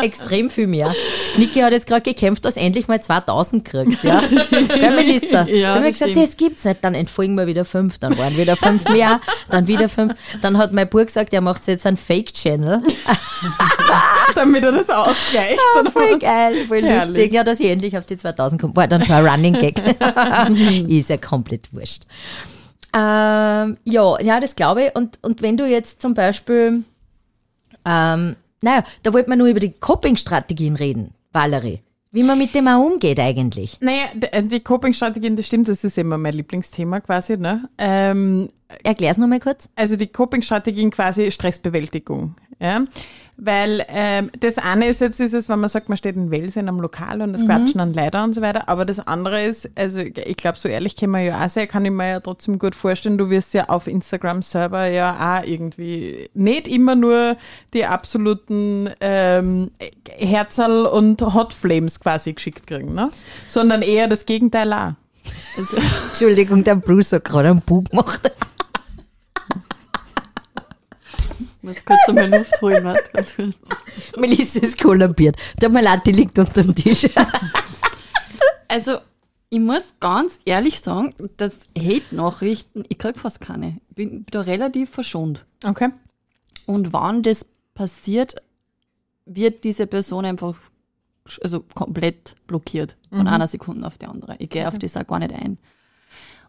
Extrem 0.00 0.50
viel 0.50 0.66
mehr. 0.66 0.94
Niki 1.36 1.60
hat 1.60 1.72
jetzt 1.72 1.86
gerade 1.86 2.02
gekämpft, 2.02 2.44
dass 2.44 2.56
endlich 2.56 2.88
mal 2.88 3.00
2000 3.02 3.64
kriegt, 3.64 4.04
ja. 4.04 4.22
Gell, 4.50 4.94
Melissa? 4.94 5.46
Ja, 5.46 5.82
ich 5.84 5.98
gesagt, 5.98 6.16
das 6.16 6.36
gibt's 6.36 6.64
nicht. 6.64 6.82
Dann 6.82 6.94
entfolgen 6.94 7.34
wir 7.36 7.46
wieder 7.46 7.64
fünf, 7.64 7.98
dann 7.98 8.16
waren 8.18 8.36
wieder 8.36 8.56
fünf 8.56 8.88
mehr, 8.88 9.20
dann 9.50 9.66
wieder 9.66 9.88
fünf. 9.88 10.14
Dann 10.42 10.58
hat 10.58 10.72
mein 10.72 10.88
Bruder 10.88 11.06
gesagt, 11.06 11.32
er 11.32 11.40
macht 11.40 11.66
jetzt 11.66 11.86
einen 11.86 11.96
Fake-Channel. 11.96 12.82
damit 14.34 14.62
er 14.62 14.72
das 14.72 14.90
ausgleicht. 14.90 15.58
Ah, 15.76 15.90
voll 15.90 16.18
geil, 16.18 16.64
voll 16.66 16.82
Herrlich. 16.82 17.08
lustig. 17.08 17.32
Ja, 17.32 17.44
dass 17.44 17.60
ich 17.60 17.70
endlich 17.70 17.96
auf 17.96 18.04
die 18.04 18.16
2000 18.16 18.60
komme. 18.60 18.76
War 18.76 18.88
dann 18.88 19.04
schon 19.04 19.14
ein 19.14 19.26
Running 19.26 19.54
Gag. 19.54 19.80
ist 20.88 21.08
ja 21.08 21.16
komplett 21.16 21.72
wurscht. 21.72 22.02
Ähm, 22.94 23.76
ja, 23.84 24.20
ja, 24.20 24.40
das 24.40 24.54
glaube 24.54 24.84
ich. 24.84 24.96
Und, 24.96 25.18
und 25.22 25.42
wenn 25.42 25.56
du 25.56 25.66
jetzt 25.66 26.00
zum 26.00 26.14
Beispiel, 26.14 26.84
ähm, 27.84 28.36
naja, 28.62 28.84
da 29.02 29.12
wollten 29.12 29.30
wir 29.30 29.36
nur 29.36 29.48
über 29.48 29.60
die 29.60 29.72
Coping-Strategien 29.72 30.76
reden, 30.76 31.12
Valerie. 31.32 31.80
Wie 32.12 32.22
man 32.22 32.38
mit 32.38 32.54
dem 32.54 32.68
auch 32.68 32.84
umgeht 32.84 33.18
eigentlich. 33.18 33.78
Naja, 33.80 34.04
äh, 34.30 34.42
die 34.44 34.60
Coping-Strategien, 34.60 35.34
das 35.34 35.46
stimmt, 35.46 35.68
das 35.68 35.82
ist 35.82 35.98
immer 35.98 36.16
mein 36.16 36.34
Lieblingsthema 36.34 37.00
quasi. 37.00 37.36
Ne? 37.36 37.68
Ähm, 37.76 38.50
Erklär's 38.84 39.18
noch 39.18 39.26
mal 39.26 39.40
kurz. 39.40 39.68
also 39.74 39.96
die 39.96 40.06
Coping-Strategien 40.06 40.92
quasi 40.92 41.32
Stressbewältigung. 41.32 42.36
Ja? 42.60 42.84
Weil 43.36 43.84
ähm, 43.88 44.30
das 44.38 44.58
eine 44.58 44.86
ist 44.86 45.00
jetzt, 45.00 45.18
ist 45.18 45.34
es, 45.34 45.48
wenn 45.48 45.58
man 45.58 45.68
sagt, 45.68 45.88
man 45.88 45.98
steht 45.98 46.14
in 46.14 46.30
Wels 46.30 46.54
in 46.54 46.68
einem 46.68 46.78
Lokal 46.78 47.20
und 47.20 47.34
es 47.34 47.42
Mhm. 47.42 47.46
quatschen 47.46 47.80
an 47.80 47.92
Leider 47.92 48.22
und 48.22 48.32
so 48.32 48.40
weiter. 48.42 48.68
Aber 48.68 48.84
das 48.84 49.00
andere 49.06 49.42
ist, 49.44 49.68
also 49.74 49.98
ich 50.00 50.36
glaube, 50.36 50.56
so 50.56 50.68
ehrlich 50.68 50.94
kann 50.94 51.10
man 51.10 51.24
ja 51.24 51.44
auch 51.44 51.48
sein, 51.48 51.66
kann 51.66 51.84
ich 51.84 51.90
mir 51.90 52.08
ja 52.08 52.20
trotzdem 52.20 52.60
gut 52.60 52.76
vorstellen, 52.76 53.18
du 53.18 53.30
wirst 53.30 53.52
ja 53.52 53.68
auf 53.68 53.88
Instagram 53.88 54.42
selber 54.42 54.86
ja 54.86 55.38
auch 55.40 55.46
irgendwie 55.46 56.30
nicht 56.34 56.68
immer 56.68 56.94
nur 56.94 57.36
die 57.72 57.84
absoluten 57.84 58.90
ähm, 59.00 59.72
Herzerl 60.08 60.86
und 60.86 61.20
Hot 61.22 61.52
Flames 61.52 61.98
quasi 61.98 62.34
geschickt 62.34 62.66
kriegen, 62.68 62.94
ne? 62.94 63.10
sondern 63.48 63.82
eher 63.82 64.06
das 64.06 64.26
Gegenteil 64.26 64.72
auch. 64.72 64.92
Entschuldigung, 66.08 66.62
der 66.62 66.76
Bruce 66.76 67.12
hat 67.14 67.24
gerade 67.24 67.48
einen 67.50 67.62
Bug 67.62 67.90
gemacht. 67.90 68.30
Ich 71.30 71.53
muss 71.64 71.84
kurz 71.84 71.98
einmal 72.06 72.30
Luft 72.30 72.60
holen. 72.60 72.84
warte, 72.84 73.10
ganz 73.12 73.34
kurz. 73.34 73.56
Melissa 74.16 74.60
ist 74.60 74.80
kollabiert. 74.80 75.36
Der 75.60 75.70
Malati 75.70 76.12
liegt 76.12 76.38
unter 76.38 76.62
dem 76.62 76.74
Tisch. 76.74 77.08
Also, 78.66 78.98
ich 79.50 79.60
muss 79.60 79.94
ganz 80.00 80.40
ehrlich 80.46 80.80
sagen, 80.80 81.14
dass 81.36 81.68
Hate-Nachrichten, 81.78 82.82
ich 82.88 82.98
krieg 82.98 83.16
fast 83.16 83.40
keine. 83.40 83.78
Ich 83.90 83.94
bin, 83.94 84.24
bin 84.24 84.26
da 84.30 84.40
relativ 84.40 84.90
verschont. 84.90 85.44
Okay. 85.62 85.90
Und 86.66 86.92
wann 86.92 87.22
das 87.22 87.46
passiert, 87.74 88.34
wird 89.26 89.62
diese 89.62 89.86
Person 89.86 90.24
einfach 90.24 90.56
also 91.40 91.60
komplett 91.74 92.34
blockiert 92.48 92.96
von 93.10 93.28
einer 93.28 93.46
Sekunde 93.46 93.86
auf 93.86 93.96
die 93.96 94.06
andere. 94.06 94.34
Ich 94.40 94.50
gehe 94.50 94.66
auf 94.66 94.78
das 94.78 94.96
auch 94.96 95.06
gar 95.06 95.20
nicht 95.20 95.32
ein. 95.32 95.58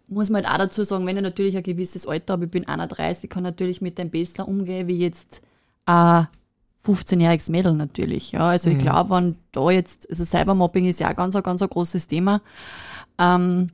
Muss 0.07 0.29
man 0.29 0.45
halt 0.45 0.53
auch 0.53 0.65
dazu 0.65 0.83
sagen, 0.83 1.05
wenn 1.07 1.17
ich 1.17 1.23
natürlich 1.23 1.57
ein 1.57 1.63
gewisses 1.63 2.07
Alter 2.07 2.33
habe, 2.33 2.45
ich 2.45 2.51
bin 2.51 2.67
31, 2.67 3.29
kann 3.29 3.43
natürlich 3.43 3.81
mit 3.81 3.97
dem 3.97 4.09
besser 4.09 4.47
umgehen, 4.47 4.87
wie 4.87 4.99
jetzt 4.99 5.41
ein 5.85 6.27
15-jähriges 6.85 7.51
Mädel 7.51 7.73
natürlich. 7.73 8.31
Ja, 8.31 8.49
also 8.49 8.69
ich 8.69 8.77
glaube, 8.77 9.09
wenn 9.15 9.35
da 9.51 9.71
jetzt, 9.71 10.07
also 10.09 10.23
Cybermobbing 10.23 10.85
ist 10.85 10.99
ja 10.99 11.09
auch 11.09 11.15
ganz, 11.15 11.35
ein 11.35 11.43
ganz 11.43 11.61
ein 11.61 11.69
großes 11.69 12.07
Thema. 12.07 12.41
Ähm, 13.17 13.71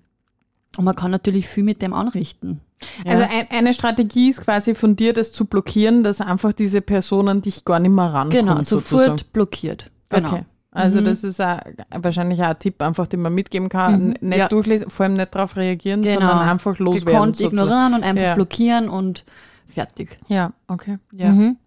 und 0.78 0.86
man 0.86 0.96
kann 0.96 1.12
natürlich 1.12 1.48
viel 1.48 1.64
mit 1.64 1.82
dem 1.82 1.94
anrichten. 1.94 2.62
Ja. 3.04 3.12
Also 3.12 3.24
ein, 3.24 3.48
eine 3.50 3.74
Strategie 3.74 4.30
ist 4.30 4.42
quasi 4.42 4.74
von 4.74 4.96
dir, 4.96 5.14
das 5.14 5.32
zu 5.32 5.46
blockieren, 5.46 6.04
dass 6.04 6.22
einfach 6.22 6.54
diese 6.54 6.82
Personen 6.82 7.42
dich 7.42 7.66
gar 7.66 7.80
nicht 7.80 7.92
mehr 7.92 8.06
rankommen. 8.06 8.46
genau, 8.46 8.62
sofort 8.62 8.86
sozusagen. 8.88 9.32
blockiert. 9.34 9.92
Genau. 10.10 10.30
Okay. 10.30 10.46
Also 10.74 11.02
das 11.02 11.24
ist 11.26 11.42
auch, 11.42 11.60
wahrscheinlich 11.94 12.40
auch 12.42 12.46
ein 12.46 12.60
Tipp, 12.60 12.82
einfach, 12.82 13.06
den 13.08 13.22
man 13.22 13.34
mitgeben 13.34 13.68
kann. 13.68 14.08
Mhm. 14.10 14.16
Nicht 14.22 14.38
Ja. 14.40 14.48
durchlesen, 14.48 14.90
vor 14.90 15.04
allem 15.06 15.16
nicht 15.16 15.36
darauf 15.36 15.58
reagieren, 15.58 16.02
Genau. 16.02 16.20
sondern 16.22 16.40
einfach 16.48 16.80
loswerden. 16.80 17.06
Gekonnt 17.06 17.36
sozusagen. 17.36 17.58
ignorieren 17.68 17.94
und 17.94 18.04
einfach 18.04 18.24
Ja. 18.24 18.36
blockieren 18.36 18.90
und 18.90 19.26
fertig. 19.68 20.18
Ja, 20.28 20.54
okay. 20.68 20.98
Ja. 21.12 21.30
Mhm. 21.30 21.58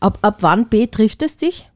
Ab, 0.00 0.18
ab 0.20 0.36
wann 0.40 0.68
betrifft 0.68 1.22
es 1.22 1.36
dich? 1.38 1.70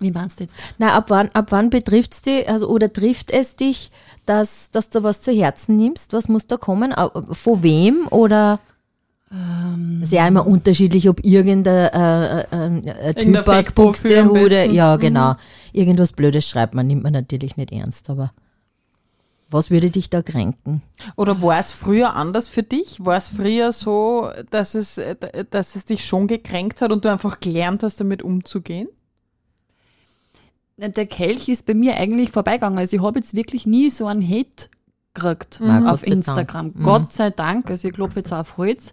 Wie 0.00 0.10
meinst 0.10 0.40
du 0.40 0.44
jetzt? 0.44 0.56
Na, 0.78 0.94
ab 0.94 1.06
wann, 1.08 1.30
ab 1.32 1.46
wann 1.50 1.70
betrifft 1.70 2.12
es 2.14 2.22
dich, 2.22 2.48
also, 2.48 2.68
oder 2.68 2.92
trifft 2.92 3.30
es 3.30 3.56
dich, 3.56 3.90
dass, 4.26 4.70
dass 4.70 4.90
du 4.90 5.02
was 5.02 5.22
zu 5.22 5.32
Herzen 5.32 5.76
nimmst? 5.76 6.12
Was 6.12 6.28
muss 6.28 6.46
da 6.46 6.56
kommen? 6.56 6.94
Von 7.32 7.62
wem? 7.62 8.06
Oder? 8.10 8.60
Ähm, 9.32 10.00
ist 10.02 10.12
ja 10.12 10.26
immer 10.26 10.46
unterschiedlich, 10.46 11.08
ob 11.08 11.24
irgendein 11.24 11.90
äh, 11.92 12.40
äh, 12.42 13.10
äh, 13.10 13.14
Typ 13.14 13.48
aus 13.48 13.72
Buxtehude, 13.72 14.66
ja 14.70 14.96
genau, 14.96 15.34
irgendwas 15.72 16.12
Blödes 16.12 16.48
schreibt 16.48 16.74
man, 16.74 16.86
nimmt 16.86 17.02
man 17.02 17.12
natürlich 17.12 17.56
nicht 17.56 17.72
ernst, 17.72 18.08
aber 18.08 18.32
was 19.50 19.70
würde 19.70 19.90
dich 19.90 20.10
da 20.10 20.22
kränken? 20.22 20.82
Oder 21.16 21.40
war 21.40 21.58
es 21.58 21.70
früher 21.70 22.14
anders 22.14 22.48
für 22.48 22.62
dich? 22.62 23.04
War 23.04 23.16
es 23.16 23.28
früher 23.28 23.72
so, 23.72 24.30
dass 24.50 24.74
es, 24.74 24.98
äh, 24.98 25.16
dass 25.50 25.76
es 25.76 25.84
dich 25.84 26.04
schon 26.04 26.26
gekränkt 26.26 26.80
hat 26.80 26.92
und 26.92 27.04
du 27.04 27.10
einfach 27.10 27.40
gelernt 27.40 27.82
hast, 27.82 28.00
damit 28.00 28.22
umzugehen? 28.22 28.88
Der 30.76 31.06
Kelch 31.06 31.48
ist 31.48 31.64
bei 31.64 31.74
mir 31.74 31.96
eigentlich 31.96 32.30
vorbeigegangen. 32.30 32.78
Also 32.78 32.96
ich 32.96 33.02
habe 33.02 33.18
jetzt 33.18 33.34
wirklich 33.34 33.66
nie 33.66 33.88
so 33.88 34.06
einen 34.06 34.28
Hate 34.28 34.68
gekriegt 35.16 35.58
Na, 35.60 35.92
auf 35.92 36.00
sei 36.00 36.06
Dank. 36.06 36.16
Instagram. 36.18 36.66
Mhm. 36.74 36.82
Gott 36.82 37.12
sei 37.12 37.30
Dank. 37.30 37.68
Also 37.70 37.88
ich 37.88 37.94
klopfe 37.94 38.20
jetzt 38.20 38.32
auf 38.32 38.56
Holz. 38.58 38.92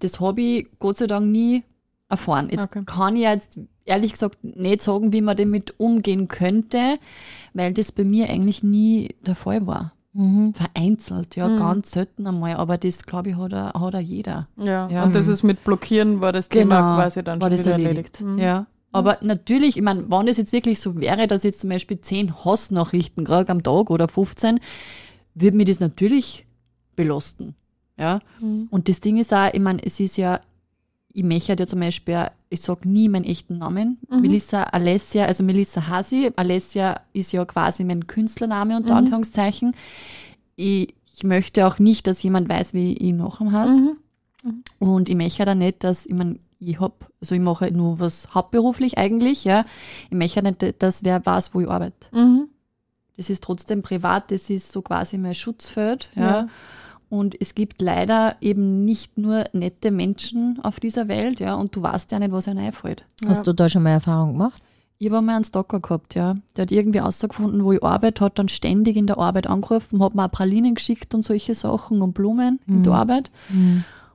Das 0.00 0.20
habe 0.20 0.40
ich 0.40 0.68
Gott 0.78 0.98
sei 0.98 1.06
Dank 1.06 1.26
nie 1.26 1.64
erfahren. 2.08 2.48
Jetzt 2.50 2.64
Okay. 2.64 2.82
kann 2.86 3.16
ich 3.16 3.22
jetzt 3.22 3.58
ehrlich 3.84 4.12
gesagt 4.12 4.44
nicht 4.44 4.82
sagen, 4.82 5.12
wie 5.12 5.20
man 5.22 5.36
damit 5.36 5.74
umgehen 5.78 6.28
könnte, 6.28 6.98
weil 7.54 7.72
das 7.72 7.90
bei 7.90 8.04
mir 8.04 8.28
eigentlich 8.28 8.62
nie 8.62 9.14
der 9.26 9.34
Fall 9.34 9.66
war. 9.66 9.92
Vereinzelt, 10.52 11.36
ja, 11.36 11.48
ganz 11.56 11.90
selten 11.92 12.26
einmal. 12.26 12.54
Aber 12.56 12.76
das, 12.76 13.04
glaube 13.06 13.30
ich, 13.30 13.36
hat 13.36 13.52
er, 13.52 13.72
hat 13.72 13.94
er 13.94 14.00
jeder. 14.00 14.46
Ja. 14.56 14.86
Ja. 14.88 15.04
Und 15.04 15.14
das 15.14 15.26
ist 15.26 15.42
mit 15.42 15.64
Blockieren 15.64 16.20
war 16.20 16.32
das 16.32 16.48
Thema 16.50 16.96
quasi 16.96 17.22
dann 17.24 17.40
war 17.40 17.48
schon 17.48 17.56
das 17.56 17.66
wieder 17.66 17.72
erledigt. 17.72 18.20
erledigt. 18.20 18.20
Mhm. 18.20 18.38
Ja. 18.38 18.66
Aber 18.94 19.16
natürlich, 19.22 19.78
ich 19.78 19.82
meine, 19.82 20.10
wenn 20.10 20.26
das 20.26 20.36
jetzt 20.36 20.52
wirklich 20.52 20.80
so 20.80 21.00
wäre, 21.00 21.26
dass 21.26 21.40
ich 21.44 21.52
jetzt 21.52 21.60
zum 21.60 21.70
Beispiel 21.70 21.98
10 21.98 22.44
Hassnachrichten 22.44 23.24
kriege 23.24 23.48
am 23.50 23.62
Tag 23.62 23.88
oder 23.88 24.06
15, 24.06 24.60
würde 25.34 25.56
mir 25.56 25.64
das 25.64 25.80
natürlich 25.80 26.46
belasten. 26.96 27.54
Ja. 27.98 28.20
Und 28.70 28.88
das 28.88 29.00
Ding 29.00 29.16
ist 29.18 29.32
auch, 29.32 29.52
ich 29.52 29.60
meine, 29.60 29.82
es 29.84 30.00
ist 30.00 30.16
ja, 30.16 30.40
ich 31.12 31.24
möchte 31.24 31.54
ja 31.58 31.66
zum 31.66 31.80
Beispiel, 31.80 32.26
ich 32.48 32.60
sage 32.60 32.88
nie 32.88 33.08
meinen 33.08 33.24
echten 33.24 33.58
Namen. 33.58 33.98
Melissa 34.20 34.62
Alessia, 34.64 35.26
also 35.26 35.42
Melissa 35.42 35.88
Hasi. 35.88 36.30
Alessia 36.36 37.00
ist 37.12 37.32
ja 37.32 37.44
quasi 37.44 37.84
mein 37.84 38.06
Künstlername 38.06 38.76
unter 38.76 38.96
Anführungszeichen. 38.96 39.74
Ich, 40.56 40.94
ich 41.14 41.22
möchte 41.24 41.66
auch 41.66 41.78
nicht, 41.78 42.06
dass 42.06 42.22
jemand 42.22 42.48
weiß, 42.48 42.74
wie 42.74 42.94
ich 42.94 43.12
noch 43.12 43.40
am 43.40 43.52
heiße. 43.52 43.96
Und 44.78 45.08
ich 45.08 45.14
möchte 45.14 45.44
da 45.44 45.54
nicht, 45.54 45.84
dass, 45.84 46.06
ich 46.06 46.14
meine, 46.14 46.38
ich 46.58 46.80
hab, 46.80 47.10
also 47.20 47.34
ich 47.34 47.40
mache 47.40 47.70
nur 47.70 48.00
was 48.00 48.34
hauptberuflich 48.34 48.98
eigentlich, 48.98 49.44
ja. 49.44 49.64
Ich 50.10 50.16
möchte 50.16 50.42
nicht, 50.42 50.82
dass 50.82 51.04
wer 51.04 51.24
weiß, 51.24 51.54
wo 51.54 51.60
ich 51.60 51.68
arbeite. 51.68 52.08
Mhm. 52.12 52.48
Das 53.16 53.30
ist 53.30 53.44
trotzdem 53.44 53.82
privat, 53.82 54.30
das 54.30 54.50
ist 54.50 54.72
so 54.72 54.82
quasi 54.82 55.18
mein 55.18 55.34
Schutzfeld, 55.34 56.08
ja. 56.16 56.22
Ja. 56.22 56.48
Und 57.08 57.38
es 57.38 57.54
gibt 57.54 57.82
leider 57.82 58.36
eben 58.40 58.84
nicht 58.84 59.18
nur 59.18 59.44
nette 59.52 59.90
Menschen 59.90 60.58
auf 60.62 60.80
dieser 60.80 61.08
Welt, 61.08 61.40
ja, 61.40 61.54
und 61.54 61.76
du 61.76 61.82
weißt 61.82 62.10
ja 62.10 62.18
nicht, 62.18 62.32
was 62.32 62.48
einem 62.48 62.64
einfällt. 62.64 63.04
Hast 63.26 63.46
du 63.46 63.52
da 63.52 63.68
schon 63.68 63.82
mal 63.82 63.90
Erfahrung 63.90 64.32
gemacht? 64.32 64.62
Ich 64.98 65.10
habe 65.10 65.20
mal 65.20 65.34
einen 65.34 65.44
Stalker 65.44 65.80
gehabt, 65.80 66.14
ja. 66.14 66.36
Der 66.56 66.62
hat 66.62 66.70
irgendwie 66.70 67.00
rausgefunden, 67.00 67.64
wo 67.64 67.72
ich 67.72 67.82
arbeite, 67.82 68.24
hat 68.24 68.38
dann 68.38 68.48
ständig 68.48 68.96
in 68.96 69.06
der 69.06 69.18
Arbeit 69.18 69.46
angerufen, 69.46 70.02
hat 70.02 70.14
mir 70.14 70.24
auch 70.24 70.30
Pralinen 70.30 70.74
geschickt 70.74 71.14
und 71.14 71.24
solche 71.24 71.54
Sachen 71.54 72.00
und 72.00 72.14
Blumen 72.14 72.60
in 72.66 72.82
der 72.82 72.94
Arbeit. 72.94 73.30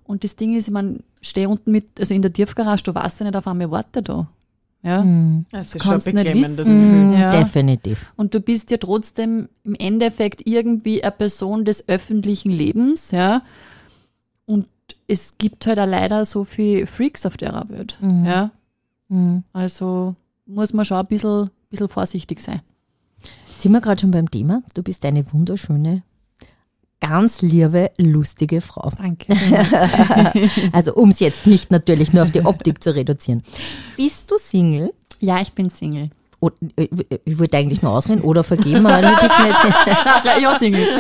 Und 0.05 0.23
das 0.23 0.35
Ding 0.35 0.55
ist, 0.55 0.67
ich 0.67 0.73
meine, 0.73 0.99
stehe 1.21 1.49
unten 1.49 1.71
mit, 1.71 1.99
also 1.99 2.13
in 2.13 2.21
der 2.21 2.33
Tiefgarage, 2.33 2.83
du 2.83 2.95
weißt 2.95 3.19
ja 3.19 3.25
nicht, 3.25 3.35
auf 3.35 3.45
einmal 3.47 3.69
warte 3.69 4.01
da. 4.01 4.27
Ja. 4.84 5.05
Das 5.51 5.75
ist 5.75 5.82
Kannst 5.82 6.05
schon 6.05 6.15
nicht 6.15 6.25
beklemmendes 6.25 6.65
wissen. 6.65 7.11
Gefühl. 7.11 7.19
Ja. 7.19 7.32
Definitiv. 7.32 8.13
Und 8.15 8.34
du 8.34 8.39
bist 8.39 8.71
ja 8.71 8.78
trotzdem 8.78 9.49
im 9.63 9.75
Endeffekt 9.75 10.47
irgendwie 10.47 11.03
eine 11.03 11.11
Person 11.11 11.65
des 11.65 11.89
öffentlichen 11.89 12.51
Lebens, 12.51 13.11
ja. 13.11 13.41
Und 14.45 14.67
es 15.07 15.38
gibt 15.38 15.67
halt 15.67 15.80
auch 15.80 15.88
leider 15.88 16.23
so 16.25 16.43
viele 16.45 16.88
Freaks 16.88 17.25
auf 17.25 17.36
der 17.38 17.65
Welt, 17.69 17.97
ja. 18.01 18.51
Also 19.51 20.15
muss 20.45 20.73
man 20.73 20.86
schon 20.86 20.97
ein 20.97 21.07
bisschen, 21.07 21.49
bisschen 21.69 21.89
vorsichtig 21.89 22.39
sein. 22.39 22.61
Jetzt 23.49 23.61
sind 23.63 23.71
wir 23.71 23.82
gerade 23.82 23.99
schon 23.99 24.11
beim 24.11 24.30
Thema. 24.30 24.63
Du 24.73 24.84
bist 24.84 25.03
eine 25.03 25.25
wunderschöne, 25.34 26.03
ganz 26.99 27.41
liebe, 27.41 27.91
lustige 27.97 28.61
Frau. 28.61 28.91
Danke. 28.97 29.27
Also 30.71 30.93
um 30.93 31.09
es 31.09 31.19
jetzt 31.19 31.45
nicht 31.47 31.71
natürlich 31.71 32.13
nur 32.13 32.23
auf 32.23 32.31
die 32.31 32.45
Optik 32.45 32.83
zu 32.83 32.93
reduzieren. 32.95 33.43
Bist 33.95 34.29
du 34.31 34.35
Single? 34.37 34.93
ja, 35.19 35.39
ich 35.41 35.53
bin 35.53 35.69
Single. 35.69 36.09
O- 36.39 36.51
äh, 36.75 36.87
Ich 37.25 37.39
wollte 37.39 37.57
eigentlich 37.57 37.81
nur 37.81 37.91
ausreden 37.91 38.21
oder 38.21 38.43
vergeben, 38.43 38.85
aber 38.85 39.01
du 39.01 39.15
bist 39.19 39.33
mir 39.39 39.47
jetzt 39.47 39.65
ja, 40.41 40.59
Single. 40.59 40.87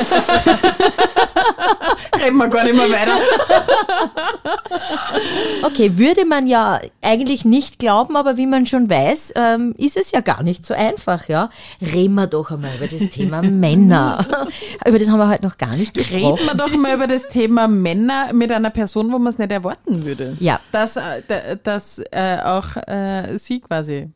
Reden 2.23 2.37
wir 2.37 2.47
gar 2.49 2.63
nicht 2.63 2.75
mehr 2.75 2.89
weiter. 2.89 3.17
Okay, 5.63 5.97
würde 5.97 6.25
man 6.25 6.47
ja 6.47 6.79
eigentlich 7.01 7.43
nicht 7.45 7.79
glauben, 7.79 8.15
aber 8.15 8.37
wie 8.37 8.45
man 8.45 8.65
schon 8.65 8.89
weiß, 8.89 9.33
ähm, 9.35 9.73
ist 9.77 9.97
es 9.97 10.11
ja 10.11 10.21
gar 10.21 10.43
nicht 10.43 10.65
so 10.65 10.73
einfach, 10.73 11.27
ja. 11.27 11.49
Reden 11.81 12.13
wir 12.15 12.27
doch 12.27 12.51
einmal 12.51 12.71
über 12.77 12.87
das 12.87 13.09
Thema 13.09 13.41
Männer. 13.43 14.25
über 14.85 14.99
das 14.99 15.09
haben 15.09 15.19
wir 15.19 15.29
heute 15.29 15.45
noch 15.45 15.57
gar 15.57 15.75
nicht 15.75 15.93
gesprochen. 15.93 16.35
Reden 16.35 16.45
wir 16.47 16.55
doch 16.55 16.73
mal 16.75 16.93
über 16.95 17.07
das 17.07 17.27
Thema 17.27 17.67
Männer 17.67 18.31
mit 18.33 18.51
einer 18.51 18.69
Person, 18.69 19.11
wo 19.11 19.17
man 19.19 19.33
es 19.33 19.39
nicht 19.39 19.51
erwarten 19.51 20.05
würde. 20.05 20.37
Ja. 20.39 20.59
Dass, 20.71 20.95
äh, 20.97 21.21
da- 21.27 21.55
dass 21.55 21.99
äh, 22.11 22.37
auch 22.43 22.75
äh, 22.87 23.37
sie 23.37 23.59
quasi. 23.59 24.09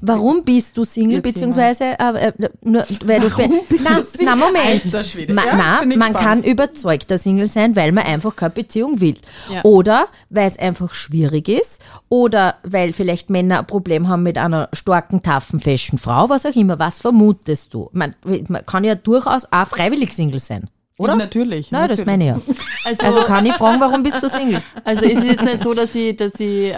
Warum 0.00 0.44
bist 0.44 0.76
du 0.76 0.84
Single, 0.84 1.20
beziehungsweise, 1.22 1.84
äh, 1.98 2.28
äh, 2.28 2.32
nur, 2.62 2.84
weil 3.04 3.22
Warum 3.30 3.50
du, 3.52 3.62
bist 3.68 3.84
na, 3.84 3.98
du 3.98 4.04
Single? 4.04 4.26
na, 4.26 4.36
Moment. 4.36 5.06
Schwede. 5.06 5.32
Ma, 5.32 5.44
Ja, 5.46 5.56
na, 5.56 5.80
man 5.86 5.88
gespannt. 6.12 6.16
kann 6.16 6.42
überzeugter 6.42 7.16
Single 7.18 7.46
sein, 7.46 7.76
weil 7.76 7.92
man 7.92 8.04
einfach 8.04 8.34
keine 8.36 8.50
Beziehung 8.50 9.00
will. 9.00 9.16
Ja. 9.52 9.64
Oder 9.64 10.08
weil 10.30 10.48
es 10.48 10.58
einfach 10.58 10.92
schwierig 10.92 11.48
ist. 11.48 11.80
Oder 12.08 12.56
weil 12.64 12.92
vielleicht 12.92 13.30
Männer 13.30 13.60
ein 13.60 13.66
Problem 13.66 14.08
haben 14.08 14.24
mit 14.24 14.36
einer 14.36 14.68
starken, 14.72 15.22
taffen, 15.22 15.60
fashion 15.60 15.98
Frau, 15.98 16.28
was 16.28 16.44
auch 16.44 16.56
immer. 16.56 16.78
Was 16.78 17.00
vermutest 17.00 17.72
du? 17.72 17.88
Man, 17.92 18.14
man 18.48 18.66
kann 18.66 18.82
ja 18.84 18.94
durchaus 18.96 19.46
auch 19.50 19.66
freiwillig 19.68 20.12
Single 20.12 20.40
sein. 20.40 20.68
Oder? 20.98 21.14
Natürlich. 21.14 21.70
Na, 21.70 21.86
das 21.86 21.98
natürlich. 21.98 22.06
meine 22.06 22.40
ich 22.40 22.46
ja. 22.48 22.54
Also, 22.84 23.06
Also 23.06 23.22
kann 23.22 23.46
ich 23.46 23.54
fragen, 23.54 23.80
warum 23.80 24.02
bist 24.02 24.20
du 24.20 24.28
Single? 24.28 24.60
Also 24.84 25.04
es 25.04 25.18
ist 25.18 25.24
jetzt 25.24 25.44
nicht 25.44 25.62
so, 25.62 25.72
dass 25.72 25.94
ich, 25.94 26.16
dass 26.16 26.32
ich 26.40 26.72
äh, 26.72 26.76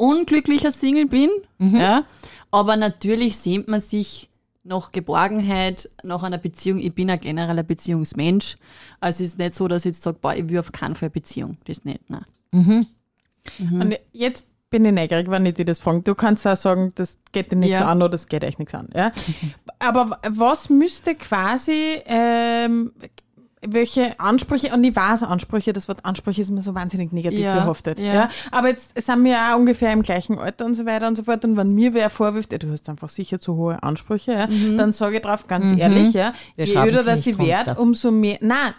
unglücklicher 0.00 0.70
Single 0.72 1.06
bin, 1.06 1.30
ja. 1.58 2.04
Aber 2.50 2.76
natürlich 2.76 3.36
sehnt 3.36 3.68
man 3.68 3.80
sich 3.80 4.28
nach 4.64 4.90
Geborgenheit, 4.92 5.88
nach 6.02 6.22
einer 6.22 6.38
Beziehung. 6.38 6.78
Ich 6.78 6.94
bin 6.94 7.08
ein 7.10 7.18
genereller 7.18 7.62
Beziehungsmensch. 7.62 8.56
Also 9.00 9.22
es 9.24 9.30
ist 9.30 9.38
nicht 9.38 9.54
so, 9.54 9.68
dass 9.68 9.82
ich 9.84 9.90
jetzt 9.92 10.02
sage, 10.02 10.18
boah, 10.20 10.34
ich 10.34 10.48
will 10.48 10.58
auf 10.58 10.72
keinen 10.72 10.94
Fall 10.96 11.06
eine 11.06 11.10
Beziehung. 11.10 11.58
Das 11.64 11.84
nicht, 11.84 12.00
nein. 12.10 12.24
Und 13.60 13.98
jetzt 14.12 14.48
bin 14.68 14.84
ich 14.84 14.92
neugierig, 14.92 15.28
wenn 15.30 15.46
ich 15.46 15.54
dir 15.54 15.64
das 15.64 15.80
frage. 15.80 16.02
Du 16.02 16.14
kannst 16.14 16.46
auch 16.46 16.56
sagen, 16.56 16.92
das 16.94 17.18
geht 17.32 17.50
dir 17.52 17.56
nicht 17.56 17.70
Ja. 17.70 17.86
an 17.86 17.98
oder 18.02 18.10
das 18.10 18.28
geht 18.28 18.44
euch 18.44 18.58
nichts 18.58 18.74
an. 18.74 18.88
Ja? 18.94 19.12
Aber 19.78 20.18
was 20.28 20.68
müsste 20.70 21.14
quasi, 21.14 22.00
ähm, 22.06 22.92
welche 23.66 24.18
Ansprüche, 24.18 24.72
und 24.72 24.82
ich 24.84 24.96
weiß 24.96 25.22
Ansprüche, 25.22 25.72
das 25.74 25.86
Wort 25.86 26.04
Ansprüche 26.06 26.40
ist 26.40 26.48
immer 26.48 26.62
so 26.62 26.74
wahnsinnig 26.74 27.12
negativ 27.12 27.40
Ja, 27.40 27.54
behaftet. 27.54 27.98
Ja. 27.98 28.14
ja. 28.14 28.28
Aber 28.50 28.68
jetzt 28.68 28.98
sind 28.98 29.22
wir 29.22 29.32
ja 29.32 29.54
ungefähr 29.54 29.92
im 29.92 30.02
gleichen 30.02 30.38
Alter 30.38 30.64
und 30.64 30.74
so 30.74 30.86
weiter 30.86 31.06
und 31.08 31.16
so 31.16 31.24
fort. 31.24 31.44
Und 31.44 31.58
wenn 31.58 31.74
mir 31.74 31.92
wer 31.92 32.08
vorwirft, 32.08 32.52
ja, 32.52 32.58
du 32.58 32.70
hast 32.72 32.88
einfach 32.88 33.10
sicher 33.10 33.38
zu 33.38 33.56
hohe 33.56 33.82
Ansprüche, 33.82 34.32
ja, 34.32 34.46
dann 34.76 34.92
sage 34.92 35.16
ich 35.16 35.22
drauf 35.22 35.46
ganz 35.46 35.78
ehrlich, 35.78 36.14
ja, 36.14 36.32
Wir 36.56 36.64
je 36.64 36.76
öder 36.76 37.14
nicht 37.14 37.26
ich 37.26 37.38
werde, 37.38 37.74
umso 37.74 38.10
mehr, 38.10 38.38
nein, 38.40 38.72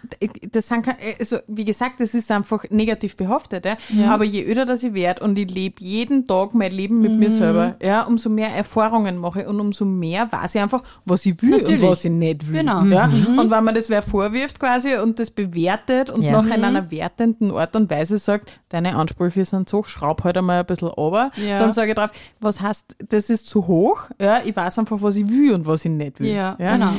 das 0.51 0.67
sind, 0.67 0.85
also 1.19 1.37
wie 1.47 1.65
gesagt, 1.65 1.99
das 1.99 2.15
ist 2.15 2.31
einfach 2.31 2.63
negativ 2.71 3.15
behaftet, 3.15 3.65
ja. 3.65 3.77
aber 4.09 4.23
je 4.23 4.43
öder 4.43 4.65
dass 4.65 4.81
ich 4.81 4.95
werde 4.95 5.23
und 5.23 5.37
ich 5.37 5.51
lebe 5.51 5.75
jeden 5.83 6.25
Tag 6.25 6.55
mein 6.55 6.71
Leben 6.71 7.01
mit 7.01 7.11
Mhm. 7.11 7.19
mir 7.19 7.29
selber, 7.31 7.75
ja, 7.83 8.01
umso 8.03 8.29
mehr 8.29 8.49
Erfahrungen 8.49 9.17
mache 9.17 9.47
und 9.47 9.59
umso 9.59 9.85
mehr 9.85 10.31
weiß 10.31 10.55
ich 10.55 10.61
einfach, 10.61 10.81
was 11.05 11.25
ich 11.25 11.39
will 11.43 11.51
Natürlich. 11.51 11.83
und 11.83 11.89
was 11.89 12.05
ich 12.05 12.11
nicht 12.11 12.47
will. 12.51 12.59
Genau. 12.61 12.83
Ja? 12.85 13.05
Und 13.05 13.51
wenn 13.51 13.63
man 13.63 13.75
das 13.75 13.89
wer 13.89 14.01
vorwirft 14.01 14.59
quasi 14.59 14.70
und 15.01 15.19
das 15.19 15.31
bewertet 15.31 16.09
und 16.09 16.21
Ja. 16.23 16.31
nachher 16.33 16.55
in 16.55 16.63
einer 16.63 16.91
wertenden 16.91 17.51
Art 17.51 17.75
und 17.75 17.89
Weise 17.89 18.17
sagt, 18.17 18.59
deine 18.69 18.95
Ansprüche 18.95 19.43
sind 19.45 19.69
so, 19.69 19.79
hoch, 19.79 19.87
schraub 19.87 20.23
halt 20.23 20.37
einmal 20.37 20.59
ein 20.59 20.65
bisschen 20.65 20.87
runter, 20.87 21.31
Ja. 21.37 21.59
dann 21.59 21.73
sage 21.73 21.89
ich 21.91 21.95
drauf, 21.95 22.11
was 22.39 22.61
heißt, 22.61 22.95
das 23.09 23.29
ist 23.29 23.47
zu 23.47 23.67
hoch, 23.67 24.03
ja, 24.19 24.39
ich 24.43 24.55
weiß 24.55 24.79
einfach, 24.79 25.01
was 25.01 25.15
ich 25.15 25.27
will 25.29 25.53
und 25.53 25.65
was 25.65 25.85
ich 25.85 25.91
nicht 25.91 26.19
will. 26.19 26.31
Ja, 26.33 26.55
genau. 26.57 26.93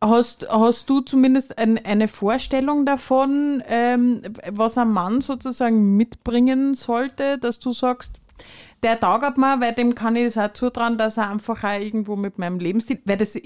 Hast, 0.00 0.46
hast 0.50 0.90
du 0.90 1.00
zumindest 1.00 1.58
ein, 1.58 1.78
eine 1.84 2.08
Vorstellung 2.08 2.84
davon, 2.86 3.62
ähm, 3.68 4.22
was 4.50 4.76
ein 4.78 4.88
Mann 4.90 5.20
sozusagen 5.20 5.96
mitbringen 5.96 6.74
sollte, 6.74 7.38
dass 7.38 7.58
du 7.60 7.72
sagst, 7.72 8.18
der 8.82 8.98
taugt 8.98 9.38
mir, 9.38 9.60
weil 9.60 9.72
dem 9.74 9.94
kann 9.94 10.16
ich 10.16 10.24
es 10.24 10.38
auch 10.38 10.52
zutrauen, 10.52 10.98
dass 10.98 11.16
er 11.16 11.30
einfach 11.30 11.62
auch 11.62 11.80
irgendwo 11.80 12.16
mit 12.16 12.38
meinem 12.38 12.58
Lebensstil, 12.58 12.98
weil 13.04 13.16
das, 13.16 13.38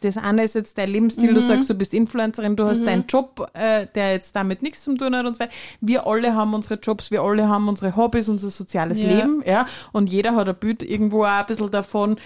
das 0.00 0.16
eine 0.16 0.44
ist 0.44 0.54
jetzt 0.54 0.78
dein 0.78 0.90
Lebensstil, 0.90 1.34
du 1.34 1.40
sagst, 1.40 1.68
du 1.68 1.74
bist 1.74 1.92
Influencerin, 1.94 2.54
du 2.54 2.64
hast 2.64 2.86
deinen 2.86 3.06
Job, 3.08 3.50
äh, 3.54 3.86
der 3.94 4.12
jetzt 4.12 4.36
damit 4.36 4.62
nichts 4.62 4.82
zu 4.82 4.94
tun 4.96 5.16
hat 5.16 5.26
und 5.26 5.34
so 5.34 5.40
weiter. 5.40 5.52
Wir 5.80 6.06
alle 6.06 6.34
haben 6.34 6.54
unsere 6.54 6.76
Jobs, 6.80 7.10
wir 7.10 7.22
alle 7.22 7.48
haben 7.48 7.68
unsere 7.68 7.96
Hobbys, 7.96 8.28
unser 8.28 8.50
soziales 8.50 9.00
Ja. 9.00 9.08
Leben, 9.08 9.42
ja, 9.44 9.66
und 9.92 10.08
jeder 10.10 10.36
hat 10.36 10.48
ein 10.48 10.54
Bild 10.54 10.82
irgendwo 10.84 11.24
auch 11.24 11.28
ein 11.40 11.46
bisschen 11.46 11.70
davon, 11.70 12.16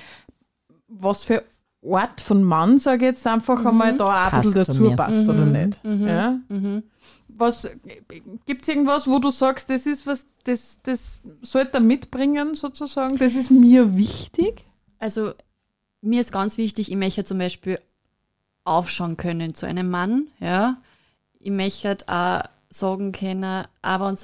was 0.88 1.24
für 1.24 1.42
Art 1.90 2.20
von 2.20 2.44
Mann, 2.44 2.78
sage 2.78 3.06
ich 3.06 3.12
jetzt 3.12 3.26
einfach 3.26 3.64
einmal, 3.64 3.96
da 3.96 4.28
auch 4.28 4.32
ein 4.32 4.42
bisschen 4.42 4.64
zu 4.64 4.84
dazu 4.84 4.96
passt 4.96 5.28
oder 5.28 5.46
nicht. 5.46 5.80
Ja? 5.84 6.38
Was 7.36 7.68
gibt 8.46 8.62
es 8.62 8.68
irgendwas, 8.68 9.06
wo 9.08 9.18
du 9.18 9.30
sagst, 9.30 9.70
das 9.70 9.86
ist 9.86 10.06
was, 10.06 10.26
das, 10.44 10.78
das 10.82 11.20
sollte 11.40 11.74
er 11.74 11.80
mitbringen, 11.80 12.54
sozusagen? 12.54 13.16
Das 13.18 13.34
ist 13.34 13.50
mir 13.50 13.96
wichtig? 13.96 14.64
Also 14.98 15.32
mir 16.00 16.20
ist 16.20 16.32
ganz 16.32 16.58
wichtig, 16.58 16.90
ich 16.90 16.96
möchte 16.96 17.24
zum 17.24 17.38
Beispiel 17.38 17.78
aufschauen 18.64 19.16
können 19.16 19.54
zu 19.54 19.66
einem 19.66 19.90
Mann, 19.90 20.28
ja. 20.38 20.80
Ich 21.38 21.50
möchte 21.50 21.96
auch 22.06 22.42
sagen 22.68 23.12
können, 23.12 23.64
auch 23.82 24.00
wenn 24.00 24.14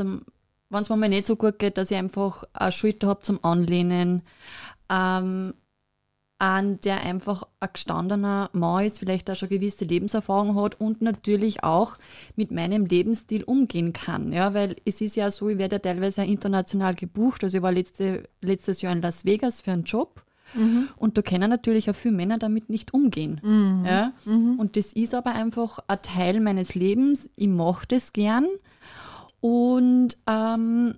es 0.81 0.89
mir 0.89 1.09
nicht 1.09 1.27
so 1.27 1.37
gut 1.37 1.59
geht, 1.59 1.79
dass 1.79 1.91
ich 1.91 1.97
einfach 1.97 2.45
eine 2.53 2.73
Schulter 2.73 3.09
habe 3.09 3.23
zum 3.23 3.43
Anlehnen, 3.45 4.23
ähm, 4.89 5.55
an 6.39 6.81
der 6.81 7.01
einfach 7.03 7.43
ein 7.59 7.71
gestandener 7.73 8.51
Mann 8.53 8.85
ist, 8.85 9.01
vielleicht 9.01 9.29
auch 9.31 9.37
schon 9.37 9.49
gewisse 9.49 9.85
Lebenserfahrung 9.85 10.55
hat 10.55 10.81
und 10.81 11.03
natürlich 11.03 11.65
auch 11.65 11.99
mit 12.37 12.53
meinem 12.53 12.87
Lebensstil 12.87 13.43
umgehen 13.43 13.93
kann. 13.93 14.33
Ja, 14.33 14.55
weil 14.55 14.77
es 14.85 15.01
ist 15.01 15.17
ja 15.17 15.31
so, 15.31 15.49
ich 15.49 15.59
werde 15.59 15.77
ja 15.77 15.81
teilweise 15.81 16.25
international 16.25 16.95
gebucht. 16.95 17.43
Also 17.43 17.57
ich 17.57 17.63
war 17.63 17.73
letzte, 17.73 18.29
letztes 18.41 18.83
Jahr 18.83 18.93
in 18.93 19.03
Las 19.03 19.25
Vegas 19.25 19.61
für 19.61 19.73
einen 19.73 19.85
Job. 19.85 20.23
Und 20.97 21.19
da 21.19 21.23
können 21.23 21.51
natürlich 21.51 21.91
auch 21.91 21.95
viele 21.95 22.15
Männer 22.15 22.39
damit 22.39 22.71
nicht 22.71 22.95
umgehen. 22.95 23.39
Ja? 23.85 24.13
Und 24.59 24.77
das 24.77 24.95
ist 24.95 25.15
aber 25.15 25.33
einfach 25.33 25.81
ein 25.89 26.01
Teil 26.01 26.41
meines 26.41 26.75
Lebens. 26.75 27.29
Ich 27.37 27.49
mache 27.49 27.87
das 27.87 28.15
gern. 28.15 28.47
Und 29.41 30.17
ähm, 30.27 30.95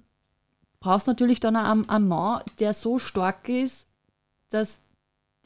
brauchst 0.79 1.09
natürlich 1.09 1.41
dann 1.41 1.57
auch 1.57 1.65
einen, 1.65 1.89
einen 1.89 2.09
Mann, 2.09 2.43
der 2.61 2.75
so 2.75 2.99
stark 3.01 3.49
ist, 3.49 3.89
dass 4.51 4.81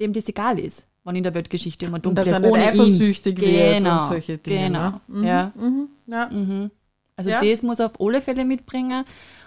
dem 0.00 0.12
das 0.12 0.28
egal 0.28 0.58
ist, 0.58 0.86
wenn 1.04 1.16
in 1.16 1.22
der 1.22 1.34
Weltgeschichte 1.34 1.86
immer 1.86 1.98
dumm 1.98 2.14
dass 2.14 2.24
bleibt, 2.26 2.44
er 2.44 2.50
ohne 2.52 2.62
ihn. 2.62 2.68
eifersüchtig 2.80 3.40
wird 3.40 3.78
Genau, 3.78 4.02
und 4.02 4.08
solche 4.08 4.38
Dinge. 4.38 4.66
genau. 4.66 4.90
Ne? 4.90 5.00
Mhm, 5.08 5.24
Ja. 5.24 5.52
Mhm, 5.54 5.88
ja. 6.06 6.28
Mhm. 6.30 6.70
Also 7.16 7.30
Ja. 7.30 7.40
das 7.42 7.62
muss 7.62 7.78
er 7.78 7.86
auf 7.86 8.00
alle 8.00 8.20
Fälle 8.20 8.44
mitbringen. 8.44 9.04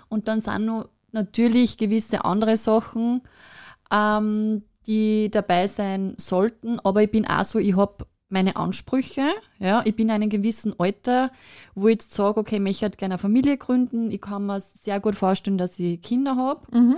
Und 0.10 0.28
dann 0.28 0.40
sind 0.42 0.66
noch 0.66 0.88
natürlich 1.12 1.78
gewisse 1.78 2.24
andere 2.24 2.56
Sachen, 2.58 3.22
ähm, 3.92 4.64
die 4.86 5.30
dabei 5.32 5.68
sein 5.68 6.16
sollten. 6.18 6.80
Aber 6.80 7.04
ich 7.04 7.12
bin 7.12 7.28
auch 7.28 7.44
so, 7.44 7.60
ich 7.60 7.76
habe 7.76 8.06
meine 8.30 8.56
Ansprüche. 8.56 9.28
Ja, 9.60 9.82
ich 9.86 9.96
bin 9.96 10.08
in 10.10 10.16
einem 10.16 10.30
gewissen 10.30 10.76
Alter, 10.80 11.32
wo 11.76 11.88
ich 11.88 11.94
jetzt 11.94 12.14
sage, 12.14 12.40
okay, 12.40 12.56
ich 12.56 12.62
möchte 12.62 12.84
halt 12.84 12.98
gerne 12.98 13.16
eine 13.16 13.20
Familie 13.20 13.58
gründen. 13.58 14.12
Ich 14.12 14.22
kann 14.22 14.46
mir 14.46 14.60
sehr 14.62 15.00
gut 15.00 15.16
vorstellen, 15.16 15.58
dass 15.58 15.80
ich 15.80 16.02
Kinder 16.02 16.36
habe. 16.36 16.62
Mhm. 16.78 16.98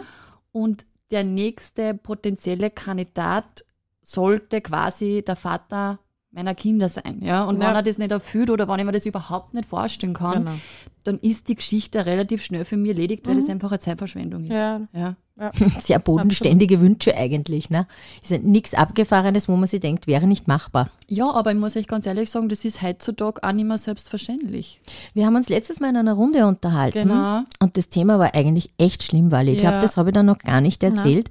Und 0.51 0.85
der 1.11 1.23
nächste 1.23 1.93
potenzielle 1.93 2.69
Kandidat 2.69 3.65
sollte 4.01 4.61
quasi 4.61 5.23
der 5.25 5.35
Vater 5.35 5.99
meiner 6.31 6.53
Kinder 6.55 6.89
sein. 6.89 7.19
Ja? 7.21 7.43
Und 7.45 7.59
Ja. 7.61 7.69
wenn 7.69 7.75
er 7.75 7.83
das 7.83 7.97
nicht 7.97 8.11
erfüllt 8.11 8.49
oder 8.51 8.67
wenn 8.67 8.79
ich 8.79 8.85
mir 8.85 8.91
das 8.91 9.05
überhaupt 9.05 9.53
nicht 9.53 9.65
vorstellen 9.67 10.13
kann, 10.13 10.45
Genau. 10.45 10.57
dann 11.03 11.17
ist 11.19 11.47
die 11.47 11.55
Geschichte 11.55 12.05
relativ 12.05 12.43
schnell 12.43 12.65
für 12.65 12.77
mich 12.77 12.89
erledigt, 12.91 13.27
weil 13.27 13.35
das 13.37 13.49
einfach 13.49 13.71
eine 13.71 13.79
Zeitverschwendung 13.79 14.45
ist. 14.45 14.53
Ja. 14.53 14.81
Ja. 14.93 15.15
Sehr 15.79 15.99
bodenständige 15.99 16.81
Wünsche 16.81 17.15
eigentlich. 17.15 17.69
Ne? 17.69 17.87
Ist 18.21 18.29
ja 18.31 18.37
nichts 18.39 18.73
Abgefahrenes, 18.73 19.47
wo 19.47 19.55
man 19.55 19.67
sich 19.67 19.79
denkt, 19.79 20.05
wäre 20.05 20.27
nicht 20.27 20.47
machbar. 20.49 20.89
ja, 21.07 21.31
aber 21.31 21.51
ich 21.53 21.57
muss 21.57 21.77
euch 21.77 21.87
ganz 21.87 22.05
ehrlich 22.05 22.29
sagen, 22.29 22.49
das 22.49 22.65
ist 22.65 22.81
heutzutage 22.81 23.41
auch 23.41 23.53
nicht 23.53 23.65
mehr 23.65 23.77
selbstverständlich. 23.77 24.81
Wir 25.13 25.25
haben 25.25 25.35
uns 25.37 25.47
letztes 25.49 25.79
Mal 25.79 25.89
in 25.91 25.97
einer 25.97 26.13
Runde 26.13 26.45
unterhalten. 26.45 27.07
Genau. 27.07 27.43
Und 27.61 27.77
das 27.77 27.87
Thema 27.89 28.19
war 28.19 28.35
eigentlich 28.35 28.69
echt 28.77 29.01
schlimm, 29.03 29.31
weil 29.31 29.47
ich 29.47 29.61
Ja. 29.61 29.69
glaube, 29.69 29.81
das 29.81 29.95
habe 29.97 30.09
ich 30.09 30.13
dann 30.13 30.25
noch 30.25 30.39
gar 30.39 30.59
nicht 30.61 30.83
erzählt. 30.83 31.29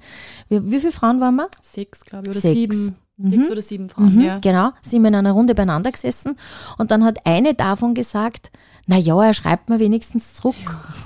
Wie, 0.49 0.71
wie 0.71 0.79
viele 0.79 0.91
Frauen 0.91 1.21
waren 1.21 1.35
wir? 1.35 1.47
Sechs, 1.61 2.03
glaube 2.03 2.23
ich, 2.25 2.31
oder 2.31 2.41
Sechs. 2.41 2.53
sieben. 2.55 2.95
Sechs 3.21 3.51
oder 3.51 3.61
sieben 3.61 3.89
Frauen, 3.89 4.15
Mhm, 4.15 4.21
ja. 4.21 4.37
Genau, 4.39 4.69
sind 4.81 5.01
wir 5.01 5.09
in 5.09 5.15
einer 5.15 5.31
Runde 5.33 5.53
beieinander 5.53 5.91
gesessen 5.91 6.35
und 6.77 6.89
dann 6.91 7.03
hat 7.03 7.25
eine 7.25 7.53
davon 7.53 7.93
gesagt, 7.93 8.49
na 8.87 8.97
ja, 8.97 9.21
er 9.23 9.33
schreibt 9.33 9.69
mir 9.69 9.79
wenigstens 9.79 10.23
zurück. 10.35 10.55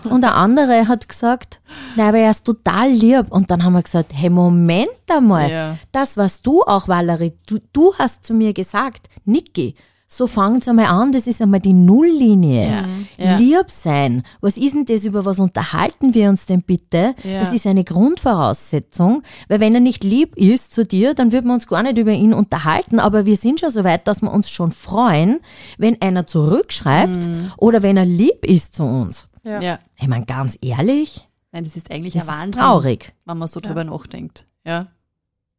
Und 0.10 0.22
der 0.22 0.36
andere 0.36 0.88
hat 0.88 1.10
gesagt, 1.10 1.60
na, 1.98 2.10
aber 2.10 2.20
er 2.20 2.32
ist 2.32 2.46
total 2.46 2.90
lieb. 2.90 3.26
Und 3.30 3.52
dann 3.52 3.62
haben 3.64 3.74
wir 3.74 3.82
gesagt, 3.84 4.12
hey, 4.14 4.30
Moment 4.30 4.88
einmal, 5.10 5.52
Ja. 5.52 5.78
das 5.92 6.16
was 6.16 6.42
du 6.42 6.62
auch, 6.62 6.88
Valerie, 6.88 7.34
du, 7.46 7.60
du 7.74 7.94
hast 8.00 8.26
zu 8.26 8.34
mir 8.36 8.54
gesagt, 8.54 9.10
Niki, 9.26 9.76
so 10.18 10.28
fangt's 10.28 10.68
einmal 10.68 10.86
an, 10.86 11.12
das 11.12 11.28
ist 11.28 11.42
einmal 11.42 11.60
die 11.60 11.74
Nulllinie. 11.74 12.86
Ja. 13.18 13.38
Lieb 13.38 13.66
sein. 13.70 14.24
Was 14.42 14.58
ist 14.58 14.74
denn 14.76 14.86
das, 14.86 15.06
über 15.06 15.26
was 15.26 15.40
unterhalten 15.40 16.14
wir 16.14 16.30
uns 16.30 16.46
denn 16.46 16.62
bitte? 16.62 17.16
Ja. 17.24 17.40
Das 17.40 17.54
ist 17.54 17.66
eine 17.68 17.84
Grundvoraussetzung, 17.84 19.24
weil 19.48 19.60
wenn 19.60 19.74
er 19.76 19.82
nicht 19.82 20.04
lieb 20.04 20.36
ist 20.38 20.74
zu 20.74 20.86
dir, 20.86 21.14
dann 21.14 21.32
würden 21.32 21.48
wir 21.48 21.54
uns 21.54 21.68
gar 21.68 21.84
nicht 21.84 21.98
über 21.98 22.12
ihn 22.12 22.34
unterhalten, 22.34 23.00
aber 23.00 23.26
wir 23.26 23.38
sind 23.38 23.60
schon 23.60 23.72
so 23.72 23.84
weit, 23.84 24.08
dass 24.08 24.22
wir 24.22 24.32
uns 24.32 24.50
schon 24.50 24.72
freuen, 24.72 25.40
wenn 25.78 26.02
einer 26.02 26.28
zurückschreibt 26.28 27.28
Mhm. 27.28 27.52
oder 27.58 27.82
wenn 27.84 27.98
er 27.98 28.06
lieb 28.06 28.46
ist 28.46 28.76
zu 28.76 28.84
uns. 28.84 29.28
Ja. 29.44 29.62
ja. 29.62 29.80
Ich 30.00 30.08
meine, 30.08 30.26
ganz 30.26 30.58
ehrlich, 30.62 31.28
Nein, 31.52 31.64
das 31.64 31.76
ist 31.76 31.92
eigentlich 31.92 32.14
das 32.14 32.28
ein 32.28 32.50
ist 32.50 32.58
Wahnsinn, 32.58 32.62
traurig. 32.62 33.14
wenn 33.26 33.38
man 33.38 33.48
so 33.48 33.60
drüber 33.60 33.84
nachdenkt. 33.84 34.46
Ja. 34.66 34.88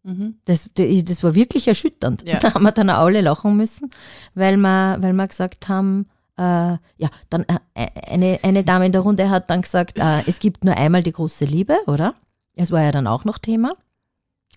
Mhm. 0.05 0.37
Das, 0.45 0.71
das 0.75 1.25
war 1.25 1.35
wirklich 1.35 1.67
erschütternd. 1.67 2.23
Ja. 2.27 2.39
Da 2.41 2.55
haben 2.55 2.63
wir 2.63 2.73
dann 2.73 2.91
auch 2.91 3.07
alle 3.07 3.23
lachen 3.23 3.57
müssen, 3.57 3.91
weil 4.35 4.57
wir, 4.57 4.97
weil 5.01 5.13
wir 5.15 5.27
gesagt 5.27 5.69
haben, 5.69 6.07
äh, 6.37 6.43
ja, 6.43 7.11
dann 7.31 7.45
äh, 7.75 7.89
eine, 8.07 8.39
eine 8.43 8.65
Dame 8.65 8.87
in 8.87 8.93
der 8.93 9.01
Runde 9.01 9.31
hat 9.31 9.51
dann 9.51 9.63
gesagt, 9.63 9.99
äh, 9.99 10.23
es 10.27 10.39
gibt 10.39 10.65
nur 10.65 10.77
einmal 10.77 11.03
die 11.03 11.13
große 11.13 11.45
Liebe, 11.45 11.79
oder? 11.87 12.15
Es 12.55 12.71
war 12.71 12.83
ja 12.83 12.93
dann 12.93 13.07
auch 13.07 13.25
noch 13.25 13.39
Thema. 13.39 13.73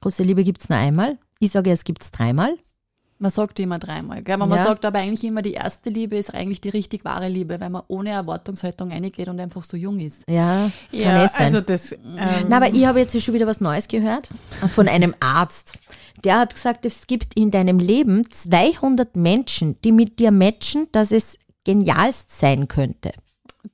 Große 0.02 0.24
Liebe 0.24 0.44
gibt 0.44 0.62
es 0.62 0.70
nur 0.70 0.78
einmal. 0.78 1.18
Ich 1.40 1.52
sage, 1.52 1.72
es 1.72 1.84
gibt 1.84 2.04
es 2.04 2.12
dreimal. 2.12 2.58
Man 3.20 3.32
sagt 3.32 3.60
immer 3.60 3.80
dreimal, 3.80 4.22
gell? 4.22 4.36
Aber 4.36 4.46
man 4.46 4.60
Ja. 4.60 4.64
sagt 4.66 4.86
aber 4.86 5.00
eigentlich 5.00 5.24
immer, 5.24 5.42
die 5.42 5.54
erste 5.54 5.90
Liebe 5.90 6.16
ist 6.18 6.32
eigentlich 6.34 6.62
die 6.62 6.70
richtig 6.70 7.04
wahre 7.04 7.28
Liebe, 7.30 7.60
weil 7.60 7.70
man 7.72 7.82
ohne 7.88 8.12
Erwartungshaltung 8.12 8.92
reingeht 8.92 9.28
und 9.28 9.40
einfach 9.40 9.64
so 9.64 9.76
jung 9.76 10.00
ist. 10.00 10.24
Ja, 10.30 10.72
kann 10.92 11.00
Ja, 11.00 11.26
es 11.26 11.32
sein. 11.32 11.46
also 11.46 11.62
das. 11.62 11.94
Ähm, 11.94 12.46
Na, 12.48 12.58
aber 12.58 12.70
ich 12.74 12.86
habe 12.86 13.00
jetzt 13.00 13.20
schon 13.20 13.34
wieder 13.34 13.48
was 13.48 13.60
Neues 13.60 13.88
gehört 13.88 14.30
von 14.70 14.88
einem 14.88 15.16
Arzt. 15.20 15.80
Der 16.24 16.38
hat 16.40 16.54
gesagt, 16.54 16.86
es 16.86 17.08
gibt 17.08 17.34
in 17.36 17.50
deinem 17.50 17.80
Leben 17.80 18.30
200 18.30 19.16
Menschen, 19.16 19.82
die 19.84 19.92
mit 19.92 20.20
dir 20.20 20.30
matchen, 20.32 20.88
dass 20.92 21.12
es 21.12 21.38
genialst 21.64 22.38
sein 22.38 22.68
könnte. 22.68 23.12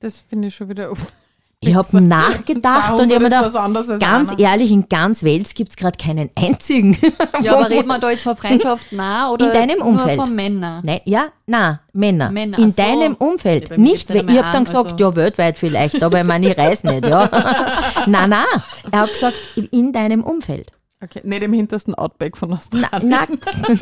das 0.00 0.20
finde 0.20 0.48
ich 0.48 0.54
schon 0.54 0.68
wieder. 0.70 0.92
Ich 1.68 1.74
habe 1.74 2.00
nachgedacht 2.00 2.92
und 3.00 3.08
ich 3.08 3.14
habe 3.14 3.24
mir 3.24 3.30
200 3.30 3.46
ist 3.46 3.54
was 3.54 3.94
gedacht, 3.98 4.00
ganz 4.00 4.28
einer. 4.30 4.38
ehrlich, 4.38 4.70
in 4.70 4.88
ganz 4.88 5.22
Wels 5.24 5.54
gibt 5.54 5.70
es 5.70 5.76
gerade 5.76 5.96
keinen 5.98 6.30
einzigen. 6.34 6.96
Ja, 7.42 7.56
aber 7.56 7.68
reden 7.70 7.88
wir 7.88 7.98
da 7.98 8.10
jetzt 8.10 8.22
von 8.22 8.36
Freundschaft 8.36 8.86
nah 8.92 9.30
oder 9.30 9.46
In 9.46 9.52
deinem 9.52 9.82
Umfeld. 9.82 10.16
nur 10.16 10.26
von 10.26 10.34
Männern? 10.34 10.82
Nein, 10.84 11.00
ja, 11.04 11.26
na, 11.46 11.80
Männer. 11.92 12.30
Männer, 12.30 12.58
in 12.58 12.70
so. 12.70 12.76
deinem 12.82 13.16
Ja, 13.20 13.26
Umfeld. 13.26 13.70
mir 13.70 13.78
nicht, 13.78 14.10
ich 14.10 14.16
habe 14.18 14.26
dann 14.32 14.44
an, 14.54 14.64
gesagt, 14.64 14.92
also- 14.92 15.04
ja, 15.10 15.16
weltweit 15.16 15.58
vielleicht, 15.58 16.02
aber 16.02 16.18
ich 16.20 16.24
meine, 16.26 16.50
ich 16.50 16.58
reise 16.58 16.86
nicht, 16.86 17.06
ja. 17.06 17.28
na, 18.06 18.26
na. 18.26 18.44
Er 18.90 19.00
hat 19.00 19.12
gesagt, 19.12 19.36
in 19.70 19.92
deinem 19.92 20.22
Umfeld. 20.24 20.72
Okay, 21.04 21.20
nicht 21.22 21.42
im 21.42 21.52
hintersten 21.52 21.94
Outback 21.94 22.34
von 22.34 22.50
Australien. 22.54 23.10
Na, 23.10 23.26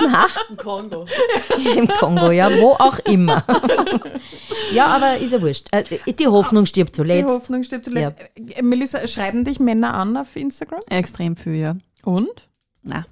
na, 0.01 0.27
Kongo. 0.57 1.07
im 1.77 1.87
Kongo, 1.87 2.33
ja, 2.33 2.51
wo 2.61 2.73
auch 2.73 2.99
immer. 3.01 3.45
ja, 4.73 4.87
aber 4.87 5.19
ist 5.19 5.33
ja 5.33 5.41
wurscht. 5.41 5.69
Äh, 5.71 5.85
Die 6.15 6.27
Hoffnung 6.27 6.67
stirbt 6.67 6.91
Die 6.91 6.97
zuletzt. 6.97 7.29
Hoffnung 7.29 7.63
stirbt 7.63 7.85
zuletzt. 7.85 8.17
Äh, 8.35 8.63
Melissa, 8.63 9.07
schreiben 9.07 9.45
dich 9.45 9.61
Männer 9.61 9.95
an 9.95 10.17
auf 10.17 10.35
Instagram? 10.35 10.81
Extrem 10.91 11.37
viel, 11.37 11.55
ja. 11.55 11.77
Und? 12.03 12.49
Na. 12.83 13.07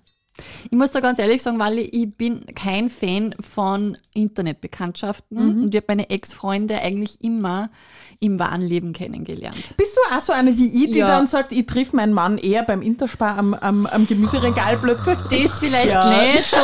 Ich 0.65 0.73
muss 0.73 0.91
da 0.91 0.99
ganz 0.99 1.21
ehrlich 1.21 1.41
sagen, 1.43 1.61
weil 1.61 1.79
ich, 1.79 1.95
ich 1.95 2.17
bin 2.17 2.45
kein 2.57 2.89
Fan 2.89 3.37
von 3.39 3.97
Internetbekanntschaften 4.15 5.39
und 5.63 5.75
ich 5.75 5.77
habe 5.77 5.87
meine 5.89 6.11
Ex-Freunde 6.11 6.81
eigentlich 6.81 7.23
immer 7.23 7.71
im 8.19 8.39
wahren 8.39 8.61
Leben 8.63 8.93
kennengelernt. 8.93 9.57
Bist 9.77 9.97
du 9.97 10.15
auch 10.15 10.21
so 10.21 10.33
eine 10.33 10.57
wie 10.59 10.85
ich, 10.85 10.93
die 10.93 10.99
Ja. 10.99 11.09
dann 11.09 11.27
sagt, 11.27 11.53
ich 11.53 11.65
triff 11.67 11.93
meinen 11.95 12.13
Mann 12.13 12.37
eher 12.37 12.63
beim 12.65 12.83
Interspar 12.83 13.39
am, 13.39 13.55
am, 13.55 13.87
am 13.87 14.07
Gemüseregal 14.07 14.77
plötzlich? 14.83 15.17
Das 15.47 15.59
vielleicht 15.59 15.95
Ja. 15.95 16.01
nicht 16.11 16.45
so, 16.51 16.59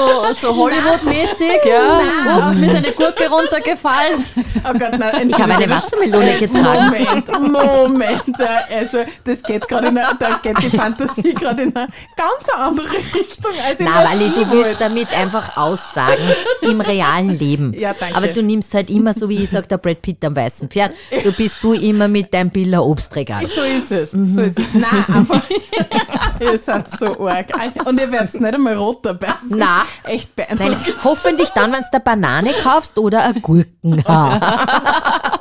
so 0.49 0.55
Hollywood-mäßig, 0.57 1.61
ja. 1.67 2.47
Ups, 2.47 2.57
mir 2.57 2.67
ist 2.67 2.77
eine 2.77 2.93
Gurke 2.93 3.29
runtergefallen. 3.31 4.25
Oh 4.69 4.73
Gott, 4.79 4.99
nein, 4.99 5.31
Ich 5.31 5.39
habe 5.39 5.55
eine 5.55 5.71
Wassermelone 5.71 6.37
getragen. 6.39 6.87
Moment, 6.87 7.41
Moment. 7.41 8.41
Also, 8.71 8.99
das 9.25 9.43
geht 9.43 9.67
gerade 9.69 9.89
in 9.89 9.99
eine, 9.99 10.17
da 10.19 10.39
geht 10.43 10.59
die 10.63 10.77
Fantasie 10.77 11.33
gerade 11.35 11.63
in 11.63 11.77
eine 11.77 11.89
ganz 12.17 12.49
andere 12.55 12.93
Richtung. 13.15 13.53
Als 13.67 13.79
Na, 13.79 14.05
weil 14.11 14.23
ich 14.23 14.33
du 14.35 14.41
die 14.45 14.51
willst 14.51 14.53
wolltest. 14.53 14.81
damit 14.81 15.13
einfach 15.13 15.57
aussagen 15.57 16.23
im 16.63 16.81
realen 16.81 17.36
Leben. 17.39 17.75
Ja, 17.79 17.95
danke. 17.95 18.17
Aber 18.17 18.29
du 18.29 18.43
nimmst 18.43 18.75
halt 18.75 18.91
immer, 18.91 19.13
so 19.13 19.29
wie 19.29 19.43
ich 19.43 19.51
sage, 19.51 19.69
der 19.69 19.79
Brad 19.79 20.03
Pitt 20.03 20.25
am 20.25 20.35
weißen 20.35 20.69
Pferd, 20.69 20.93
so 21.25 21.33
bist 21.33 21.63
du 21.63 21.73
immer 21.73 22.09
mit 22.09 22.33
deinem 22.33 22.51
Biller 22.51 22.85
Obstregal. 22.85 23.47
So 23.47 23.63
ist 23.63 23.93
es. 23.93 24.13
Mhm. 24.13 24.29
So 24.29 24.41
ist 24.43 24.59
es. 24.59 24.65
Nein, 24.73 25.05
einfach. 25.15 25.43
ihr 26.41 26.59
seid 26.59 26.91
so 26.91 27.27
arg. 27.29 27.49
Und 27.85 28.01
ihr 28.01 28.11
werdet 28.11 28.35
nicht 28.41 28.55
einmal 28.55 28.77
rot 28.77 29.05
dabei. 29.05 29.29
Na. 29.49 29.85
Echt 30.05 30.31
Nein, 30.37 30.57
beeindruckend. 30.59 31.05
hoffentlich 31.05 31.49
dann, 31.51 31.73
wenn 31.73 31.81
du 31.81 31.87
eine 31.93 32.01
Banane 32.01 32.53
kaufst 32.63 32.99
oder 32.99 33.25
ein 33.25 33.43
Gurkenhaar. 33.43 35.33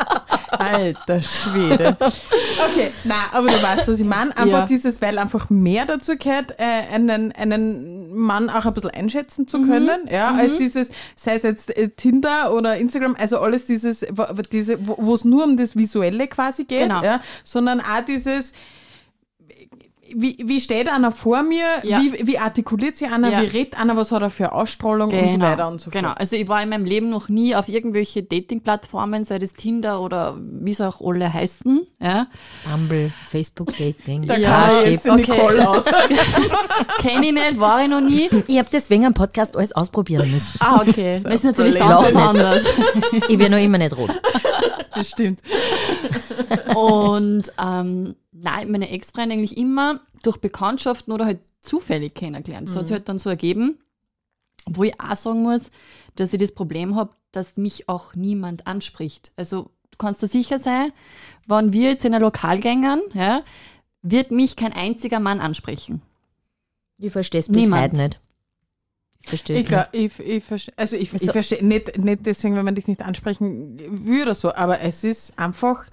Alter 0.74 1.22
Schwede. 1.22 1.98
Okay, 2.00 2.92
na, 3.06 3.16
aber 3.32 3.48
du 3.48 3.62
weißt, 3.62 3.88
was 3.88 4.00
ich 4.00 4.06
meine. 4.06 4.36
Einfach 4.38 4.60
Ja. 4.60 4.66
dieses, 4.66 5.02
weil 5.02 5.18
einfach 5.18 5.50
mehr 5.50 5.86
dazu 5.86 6.18
gehört, 6.18 6.52
äh, 6.58 6.64
einen, 6.94 7.32
einen 7.32 8.16
Mann 8.16 8.50
auch 8.50 8.66
ein 8.66 8.74
bisschen 8.74 8.92
einschätzen 8.92 9.42
Mhm. 9.44 9.48
zu 9.48 9.62
können, 9.64 10.08
ja, 10.10 10.34
als 10.36 10.58
dieses, 10.58 10.90
sei 11.16 11.36
es 11.36 11.44
jetzt 11.44 11.76
äh, 11.78 11.90
Tinder 11.90 12.54
oder 12.54 12.78
Instagram, 12.78 13.16
also 13.20 13.40
alles 13.40 13.66
dieses, 13.66 14.06
wo- 14.12 14.26
diese, 14.52 14.78
wo 14.86 15.14
es 15.14 15.26
nur 15.26 15.44
um 15.44 15.58
das 15.58 15.76
Visuelle 15.76 16.28
quasi 16.28 16.64
geht, 16.66 16.84
Genau. 16.84 17.04
ja, 17.04 17.22
sondern 17.44 17.82
auch 17.82 18.06
dieses, 18.08 18.54
wie, 20.14 20.38
wie 20.46 20.60
steht 20.62 20.88
einer 20.90 21.12
vor 21.12 21.42
mir, 21.44 21.66
Ja. 21.84 22.00
wie, 22.02 22.28
wie 22.28 22.38
artikuliert 22.38 22.98
sich 22.98 23.10
einer, 23.10 23.32
Ja. 23.32 23.42
wie 23.42 23.48
redet 23.48 23.80
einer, 23.80 23.96
was 23.98 24.12
hat 24.12 24.22
er 24.22 24.30
für 24.30 24.52
Ausstrahlung 24.52 25.12
und 25.12 25.30
so 25.32 25.40
weiter 25.40 25.68
und 25.68 25.82
so 25.82 25.90
genau. 25.90 26.10
fort. 26.10 26.20
Also 26.20 26.36
ich 26.36 26.48
war 26.48 26.62
in 26.62 26.70
meinem 26.70 26.86
Leben 26.86 27.10
noch 27.10 27.30
nie 27.30 27.56
auf 27.56 27.68
irgendwelche 27.70 28.24
Dating-Plattformen, 28.24 29.24
sei 29.24 29.40
das 29.40 29.54
Tinder 29.54 30.02
oder 30.02 30.38
wie 30.40 30.74
sie 30.74 30.88
auch 30.88 31.02
alle 31.02 31.32
heißen. 31.34 31.88
Ja. 32.02 32.28
Bumble, 32.70 33.12
Facebook-Dating, 33.28 34.28
Da 34.28 34.38
Ja, 34.38 34.50
Parship. 34.68 35.02
okay. 35.10 35.62
Aus. 35.66 35.86
Kenne 37.00 37.28
ich 37.28 37.34
nicht, 37.34 37.60
war 37.60 37.82
ich 37.84 37.90
noch 37.90 38.02
nie. 38.02 38.30
Ich 38.48 38.58
habe 38.58 38.68
deswegen 38.72 39.06
am 39.06 39.14
Podcast 39.14 39.56
alles 39.56 39.72
ausprobieren 39.72 40.30
müssen. 40.32 40.58
Ah, 40.60 40.82
okay. 40.88 41.20
Das 41.24 41.36
ist 41.36 41.44
natürlich 41.46 41.78
ganz 41.78 42.16
anderes. 42.16 42.66
Ich 43.28 43.40
werde 43.40 43.56
noch 43.56 43.62
immer 43.62 43.78
nicht 43.78 43.96
rot. 43.98 44.20
Das 44.94 45.10
stimmt. 45.10 45.40
Und 46.76 47.52
ähm, 47.64 48.16
nein, 48.38 48.72
meine 48.72 48.90
Ex-Freunde 48.90 49.34
eigentlich 49.36 49.58
immer 49.58 50.02
durch 50.24 50.38
Bekanntschaften 50.38 51.14
oder 51.14 51.26
halt 51.26 51.40
zufällig 51.62 52.14
kennengelernt. 52.14 52.70
So 52.70 52.80
hat 52.80 52.88
sich 52.88 52.94
halt 52.94 53.10
dann 53.10 53.20
so 53.20 53.30
ergeben, 53.30 53.80
wo 54.68 54.84
ich 54.84 55.00
auch 55.00 55.16
sagen 55.16 55.42
muss, 55.44 55.72
dass 56.16 56.34
ich 56.34 56.40
das 56.40 56.52
Problem 56.54 56.96
habe, 56.96 57.12
dass 57.32 57.58
mich 57.58 57.90
auch 57.90 58.16
niemand 58.16 58.68
anspricht. 58.68 59.32
Also 59.36 59.72
du 59.92 59.98
kannst 59.98 60.22
da 60.24 60.28
sicher 60.28 60.60
sein, 60.60 60.92
wenn 61.48 61.74
wir 61.74 61.90
jetzt 61.90 62.06
in 62.06 62.14
ein 62.14 62.22
Lokal 62.22 62.60
gängen, 62.60 63.02
ja, 63.14 63.44
wird 64.02 64.32
mich 64.32 64.56
kein 64.56 64.74
einziger 64.74 65.20
Mann 65.20 65.40
ansprechen. 65.40 66.02
Ich 66.98 67.12
verstehe 67.12 67.40
es 67.40 67.48
bis 67.48 67.58
Niemand. 67.58 67.84
heute 67.84 67.98
nicht. 67.98 68.22
Ich 69.22 69.30
verstehe 69.30 69.56
es 69.58 69.64
Ich, 69.64 69.70
nicht. 69.70 69.78
glaub, 69.78 69.94
ich, 69.94 70.20
ich, 70.20 70.44
verste- 70.44 70.74
also 70.78 70.96
ich, 70.96 71.12
Also- 71.12 71.26
ich 71.26 71.32
verstehe 71.32 71.66
nicht, 71.66 71.98
nicht 71.98 72.26
deswegen, 72.26 72.56
wenn 72.56 72.66
man 72.66 72.76
dich 72.76 72.88
nicht 72.88 73.02
ansprechen 73.02 73.80
will 74.06 74.22
oder 74.24 74.36
so, 74.36 74.54
aber 74.54 74.82
es 74.82 75.04
ist 75.04 75.38
einfach, 75.40 75.86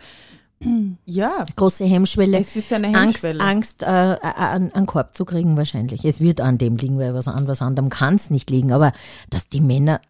ja, 1.04 1.44
Große 1.56 1.84
Hemmschwelle. 1.84 2.38
es 2.38 2.56
ist 2.56 2.72
eine 2.72 2.88
Angst, 2.88 3.22
Hemmschwelle. 3.22 3.40
Angst 3.40 3.82
äh, 3.82 3.86
an, 3.86 4.70
an 4.72 4.86
Korb 4.86 5.14
zu 5.16 5.24
kriegen 5.24 5.56
wahrscheinlich. 5.56 6.04
Es 6.04 6.20
wird 6.20 6.40
an 6.40 6.58
dem 6.58 6.76
liegen, 6.76 6.98
weil 6.98 7.14
was 7.14 7.28
an 7.28 7.46
was 7.46 7.62
anderem 7.62 7.88
kann 7.88 8.16
es 8.16 8.30
nicht 8.30 8.50
liegen. 8.50 8.72
Aber 8.72 8.92
dass 9.30 9.48
die 9.48 9.60
Männer 9.60 10.00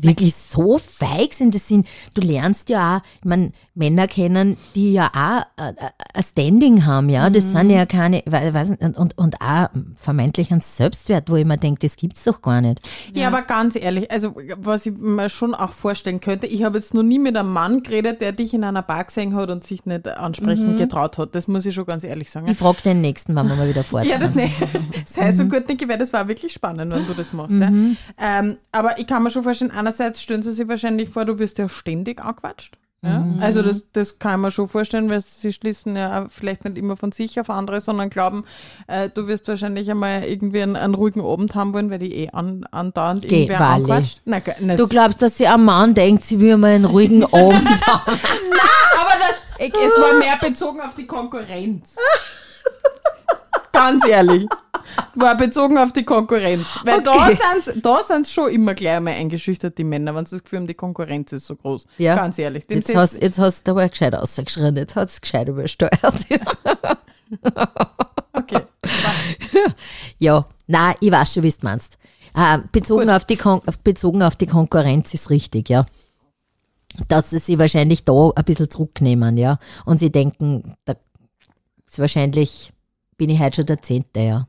wirklich 0.00 0.34
so 0.34 0.78
feig 0.78 1.32
sind, 1.32 1.54
das 1.54 1.68
sind, 1.68 1.86
du 2.14 2.20
lernst 2.22 2.68
ja 2.68 2.96
auch, 2.96 3.00
ich 3.18 3.24
meine, 3.24 3.52
Männer 3.74 4.06
kennen, 4.06 4.56
die 4.74 4.92
ja 4.92 5.10
auch 5.14 5.62
äh, 5.62 5.70
äh, 5.70 5.74
ein 6.14 6.22
Standing 6.22 6.84
haben, 6.86 7.08
ja, 7.08 7.28
das 7.30 7.50
sind 7.52 7.70
ja 7.70 7.86
keine, 7.86 8.22
we- 8.26 8.54
weiß 8.54 8.70
nicht, 8.70 8.82
und, 8.82 9.16
und, 9.18 9.40
auch 9.40 9.68
vermeintlich 9.96 10.52
einen 10.52 10.60
Selbstwert, 10.60 11.28
wo 11.30 11.36
ich 11.36 11.44
mir 11.44 11.56
denke, 11.56 11.80
das 11.80 11.96
gibt's 11.96 12.24
doch 12.24 12.40
gar 12.42 12.60
nicht. 12.60 12.80
Ja, 13.12 13.28
aber 13.28 13.42
ganz 13.42 13.76
ehrlich, 13.76 14.10
also 14.10 14.34
was 14.56 14.86
ich 14.86 14.96
mir 14.96 15.28
schon 15.28 15.54
auch 15.54 15.72
vorstellen 15.72 16.20
könnte, 16.20 16.46
ich 16.46 16.62
habe 16.64 16.78
jetzt 16.78 16.94
noch 16.94 17.02
nie 17.02 17.18
mit 17.18 17.36
einem 17.36 17.52
Mann 17.52 17.82
geredet, 17.82 18.20
der 18.20 18.32
dich 18.32 18.54
in 18.54 18.64
einer 18.64 18.82
Bar 18.82 19.04
gesehen 19.04 19.34
hat 19.34 19.50
und 19.50 19.64
sich 19.64 19.84
nicht 19.86 20.06
ansprechen 20.08 20.76
getraut 20.76 21.18
hat. 21.18 21.34
Das 21.34 21.48
muss 21.48 21.66
ich 21.66 21.74
schon 21.74 21.86
ganz 21.86 22.04
ehrlich 22.04 22.30
sagen. 22.30 22.48
Ich 22.48 22.56
frage 22.58 22.82
den 22.82 23.00
nächsten, 23.00 23.34
wann 23.34 23.48
wir 23.48 23.56
mal 23.56 23.68
wieder 23.68 23.84
fort 23.84 24.04
Ja, 24.06 24.18
das 24.18 24.34
nicht. 24.34 24.54
Sei 25.06 25.32
so 25.32 25.44
gut, 25.46 25.68
Niki, 25.68 25.88
weil 25.88 25.98
das 25.98 26.12
war 26.12 26.28
wirklich 26.28 26.52
spannend, 26.52 26.92
wenn 26.92 27.06
du 27.06 27.14
das 27.14 27.32
machst. 27.32 27.56
Ja. 27.56 27.68
Ähm, 28.18 28.56
aber 28.72 28.98
ich 28.98 29.06
kann 29.06 29.22
mir 29.22 29.30
schon 29.30 29.42
vorstellen, 29.42 29.70
einerseits 29.76 30.22
stellen 30.22 30.42
sie 30.42 30.52
sich 30.52 30.68
wahrscheinlich 30.68 31.08
vor, 31.10 31.24
du 31.24 31.38
wirst 31.38 31.58
ja 31.58 31.68
ständig 31.68 32.20
angequatscht. 32.22 32.76
Ja? 33.02 33.22
Also 33.38 33.60
das, 33.60 33.84
das 33.92 34.18
kann 34.18 34.40
man 34.40 34.50
schon 34.50 34.66
vorstellen, 34.66 35.10
weil 35.10 35.20
sie 35.20 35.52
schließen 35.52 35.94
ja 35.94 36.26
vielleicht 36.30 36.64
nicht 36.64 36.78
immer 36.78 36.96
von 36.96 37.12
sich 37.12 37.38
auf 37.38 37.50
andere, 37.50 37.82
sondern 37.82 38.08
glauben, 38.08 38.46
äh, 38.86 39.10
du 39.10 39.26
wirst 39.26 39.46
wahrscheinlich 39.46 39.90
einmal 39.90 40.24
irgendwie 40.24 40.62
einen, 40.62 40.74
einen 40.74 40.94
ruhigen 40.94 41.20
Abend 41.20 41.54
haben 41.54 41.74
wollen, 41.74 41.90
weil 41.90 41.98
die 41.98 42.14
eh 42.14 42.30
an, 42.30 42.64
andauernd 42.70 43.28
Geh, 43.28 43.42
irgendwer 43.42 43.60
Wally. 43.60 43.82
anquatscht. 43.82 44.20
Ge- 44.24 44.54
na, 44.60 44.76
Du 44.76 44.88
glaubst, 44.88 45.20
dass 45.20 45.36
sie 45.36 45.46
am 45.46 45.66
Mann 45.66 45.92
denkt, 45.92 46.24
sie 46.24 46.40
will 46.40 46.56
mal 46.56 46.70
einen 46.70 46.86
ruhigen 46.86 47.24
Abend 47.30 47.86
haben. 47.86 48.12
aber 49.00 49.12
das, 49.20 49.44
ich, 49.58 49.74
es 49.74 50.00
war 50.00 50.14
mehr 50.18 50.38
bezogen 50.40 50.80
auf 50.80 50.94
die 50.96 51.06
Konkurrenz. 51.06 51.96
Ganz 53.74 54.06
ehrlich. 54.06 54.46
War 55.14 55.36
bezogen 55.36 55.76
auf 55.76 55.92
die 55.92 56.04
Konkurrenz. 56.04 56.66
Weil 56.84 57.00
Okay. 57.00 57.36
da 57.36 57.60
sind 57.60 57.84
da 57.84 57.98
sind's 58.06 58.32
schon 58.32 58.50
immer 58.50 58.74
gleich 58.74 58.96
einmal 58.96 59.14
eingeschüchtert, 59.14 59.76
die 59.76 59.84
Männer, 59.84 60.14
wenn 60.14 60.24
sie 60.26 60.36
das 60.36 60.44
Gefühl 60.44 60.60
haben, 60.60 60.66
die 60.66 60.74
Konkurrenz 60.74 61.32
ist 61.32 61.46
so 61.46 61.56
groß. 61.56 61.84
Ja. 61.98 62.14
Ganz 62.14 62.38
ehrlich. 62.38 62.66
Dem 62.66 62.78
Jetzt 62.78 62.94
hast, 62.94 63.20
jetzt 63.20 63.38
hast 63.38 63.66
du 63.66 63.72
aber 63.72 63.88
gescheit 63.88 64.14
ausgeschrien, 64.14 64.76
jetzt 64.76 64.94
hat 64.96 65.08
es 65.08 65.20
gescheit 65.20 65.48
übersteuert. 65.48 65.92
okay. 68.32 68.60
ja, 70.18 70.46
na, 70.66 70.94
ich 71.00 71.10
weiß 71.10 71.34
schon, 71.34 71.42
wie 71.42 71.50
du 71.50 71.56
meinst. 71.62 71.98
Äh, 72.36 72.58
bezogen, 72.72 73.10
auf 73.10 73.24
die 73.24 73.36
Kon 73.36 73.60
bezogen 73.84 74.22
auf 74.22 74.36
die 74.36 74.46
Konkurrenz 74.46 75.14
ist 75.14 75.30
richtig, 75.30 75.68
ja. 75.68 75.86
Dass 77.08 77.30
sie 77.30 77.38
sich 77.38 77.58
wahrscheinlich 77.58 78.04
da 78.04 78.30
ein 78.34 78.44
bisschen 78.44 78.70
zurücknehmen, 78.70 79.36
ja. 79.36 79.58
Und 79.84 79.98
sie 79.98 80.12
denken, 80.12 80.76
da 80.84 80.94
ist 81.88 81.98
wahrscheinlich, 81.98 82.72
bin 83.16 83.30
ich 83.30 83.40
heute 83.40 83.56
schon 83.56 83.66
der 83.66 83.82
Zehnte, 83.82 84.20
ja. 84.20 84.48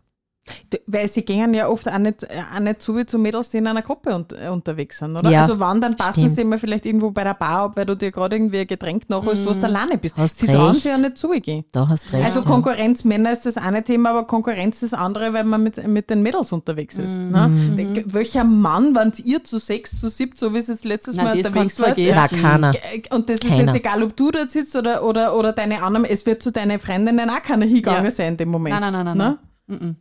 Weil 0.85 1.07
sie 1.07 1.23
gehen 1.23 1.53
ja 1.55 1.67
oft 1.67 1.87
auch 1.89 1.97
nicht, 1.97 2.23
äh, 2.23 2.27
auch 2.55 2.59
nicht 2.59 2.81
so 2.81 2.95
wie 2.95 3.05
zu 3.05 3.17
Mädels, 3.17 3.49
die 3.49 3.57
in 3.57 3.65
einer 3.67 3.81
Gruppe 3.81 4.13
un 4.13 4.25
äh, 4.39 4.49
unterwegs 4.49 4.99
sind, 4.99 5.15
oder? 5.15 5.29
Ja, 5.31 5.41
also 5.41 5.59
wann, 5.59 5.81
dann 5.81 5.95
passen 5.95 6.21
stimmt. 6.21 6.35
sie 6.35 6.41
immer 6.41 6.59
vielleicht 6.59 6.85
irgendwo 6.85 7.09
bei 7.09 7.23
der 7.23 7.33
Bar 7.33 7.61
ab, 7.63 7.71
weil 7.75 7.85
du 7.87 7.95
dir 7.95 8.11
gerade 8.11 8.35
irgendwie 8.35 8.59
ein 8.59 8.67
Getränk 8.67 9.09
nachholst, 9.09 9.43
wo 9.45 9.53
du 9.53 9.63
alleine 9.63 9.97
bist. 9.97 10.15
Hast 10.17 10.37
sie 10.37 10.45
trauen 10.45 10.75
sich 10.75 10.83
ja 10.83 10.97
nicht 10.99 11.17
zugehen. 11.17 11.65
Da 11.71 11.87
hast 11.87 12.13
recht. 12.13 12.23
Also 12.25 12.41
ja. 12.41 12.45
Konkurrenz 12.45 13.03
Männer 13.05 13.31
ist 13.31 13.45
das 13.47 13.57
eine 13.57 13.83
Thema, 13.83 14.11
aber 14.11 14.27
Konkurrenz 14.27 14.81
das 14.81 14.93
andere, 14.93 15.33
weil 15.33 15.45
man 15.45 15.63
mit, 15.63 15.85
mit 15.87 16.09
den 16.11 16.21
Mädels 16.21 16.51
unterwegs 16.51 16.99
ist. 16.99 17.11
Mhm. 17.17 17.31
Ne? 17.31 18.03
Welcher 18.05 18.43
Mann, 18.43 18.93
wenn 18.93 19.13
ihr 19.23 19.43
zu 19.43 19.57
sechs, 19.57 19.99
zu 19.99 20.09
sieben, 20.09 20.33
so 20.35 20.53
wie 20.53 20.59
es 20.59 20.67
jetzt 20.67 20.85
letztes 20.85 21.15
Na, 21.15 21.23
Mal 21.23 21.37
unterwegs 21.37 21.75
vergessen. 21.75 22.13
Na, 22.15 22.27
keiner. 22.27 22.73
und 23.09 23.29
das 23.29 23.35
ist 23.39 23.47
Keiner. 23.47 23.63
jetzt 23.73 23.75
egal, 23.75 24.03
ob 24.03 24.15
du 24.15 24.29
dort 24.29 24.51
sitzt 24.51 24.75
oder, 24.75 25.03
oder, 25.03 25.35
oder 25.35 25.53
deine 25.53 25.81
anderen, 25.81 26.05
es 26.05 26.23
wird 26.27 26.43
zu 26.43 26.51
deinen 26.51 26.77
Freundinnen 26.77 27.29
auch 27.31 27.41
keiner 27.41 27.65
hingegangen 27.65 28.03
Ja. 28.05 28.11
sein 28.11 28.33
in 28.33 28.37
dem 28.37 28.49
Moment. 28.49 28.79
Nein, 28.79 28.93
nein, 28.93 29.05
nein, 29.05 29.17
Ne? 29.17 29.37
nein. 29.67 29.79
Nein, 29.81 29.95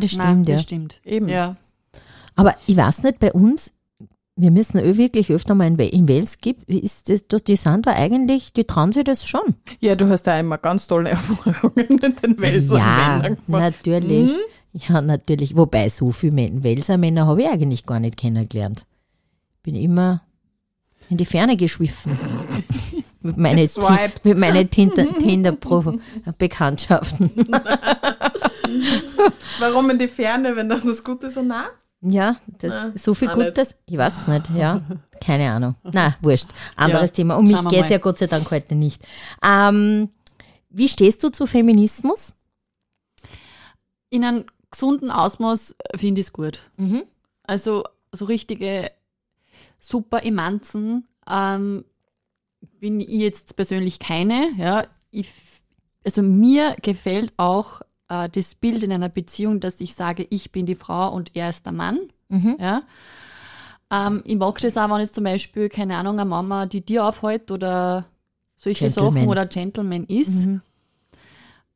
das 0.00 0.16
Nein, 0.16 0.28
stimmt, 0.28 0.48
das 0.48 0.54
ja. 0.54 0.60
stimmt. 0.60 1.00
Eben. 1.04 1.28
Ja. 1.28 1.56
Aber 2.34 2.54
ich 2.66 2.76
weiß 2.76 3.02
nicht, 3.02 3.18
bei 3.18 3.32
uns, 3.32 3.72
wir 4.36 4.50
müssen 4.50 4.78
eh 4.78 4.96
wirklich 4.96 5.30
öfter 5.30 5.54
mal 5.54 5.66
in, 5.66 5.78
in 5.78 6.08
Wales 6.08 6.38
gibt, 6.38 6.66
wie 6.68 6.80
ist 6.80 7.08
das, 7.08 7.26
das, 7.28 7.44
die 7.44 7.56
sind 7.56 7.86
da 7.86 7.92
eigentlich, 7.92 8.52
die 8.52 8.64
trauen 8.64 8.92
sich 8.92 9.04
das 9.04 9.26
schon. 9.26 9.54
Ja, 9.80 9.94
du 9.94 10.08
hast 10.08 10.22
da 10.24 10.38
immer 10.40 10.58
ganz 10.58 10.86
tolle 10.86 11.10
Erfahrungen 11.10 11.98
mit 12.00 12.22
den 12.22 12.40
Welser 12.40 12.78
ja, 12.78 13.18
Männern 13.18 13.36
gemacht. 13.46 13.62
natürlich. 13.62 14.32
Mhm. 14.32 14.36
Ja, 14.88 15.02
natürlich. 15.02 15.54
Wobei, 15.54 15.90
so 15.90 16.10
viele 16.12 16.32
Men- 16.32 16.64
Welser 16.64 16.96
Männer 16.96 17.26
habe 17.26 17.42
ich 17.42 17.48
eigentlich 17.48 17.84
gar 17.84 18.00
nicht 18.00 18.16
kennengelernt. 18.16 18.86
Bin 19.62 19.74
immer 19.74 20.22
in 21.10 21.18
die 21.18 21.26
Ferne 21.26 21.58
geschwiffen. 21.58 22.18
mit 23.22 23.36
meinen 23.36 23.68
meine 24.36 24.66
Tinder-Bekanntschaften. 24.66 27.30
Warum 29.58 29.90
in 29.90 29.98
die 29.98 30.08
Ferne, 30.08 30.56
wenn 30.56 30.68
doch 30.68 30.82
das 30.82 31.02
Gute 31.02 31.30
so 31.30 31.42
nah? 31.42 31.66
ja, 32.02 32.36
das, 32.58 32.72
Na, 32.72 32.92
so 32.96 33.14
viel 33.14 33.28
auch 33.28 33.36
nicht. 33.36 33.54
Gutes. 33.54 33.76
Ich 33.86 33.96
weiß 33.96 34.12
es 34.22 34.26
nicht, 34.26 34.50
ja. 34.50 34.82
Keine 35.24 35.52
Ahnung. 35.52 35.76
Na, 35.84 36.16
wurscht. 36.20 36.48
Anderes 36.74 37.10
Ja, 37.10 37.14
Thema. 37.14 37.36
Um 37.36 37.44
mich 37.44 37.68
geht 37.68 37.84
es 37.84 37.90
ja 37.90 37.98
Gott 37.98 38.18
sei 38.18 38.26
Dank 38.26 38.50
heute 38.50 38.74
nicht. 38.74 39.06
Ähm, 39.42 40.08
wie 40.68 40.88
stehst 40.88 41.22
du 41.22 41.28
zu 41.30 41.46
Feminismus? 41.46 42.34
In 44.10 44.24
einem 44.24 44.46
gesunden 44.70 45.10
Ausmaß 45.10 45.76
finde 45.94 46.20
ich 46.20 46.26
es 46.26 46.32
gut. 46.32 46.60
Mhm. 46.76 47.04
Also 47.44 47.84
so 48.10 48.24
richtige 48.24 48.90
super 49.78 50.24
Emanzen 50.24 51.06
ähm, 51.30 51.84
bin 52.80 53.00
ich 53.00 53.08
jetzt 53.08 53.54
persönlich 53.54 54.00
keine. 54.00 54.50
Ja. 54.56 54.86
Ich, 55.12 55.30
also 56.04 56.22
mir 56.22 56.76
gefällt 56.82 57.32
auch 57.36 57.82
äh, 58.12 58.28
das 58.28 58.54
Bild 58.54 58.82
in 58.82 58.92
einer 58.92 59.08
Beziehung, 59.08 59.60
dass 59.60 59.80
ich 59.80 59.94
sage, 59.94 60.26
ich 60.28 60.52
bin 60.52 60.66
die 60.66 60.74
Frau 60.74 61.12
und 61.12 61.34
er 61.34 61.48
ist 61.48 61.64
der 61.64 61.72
Mann. 61.72 61.98
Mhm. 62.28 62.56
Ja. 62.60 62.82
Ähm, 63.90 64.22
ich 64.26 64.36
mag 64.36 64.58
das 64.60 64.76
auch, 64.76 64.90
wenn 64.90 65.00
jetzt 65.00 65.14
zum 65.14 65.24
Beispiel, 65.24 65.68
keine 65.68 65.96
Ahnung, 65.96 66.18
eine 66.18 66.28
Mama 66.28 66.66
die 66.66 66.84
Tür 66.84 67.08
aufhält 67.08 67.50
oder 67.50 68.04
solche 68.56 68.86
Gentleman. 68.86 69.12
Sachen 69.12 69.28
oder 69.28 69.46
Gentleman 69.46 70.04
ist. 70.04 70.46
Mhm. 70.46 70.60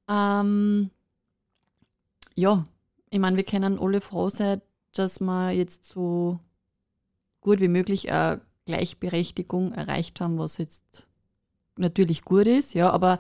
Ähm, 0.09 0.91
ja, 2.35 2.65
ich 3.11 3.19
meine, 3.19 3.37
wir 3.37 3.45
können 3.45 3.79
alle 3.79 4.01
froh 4.01 4.29
sein, 4.29 4.61
dass 4.93 5.21
wir 5.21 5.51
jetzt 5.51 5.87
so 5.87 6.39
gut 7.41 7.61
wie 7.61 7.69
möglich 7.69 8.11
eine 8.11 8.41
Gleichberechtigung 8.67 9.73
erreicht 9.73 10.21
haben, 10.21 10.39
was 10.39 10.59
jetzt 10.59 11.07
natürlich 11.77 12.23
gut 12.23 12.47
ist, 12.47 12.75
ja, 12.75 12.91
aber 12.91 13.19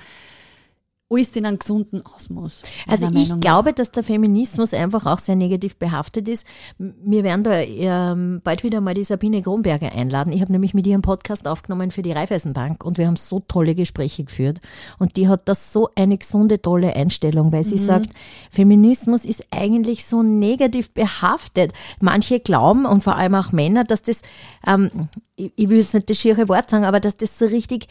alles 1.09 1.36
in 1.36 1.46
einem 1.46 1.59
gesunden 1.59 2.04
Ausmaß. 2.04 2.62
Also 2.88 3.07
ich 3.07 3.12
Meinung 3.12 3.40
glaube, 3.40 3.72
dass 3.72 3.92
der 3.92 4.02
Feminismus 4.02 4.74
einfach 4.74 5.07
auch 5.07 5.20
sehr 5.20 5.36
negativ 5.36 5.76
behaftet 5.76 6.28
ist. 6.28 6.46
Wir 6.78 7.22
werden 7.22 7.44
da 7.44 7.61
ähm, 7.61 8.40
bald 8.42 8.64
wieder 8.64 8.80
mal 8.80 8.94
die 8.94 9.04
Sabine 9.04 9.40
Kronberger 9.40 9.92
einladen. 9.92 10.32
Ich 10.32 10.40
habe 10.40 10.50
nämlich 10.50 10.74
mit 10.74 10.84
ihrem 10.86 11.02
Podcast 11.02 11.46
aufgenommen 11.46 11.92
für 11.92 12.02
die 12.02 12.11
Raiffeisenbank 12.11 12.84
und 12.84 12.98
wir 12.98 13.07
haben 13.07 13.16
so 13.16 13.38
tolle 13.38 13.76
Gespräche 13.76 14.24
geführt. 14.24 14.61
Und 14.98 15.16
die 15.16 15.28
hat 15.28 15.48
das 15.48 15.72
so 15.72 15.90
eine 15.94 16.18
gesunde, 16.18 16.61
tolle 16.61 16.96
Einstellung, 16.96 17.52
weil 17.52 17.62
sie 17.62 17.78
sagt, 17.78 18.11
Feminismus 18.50 19.24
ist 19.24 19.44
eigentlich 19.50 20.07
so 20.07 20.24
negativ 20.24 20.90
behaftet. 20.90 21.72
Manche 22.00 22.40
glauben 22.40 22.84
und 22.84 23.04
vor 23.04 23.14
allem 23.14 23.36
auch 23.36 23.52
Männer, 23.52 23.84
dass 23.84 24.02
das, 24.02 24.18
ähm, 24.66 24.90
ich, 25.36 25.52
ich 25.54 25.68
will 25.68 25.78
jetzt 25.78 25.94
nicht 25.94 26.11
das 26.11 26.18
schiere 26.18 26.48
Wort 26.48 26.68
sagen, 26.68 26.84
aber 26.84 26.98
dass 26.98 27.16
das 27.16 27.38
so 27.38 27.46
richtig 27.46 27.86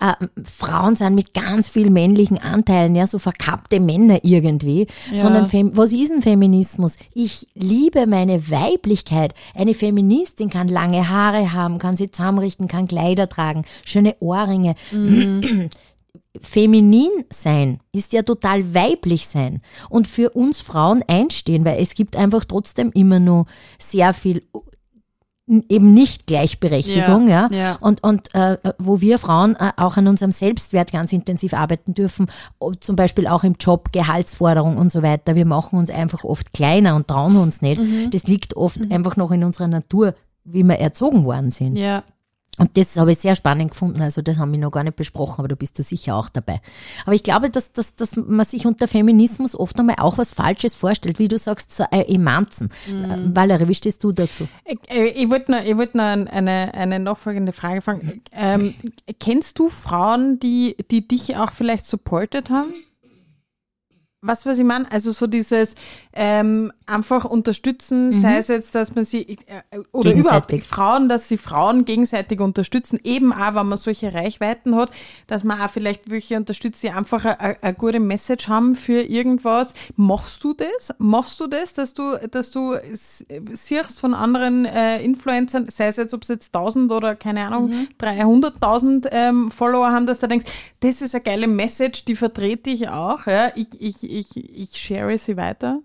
äh, 0.00 0.14
Frauen 0.44 0.96
sind 0.96 1.14
mit 1.14 1.34
ganz 1.34 1.68
viel 1.68 1.90
männlichen 1.90 2.38
Anteilen, 2.38 2.94
ja, 2.94 3.06
so 3.06 3.18
verkappte 3.18 3.80
Männer 3.80 4.20
irgendwie, 4.22 4.86
Ja. 5.12 5.22
sondern 5.22 5.48
Fem 5.48 5.76
was 5.76 5.92
ist 5.92 6.12
ein 6.12 6.22
Feminismus? 6.22 6.96
Ich 7.14 7.48
liebe 7.54 8.06
meine 8.06 8.50
Weiblichkeit. 8.50 9.34
Eine 9.54 9.74
Feministin 9.74 10.50
kann 10.50 10.68
lange 10.68 11.08
Haare 11.08 11.52
haben, 11.52 11.78
kann 11.78 11.96
sie 11.96 12.10
zusammenrichten, 12.10 12.68
kann 12.68 12.88
Kleider 12.88 13.28
tragen, 13.28 13.64
schöne 13.84 14.14
Ohrringe. 14.20 14.74
Feminin 16.42 17.10
sein 17.30 17.80
ist 17.92 18.12
ja 18.12 18.22
total 18.22 18.74
weiblich 18.74 19.26
sein 19.26 19.62
und 19.88 20.06
für 20.06 20.30
uns 20.30 20.60
Frauen 20.60 21.02
einstehen, 21.08 21.64
weil 21.64 21.80
es 21.80 21.94
gibt 21.94 22.14
einfach 22.16 22.44
trotzdem 22.44 22.90
immer 22.92 23.18
nur 23.18 23.46
sehr 23.78 24.12
viel 24.12 24.42
eben 25.46 25.94
nicht 25.94 26.26
Gleichberechtigung, 26.26 27.28
ja, 27.28 27.48
Ja, 27.50 27.56
ja. 27.56 27.76
und 27.80 28.02
und 28.02 28.34
äh, 28.34 28.58
wo 28.78 29.00
wir 29.00 29.18
Frauen 29.18 29.54
äh, 29.56 29.72
auch 29.76 29.96
an 29.96 30.08
unserem 30.08 30.32
Selbstwert 30.32 30.90
ganz 30.90 31.12
intensiv 31.12 31.54
arbeiten 31.54 31.94
dürfen, 31.94 32.26
zum 32.80 32.96
Beispiel 32.96 33.26
auch 33.26 33.44
im 33.44 33.54
Job 33.58 33.92
Gehaltsforderung 33.92 34.76
und 34.76 34.90
so 34.90 35.02
weiter. 35.02 35.36
Wir 35.36 35.46
machen 35.46 35.78
uns 35.78 35.90
einfach 35.90 36.24
oft 36.24 36.52
kleiner 36.52 36.96
und 36.96 37.06
trauen 37.06 37.36
uns 37.36 37.62
nicht. 37.62 37.80
Mhm. 37.80 38.10
Das 38.10 38.24
liegt 38.24 38.56
oft 38.56 38.80
einfach 38.90 39.16
noch 39.16 39.30
in 39.30 39.44
unserer 39.44 39.68
Natur, 39.68 40.14
wie 40.44 40.64
wir 40.64 40.76
erzogen 40.78 41.24
worden 41.24 41.50
sind. 41.52 41.76
Ja. 41.76 42.02
Und 42.58 42.76
das 42.78 42.96
habe 42.96 43.12
ich 43.12 43.18
sehr 43.18 43.36
spannend 43.36 43.72
gefunden. 43.72 44.00
Also 44.00 44.22
das 44.22 44.38
haben 44.38 44.50
wir 44.50 44.58
noch 44.58 44.70
gar 44.70 44.82
nicht 44.82 44.96
besprochen, 44.96 45.40
aber 45.40 45.48
du 45.48 45.56
bist 45.56 45.78
du 45.78 45.82
sicher 45.82 46.16
auch 46.16 46.30
dabei. 46.30 46.60
Aber 47.04 47.14
ich 47.14 47.22
glaube, 47.22 47.50
dass, 47.50 47.72
dass, 47.72 47.94
dass 47.94 48.16
man 48.16 48.46
sich 48.46 48.66
unter 48.66 48.88
Feminismus 48.88 49.54
oft 49.54 49.78
einmal 49.78 49.96
auch 49.98 50.16
was 50.16 50.32
Falsches 50.32 50.74
vorstellt, 50.74 51.18
wie 51.18 51.28
du 51.28 51.36
sagst, 51.36 51.74
so 51.74 51.84
äh, 51.90 52.14
Emanzen. 52.14 52.70
Mhm. 52.90 53.36
Valerie, 53.36 53.68
wie 53.68 53.74
stehst 53.74 54.02
du 54.02 54.12
dazu? 54.12 54.48
Ich, 54.64 54.78
äh, 54.90 55.08
ich 55.08 55.28
wollte 55.28 55.52
noch, 55.52 55.62
ich 55.62 55.76
wollt 55.76 55.94
noch 55.94 56.04
eine, 56.04 56.72
eine 56.72 56.98
nachfolgende 56.98 57.52
Frage 57.52 57.82
fragen. 57.82 58.22
Ähm, 58.32 58.74
kennst 59.20 59.58
du 59.58 59.68
Frauen, 59.68 60.40
die, 60.40 60.76
die 60.90 61.06
dich 61.06 61.36
auch 61.36 61.52
vielleicht 61.52 61.84
supportet 61.84 62.48
haben? 62.48 62.72
Was, 64.22 64.46
was 64.46 64.58
ich 64.58 64.64
meine? 64.64 64.90
Also 64.90 65.12
so 65.12 65.26
dieses 65.26 65.74
ähm, 66.14 66.72
einfach 66.86 67.24
unterstützen, 67.24 68.08
mhm. 68.08 68.20
sei 68.20 68.38
es 68.38 68.48
jetzt, 68.48 68.74
dass 68.74 68.94
man 68.94 69.04
sie, 69.04 69.38
äh, 69.46 69.78
oder 69.90 70.14
überhaupt 70.14 70.52
Frauen, 70.62 71.08
dass 71.08 71.28
sie 71.28 71.36
Frauen 71.36 71.84
gegenseitig 71.84 72.40
unterstützen, 72.40 73.00
eben 73.02 73.32
auch, 73.32 73.54
wenn 73.54 73.66
man 73.66 73.76
solche 73.76 74.14
Reichweiten 74.14 74.76
hat, 74.76 74.90
dass 75.26 75.42
man 75.42 75.60
auch 75.60 75.70
vielleicht 75.70 76.10
welche 76.10 76.36
unterstützt, 76.36 76.82
die 76.82 76.90
einfach 76.90 77.24
eine 77.24 77.74
gute 77.74 77.98
Message 77.98 78.48
haben 78.48 78.76
für 78.76 79.02
irgendwas. 79.02 79.74
Machst 79.96 80.44
du 80.44 80.54
das? 80.54 80.94
Machst 80.98 81.40
du 81.40 81.48
das, 81.48 81.74
dass 81.74 81.92
du, 81.92 82.18
dass 82.30 82.52
du 82.52 82.76
siehst 83.52 83.98
von 83.98 84.14
anderen 84.14 84.64
äh, 84.64 85.02
Influencern, 85.02 85.68
sei 85.70 85.88
es 85.88 85.96
jetzt, 85.96 86.14
ob 86.14 86.22
es 86.22 86.28
jetzt 86.28 86.54
1000 86.54 86.92
oder 86.92 87.16
keine 87.16 87.46
Ahnung, 87.46 87.70
mhm. 87.70 87.88
300.000 88.00 89.08
ähm, 89.10 89.50
Follower 89.50 89.90
haben, 89.90 90.06
dass 90.06 90.20
du 90.20 90.28
denkst, 90.28 90.50
das 90.80 91.02
ist 91.02 91.14
eine 91.14 91.24
geile 91.24 91.48
Message, 91.48 92.04
die 92.04 92.14
vertrete 92.14 92.70
ich 92.70 92.88
auch, 92.88 93.26
ja, 93.26 93.50
ich, 93.56 93.68
ich, 93.80 94.04
ich, 94.04 94.36
ich 94.36 94.76
share 94.76 95.18
sie 95.18 95.36
weiter? 95.36 95.80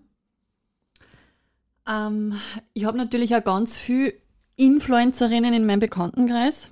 Ähm, 1.87 2.35
ich 2.73 2.85
habe 2.85 2.97
natürlich 2.97 3.35
auch 3.35 3.43
ganz 3.43 3.77
viele 3.77 4.13
Influencerinnen 4.55 5.53
in 5.53 5.65
meinem 5.65 5.79
Bekanntenkreis 5.79 6.69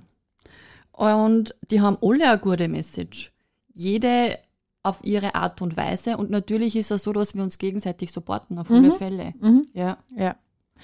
und 0.91 1.55
die 1.71 1.81
haben 1.81 1.97
alle 2.01 2.29
eine 2.29 2.39
gute 2.39 2.67
Message. 2.67 3.31
Jede 3.73 4.37
auf 4.83 5.03
ihre 5.03 5.35
Art 5.35 5.61
und 5.61 5.77
Weise 5.77 6.17
und 6.17 6.29
natürlich 6.29 6.75
ist 6.75 6.91
es 6.91 7.03
so, 7.03 7.13
dass 7.13 7.35
wir 7.35 7.43
uns 7.43 7.57
gegenseitig 7.57 8.11
supporten, 8.11 8.57
auf 8.57 8.69
alle 8.69 8.89
mhm. 8.89 8.93
Fälle. 8.93 9.33
Mhm. 9.39 9.67
Ja. 9.73 9.97
ja. 10.15 10.35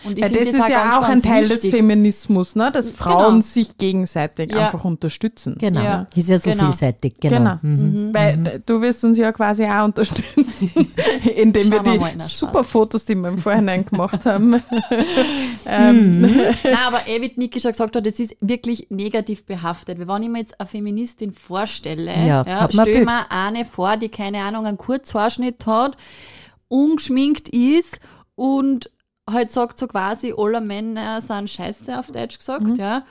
Und 0.03 0.19
ja, 0.19 0.29
das, 0.29 0.37
das, 0.39 0.47
ist 0.49 0.69
ja 0.69 0.83
ganz, 0.83 0.95
auch 0.95 1.09
ein 1.09 1.21
Teil 1.21 1.43
wichtig. 1.43 1.61
des 1.61 1.71
Feminismus, 1.71 2.55
ne? 2.55 2.71
dass 2.71 2.89
Frauen 2.89 3.35
genau. 3.35 3.41
sich 3.41 3.77
gegenseitig 3.77 4.51
ja. 4.51 4.65
einfach 4.65 4.83
unterstützen. 4.85 5.55
Genau, 5.59 5.81
ja. 5.81 6.07
ist 6.15 6.29
ja 6.29 6.37
so 6.37 6.49
genau. 6.49 6.65
vielseitig. 6.65 7.15
Genau. 7.19 7.37
genau. 7.37 7.59
Mhm. 7.61 8.13
Weil 8.13 8.37
mhm. 8.37 8.49
du 8.65 8.81
wirst 8.81 9.03
uns 9.03 9.17
ja 9.17 9.31
quasi 9.31 9.65
auch 9.65 9.85
unterstützen, 9.85 10.35
indem 11.35 11.71
Schauen 11.71 11.85
wir 11.85 12.09
die 12.09 12.23
super 12.23 12.63
Fotos, 12.63 13.05
die 13.05 13.15
wir 13.15 13.29
im 13.29 13.37
Vorhinein 13.37 13.85
gemacht 13.85 14.25
haben. 14.25 14.55
ähm. 15.65 16.21
mhm. 16.21 16.25
Nein, 16.63 16.77
aber 16.85 17.07
eh, 17.07 17.21
wie 17.21 17.31
Niki 17.35 17.59
schon 17.59 17.71
gesagt 17.71 17.95
hat, 17.95 18.05
das 18.05 18.19
ist 18.19 18.35
wirklich 18.41 18.87
negativ 18.89 19.45
behaftet. 19.45 19.97
Wenn 19.99 20.23
ich 20.23 20.29
mir 20.29 20.39
jetzt 20.39 20.59
eine 20.59 20.67
Feministin 20.67 21.31
vorstelle, 21.31 22.13
ja, 22.25 22.43
ja, 22.45 22.67
stell 22.71 23.05
mir 23.05 23.31
eine 23.31 23.65
vor, 23.65 23.97
die 23.97 24.09
keine 24.09 24.43
Ahnung, 24.43 24.65
einen 24.65 24.77
Kurzhaarschnitt 24.77 25.65
hat, 25.65 25.97
ungeschminkt 26.67 27.49
ist 27.49 27.99
und 28.35 28.89
halt 29.29 29.51
sagt 29.51 29.77
so 29.77 29.87
quasi, 29.87 30.33
alle 30.37 30.61
Männer 30.61 31.21
sind 31.21 31.49
scheiße 31.49 31.97
auf 31.97 32.11
Deutsch 32.11 32.37
gesagt, 32.37 32.63
mhm. 32.63 32.75
ja, 32.75 33.05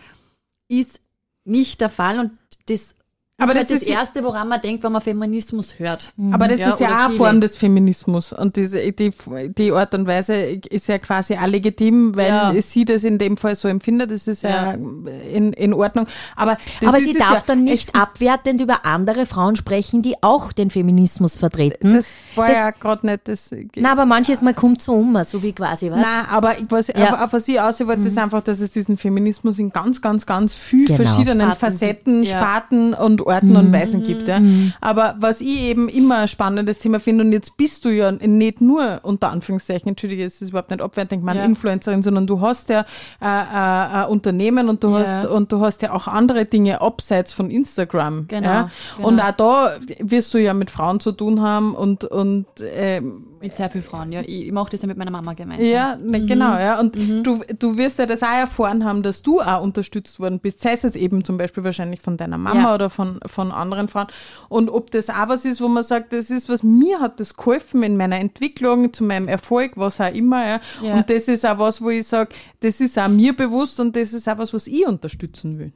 ist 0.69 1.01
nicht 1.45 1.81
der 1.81 1.91
Fall 1.91 2.19
und 2.19 2.39
das 2.67 2.95
das 3.37 3.51
aber 3.51 3.61
ist 3.61 3.71
das, 3.71 3.81
halt 3.81 3.83
das 3.83 3.89
Erste, 3.89 4.25
woran 4.25 4.47
man 4.47 4.61
denkt, 4.61 4.85
wenn 4.85 4.93
man 4.93 5.03
Feminismus 5.03 5.81
hört. 5.81 6.13
Mhm. 6.17 6.35
Aber 6.35 6.47
das 6.47 6.61
ja, 6.61 6.71
ist 6.71 6.79
ja 6.79 6.89
auch 6.89 7.09
eine 7.09 7.15
Form 7.15 7.41
des 7.41 7.57
Feminismus. 7.57 8.33
Und 8.33 8.55
diese, 8.55 8.93
die, 8.93 9.13
die 9.59 9.73
Art 9.73 9.93
und 9.95 10.07
Weise 10.07 10.35
ist 10.35 10.87
ja 10.87 10.99
quasi 10.99 11.35
auch 11.35 11.47
legitim, 11.47 12.15
weil 12.15 12.29
ja. 12.29 12.55
sie 12.63 12.85
das 12.85 13.03
in 13.03 13.19
dem 13.19 13.37
Fall 13.37 13.57
so 13.57 13.67
empfindet. 13.67 14.13
Das 14.13 14.29
ist 14.29 14.45
ja, 14.45 14.51
ja 14.51 14.73
in, 14.73 15.53
in 15.53 15.75
Ordnung. 15.75 16.07
Aber, 16.37 16.59
aber 16.87 17.01
sie 17.01 17.15
darf 17.15 17.43
dann 17.43 17.65
nicht 17.65 17.97
abwertend 17.97 18.61
über 18.61 18.85
andere 18.85 19.27
Frauen 19.27 19.57
sprechen, 19.57 20.01
die 20.01 20.15
auch 20.23 20.53
den 20.53 20.71
Feminismus 20.71 21.35
vertreten. 21.35 21.95
Das 21.95 22.07
war 22.37 22.47
das, 22.47 22.57
ja 22.57 22.71
gerade 22.71 23.05
nicht 23.05 23.27
das. 23.27 23.51
Na, 23.75 23.91
aber 23.91 24.07
manches 24.07 24.43
Mal 24.43 24.55
kommt 24.55 24.81
so 24.81 24.93
um, 24.95 25.19
so 25.25 25.43
wie 25.43 25.53
quasi 25.53 25.91
was. 25.91 26.03
Nein, 26.03 26.27
aber 26.31 26.55
was, 26.69 26.87
ja. 26.87 27.15
auf, 27.15 27.21
auf 27.23 27.33
was 27.33 27.49
ich 27.49 27.61
auswollte, 27.61 28.03
mhm. 28.03 28.07
ist 28.07 28.19
einfach, 28.19 28.45
dass 28.45 28.61
es 28.61 28.71
diesen 28.71 28.97
Feminismus 28.97 29.59
in 29.59 29.71
ganz, 29.71 30.01
ganz, 30.01 30.25
ganz 30.25 30.55
viel 30.55 30.87
genau. 30.87 31.03
verschiedenen 31.03 31.53
Sparten. 31.53 31.65
Facetten, 31.65 32.27
Sparten 32.27 32.95
und 32.95 33.24
Orten 33.27 33.51
mhm. 33.51 33.57
und 33.57 33.73
Weisen 33.73 34.05
gibt. 34.05 34.29
Ja. 34.29 34.41
Mhm. 34.41 34.73
Aber 34.81 35.17
was 35.19 35.41
ich 35.41 35.63
eben 35.63 35.89
immer 35.89 36.19
ein 36.19 36.29
spannendes 36.29 36.79
Thema 36.79 37.01
finde, 37.01 37.25
und 37.25 37.33
jetzt 37.33 37.57
bist 37.57 37.85
du 37.85 37.91
ja 37.91 38.13
nicht 38.13 38.61
nur 38.61 39.01
unter 39.03 39.31
Anführungszeichen, 39.31 39.89
entschuldige, 39.89 40.25
es 40.25 40.41
ist 40.41 40.51
überhaupt 40.51 40.71
nicht 40.71 40.83
abwertend, 40.83 41.21
ich 41.21 41.25
meine 41.25 41.41
ja. 41.41 41.45
Influencerin, 41.45 42.03
sondern 42.03 42.27
du 42.27 42.41
hast 42.41 42.69
ja 42.69 42.81
äh, 43.21 43.25
äh, 43.25 44.05
ein 44.05 44.07
Unternehmen 44.07 44.69
und 44.69 44.85
du 44.85 44.91
ja. 44.91 45.01
hast 45.01 45.27
und 45.27 45.53
du 45.53 45.61
hast 45.61 45.83
ja 45.83 45.93
auch 45.93 46.09
andere 46.09 46.45
Dinge 46.45 46.81
abseits 46.81 47.33
von 47.33 47.51
Instagram. 47.51 48.27
Genau, 48.29 48.49
ja. 48.49 48.71
Genau. 48.97 49.09
Und 49.09 49.21
auch 49.21 49.33
da 49.33 49.75
wirst 49.99 50.33
du 50.35 50.39
ja 50.39 50.55
mit 50.55 50.71
Frauen 50.71 51.01
zu 51.01 51.13
tun 51.13 51.41
haben 51.43 51.75
und, 51.75 52.05
und 52.05 52.47
ähm, 52.63 53.27
mit 53.45 53.55
sehr 53.57 53.69
vielen 53.69 53.85
Frauen, 53.85 54.11
ja. 54.11 54.23
Ich, 54.23 54.47
ich 54.47 54.53
mache 54.53 54.71
das 54.71 54.81
ja 54.81 54.89
mit 54.89 54.97
meiner 54.97 55.11
Mama 55.11 55.35
gemeinsam. 55.35 55.67
Ja, 55.67 55.97
ne, 55.97 56.19
mhm. 56.19 56.27
genau, 56.27 56.59
ja. 56.59 56.81
Und 56.81 56.97
mhm. 56.97 57.23
du, 57.23 57.43
du 57.59 57.77
wirst 57.77 57.99
ja 57.99 58.07
das 58.07 58.23
auch 58.23 58.33
erfahren 58.33 58.85
haben, 58.85 59.03
dass 59.03 59.23
du 59.23 59.41
auch 59.41 59.63
unterstützt 59.63 60.19
worden 60.19 60.41
bist. 60.41 60.63
Sei 60.63 60.73
es 60.73 60.83
jetzt 60.83 60.97
eben 60.97 61.25
zum 61.25 61.37
Beispiel 61.37 61.63
wahrscheinlich 61.63 62.01
von 62.01 62.17
deiner 62.17 62.39
Mama 62.39 62.63
ja. 62.63 62.75
oder 62.75 62.89
von, 62.89 63.21
von 63.27 63.53
anderen 63.53 63.89
Frauen. 63.89 64.07
Und 64.49 64.71
ob 64.71 64.91
das 64.91 65.11
auch 65.11 65.29
was 65.29 65.45
ist, 65.45 65.61
wo 65.61 65.69
man 65.69 65.83
sagt, 65.83 66.15
das 66.15 66.31
ist 66.31 66.49
was, 66.49 66.63
mir 66.63 67.01
hat 67.01 67.21
das 67.21 67.37
geholfen 67.37 67.83
in 67.83 67.97
meiner 67.99 68.19
Entwicklung, 68.19 68.93
zu 68.93 69.05
meinem 69.05 69.29
Erfolg, 69.29 69.73
was 69.77 70.01
auch 70.01 70.13
immer, 70.13 70.47
ja. 70.47 70.61
ja. 70.83 70.95
Und 70.95 71.11
das 71.11 71.29
ist 71.29 71.45
auch 71.45 71.59
was, 71.59 71.83
wo 71.83 71.91
ich 71.91 72.07
sage, 72.07 72.35
das 72.61 72.81
ist 72.81 72.99
auch 72.99 73.09
mir 73.09 73.37
bewusst 73.37 73.79
und 73.79 73.95
das 73.95 74.15
ist 74.15 74.27
auch 74.27 74.39
was, 74.39 74.55
was 74.55 74.67
ich 74.67 74.87
unterstützen 74.87 75.59
will. 75.59 75.73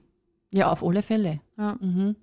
Ja, 0.53 0.73
auf 0.73 0.83
alle 0.83 1.03
Fälle. 1.03 1.41
Ja. 1.59 1.77
Mhm. 1.79 2.17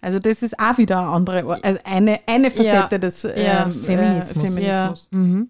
Also 0.00 0.18
das 0.18 0.42
ist 0.42 0.58
auch 0.58 0.78
wieder 0.78 1.00
eine 1.00 1.08
andere, 1.08 1.58
also 1.62 1.80
eine, 1.84 2.20
eine 2.26 2.50
Facette 2.50 2.94
ja, 2.96 2.98
des 2.98 3.24
äh, 3.24 3.44
ja, 3.44 3.68
Feminismus. 3.68 4.32
Feminismus. 4.32 5.08
Ja. 5.12 5.18
Mhm. 5.18 5.48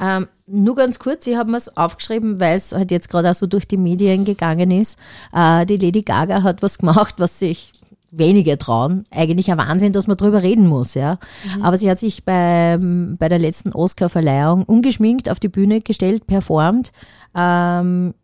Ähm, 0.00 0.28
nur 0.46 0.76
ganz 0.76 0.98
kurz, 0.98 1.26
ich 1.26 1.36
habe 1.36 1.50
mir 1.50 1.56
es 1.56 1.76
aufgeschrieben, 1.76 2.38
weil 2.40 2.56
es 2.56 2.72
halt 2.72 2.90
jetzt 2.90 3.08
gerade 3.08 3.30
auch 3.30 3.34
so 3.34 3.46
durch 3.46 3.66
die 3.66 3.76
Medien 3.76 4.24
gegangen 4.24 4.70
ist. 4.70 4.98
Äh, 5.32 5.66
die 5.66 5.76
Lady 5.76 6.02
Gaga 6.02 6.42
hat 6.42 6.62
was 6.62 6.78
gemacht, 6.78 7.16
was 7.18 7.38
sich 7.38 7.72
wenige 8.10 8.56
trauen. 8.58 9.04
Eigentlich 9.10 9.50
ein 9.50 9.58
Wahnsinn, 9.58 9.92
dass 9.92 10.06
man 10.06 10.16
drüber 10.16 10.42
reden 10.42 10.66
muss, 10.66 10.94
ja. 10.94 11.18
Mhm. 11.56 11.62
Aber 11.62 11.76
sie 11.76 11.90
hat 11.90 11.98
sich 11.98 12.24
bei, 12.24 12.78
bei 12.80 13.28
der 13.28 13.38
letzten 13.38 13.72
Oscar-Verleihung 13.72 14.64
ungeschminkt 14.64 15.28
auf 15.28 15.40
die 15.40 15.48
Bühne 15.48 15.80
gestellt, 15.80 16.26
performt. 16.26 16.92
Ähm, 17.34 18.14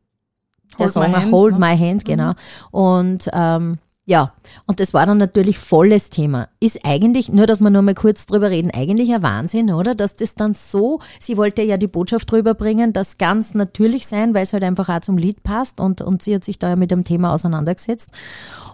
Hold 0.78 0.80
der 0.80 0.88
Song 0.88 1.11
my 1.11 1.12
hands, 1.12 1.32
Hold 1.32 1.53
ne? 1.55 1.59
My 1.59 1.78
Hand, 1.78 2.05
genau. 2.05 2.30
Mhm. 2.30 2.34
Und 2.70 3.30
ähm, 3.32 3.78
ja, 4.07 4.35
und 4.67 4.81
das 4.81 4.93
war 4.93 5.07
dann 5.07 5.17
natürlich 5.17 5.59
volles 5.59 6.11
Thema. 6.11 6.49
Ist 6.61 6.85
eigentlich, 6.85 7.31
nur 7.31 7.47
dass 7.47 7.61
wir 7.61 7.71
nur 7.71 7.81
mal 7.81 7.95
kurz 7.95 8.27
drüber 8.27 8.51
reden, 8.51 8.71
eigentlich 8.71 9.13
ein 9.15 9.23
Wahnsinn, 9.23 9.73
oder? 9.73 9.95
Dass 9.95 10.15
das 10.15 10.35
dann 10.35 10.53
so, 10.53 11.01
sie 11.19 11.39
wollte 11.39 11.63
ja 11.63 11.79
die 11.79 11.87
Botschaft 11.87 12.31
drüber 12.31 12.53
bringen, 12.53 12.93
das 12.93 13.17
ganz 13.17 13.55
natürlich 13.55 14.07
sein, 14.07 14.35
weil 14.35 14.43
es 14.43 14.53
halt 14.53 14.63
einfach 14.63 14.91
auch 14.91 15.01
zum 15.01 15.17
Lied 15.17 15.43
passt 15.43 15.81
und, 15.81 16.03
und 16.03 16.23
sie 16.23 16.35
hat 16.35 16.45
sich 16.45 16.59
da 16.59 16.71
ja 16.71 16.77
mit 16.77 16.91
dem 16.91 17.05
Thema 17.05 17.33
auseinandergesetzt. 17.33 18.11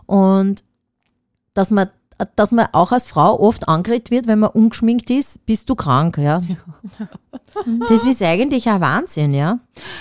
Und 0.07 0.65
dass 1.55 1.71
man 1.71 1.91
dass 2.37 2.53
man 2.53 2.69
auch 2.73 2.93
als 2.93 3.07
Frau 3.07 3.39
oft 3.41 3.69
angeredet 3.69 4.11
wird, 4.11 4.27
wenn 4.27 4.39
man 4.41 4.51
ungeschminkt 4.51 5.11
ist, 5.11 5.45
bist 5.47 5.69
du 5.69 5.75
krank, 5.75 6.19
ja. 6.19 6.43
Das 7.89 8.05
ist 8.05 8.23
eigentlich 8.23 8.69
ein 8.69 8.81
Wahnsinn, 8.81 9.35
ja. 9.35 9.59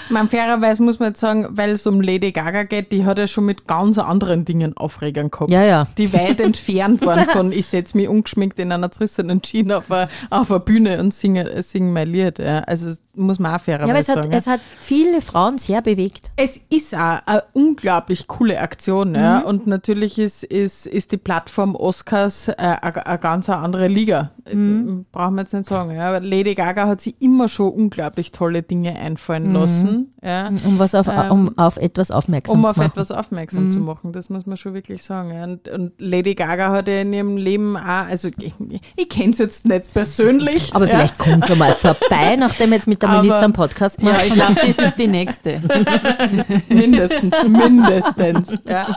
Man 0.10 0.30
fairerweise 0.30 0.84
muss 0.84 1.00
man 1.00 1.10
jetzt 1.10 1.20
sagen, 1.20 1.48
weil 1.52 1.72
es 1.72 1.86
um 1.88 2.02
Lady 2.02 2.32
Gaga 2.32 2.64
geht, 2.64 2.92
die 2.92 3.06
hat 3.06 3.18
ja 3.18 3.28
schon 3.28 3.46
mit 3.46 3.68
ganz 3.68 3.98
anderen 3.98 4.46
Dingen 4.46 4.78
Aufregern 4.78 5.32
gehabt. 5.32 5.52
Ja, 5.52 5.64
ja. 5.64 5.88
Die 5.98 6.14
weit 6.14 6.40
entfernt 6.40 7.06
waren 7.06 7.26
von, 7.26 7.52
ich 7.52 7.68
setze 7.68 7.98
mich 7.98 8.08
ungeschminkt 8.08 8.60
in 8.60 8.72
einer 8.72 8.92
zerrissenen 8.92 9.42
Jeans 9.42 9.72
auf 9.72 9.92
eine, 9.92 10.10
auf 10.30 10.52
eine 10.52 10.60
Bühne 10.60 11.00
und 11.00 11.14
singe, 11.14 11.62
singe 11.64 11.92
mein 11.92 12.10
Lied. 12.10 12.40
Ja. 12.40 12.60
Also 12.60 12.94
muss 13.20 13.40
man 13.40 13.56
auch 13.56 13.62
fairerweise 13.62 13.88
ja, 13.88 13.94
aber 13.94 14.00
es 14.00 14.08
sagen. 14.08 14.34
Hat, 14.34 14.42
es 14.42 14.48
hat 14.48 14.62
viele 14.80 15.22
Frauen 15.22 15.58
sehr 15.58 15.82
bewegt. 15.82 16.32
Es 16.36 16.60
ist 16.70 16.96
auch 16.96 17.20
eine 17.26 17.44
unglaublich 17.54 18.28
coole 18.28 18.60
Aktion. 18.60 19.10
Mhm. 19.10 19.16
Ja. 19.16 19.40
Und 19.40 19.68
natürlich 19.68 20.18
ist, 20.18 20.44
ist, 20.44 20.88
ist 20.88 21.12
die 21.12 21.18
Plattform 21.18 21.76
Oscars 21.76 22.48
äh, 22.48 22.54
eine 22.58 23.20
ganz 23.20 23.50
andere 23.50 23.88
Liga. 23.88 24.32
Mhm. 24.52 25.06
Brauchen 25.12 25.36
wir 25.36 25.42
jetzt 25.42 25.54
nicht 25.54 25.66
sagen. 25.66 25.92
Ja. 25.92 26.10
Aber 26.10 26.20
Lady 26.20 26.56
Gaga 26.56 26.88
hat 26.88 27.02
sich 27.02 27.22
immer 27.22 27.48
schon 27.48 27.72
unglaublich 27.72 28.32
tolle 28.32 28.64
Dinge 28.64 28.98
einfallen 28.98 29.50
mhm. 29.50 29.54
lassen. 29.54 30.14
Ja. 30.24 30.50
Um, 30.66 30.80
was 30.80 30.96
auf, 30.96 31.08
ähm, 31.08 31.32
um 31.32 31.58
auf 31.58 31.78
etwas 31.78 32.12
aufmerksam 32.12 32.56
um 32.56 32.62
zu 32.62 32.68
machen. 32.68 32.80
Um 32.80 32.86
auf 32.86 32.92
etwas 32.92 33.12
aufmerksam 33.12 33.68
mhm. 33.68 33.72
zu 33.72 33.80
machen, 33.80 34.12
das 34.12 34.30
muss 34.30 34.46
man 34.46 34.58
schon 34.58 34.74
wirklich 34.74 35.04
sagen. 35.04 35.34
Ja. 35.34 35.44
Und, 35.44 35.68
und, 35.70 35.94
Lady 36.00 36.36
Gaga 36.36 36.72
hat 36.72 36.88
ja 36.88 37.02
in 37.02 37.14
ihrem 37.14 37.38
Leben 37.38 37.78
auch, 37.78 38.08
also 38.08 38.28
ich, 38.40 38.54
ich 38.96 39.10
kenne 39.10 39.32
es 39.32 39.38
jetzt 39.38 39.66
nicht 39.66 39.94
persönlich. 39.94 40.74
Aber 40.74 40.88
vielleicht 40.88 41.20
kommt 41.20 41.46
sie 41.46 41.56
mal 41.56 41.74
vorbei, 41.74 42.36
nachdem 42.38 42.74
jetzt 42.74 42.88
mit 42.88 43.02
der 43.02 43.09
aber, 43.10 43.18
Melissa 43.22 43.40
einen 43.40 43.54
Podcast 43.54 44.02
macht. 44.02 44.18
Ja, 44.20 44.26
ich 44.26 44.34
glaube, 44.34 44.56
das 44.56 44.78
ist 44.78 45.00
die 45.00 45.08
nächste. 45.08 45.62
mindestens, 46.70 47.34
mindestens. 47.48 48.58
Ja. 48.66 48.88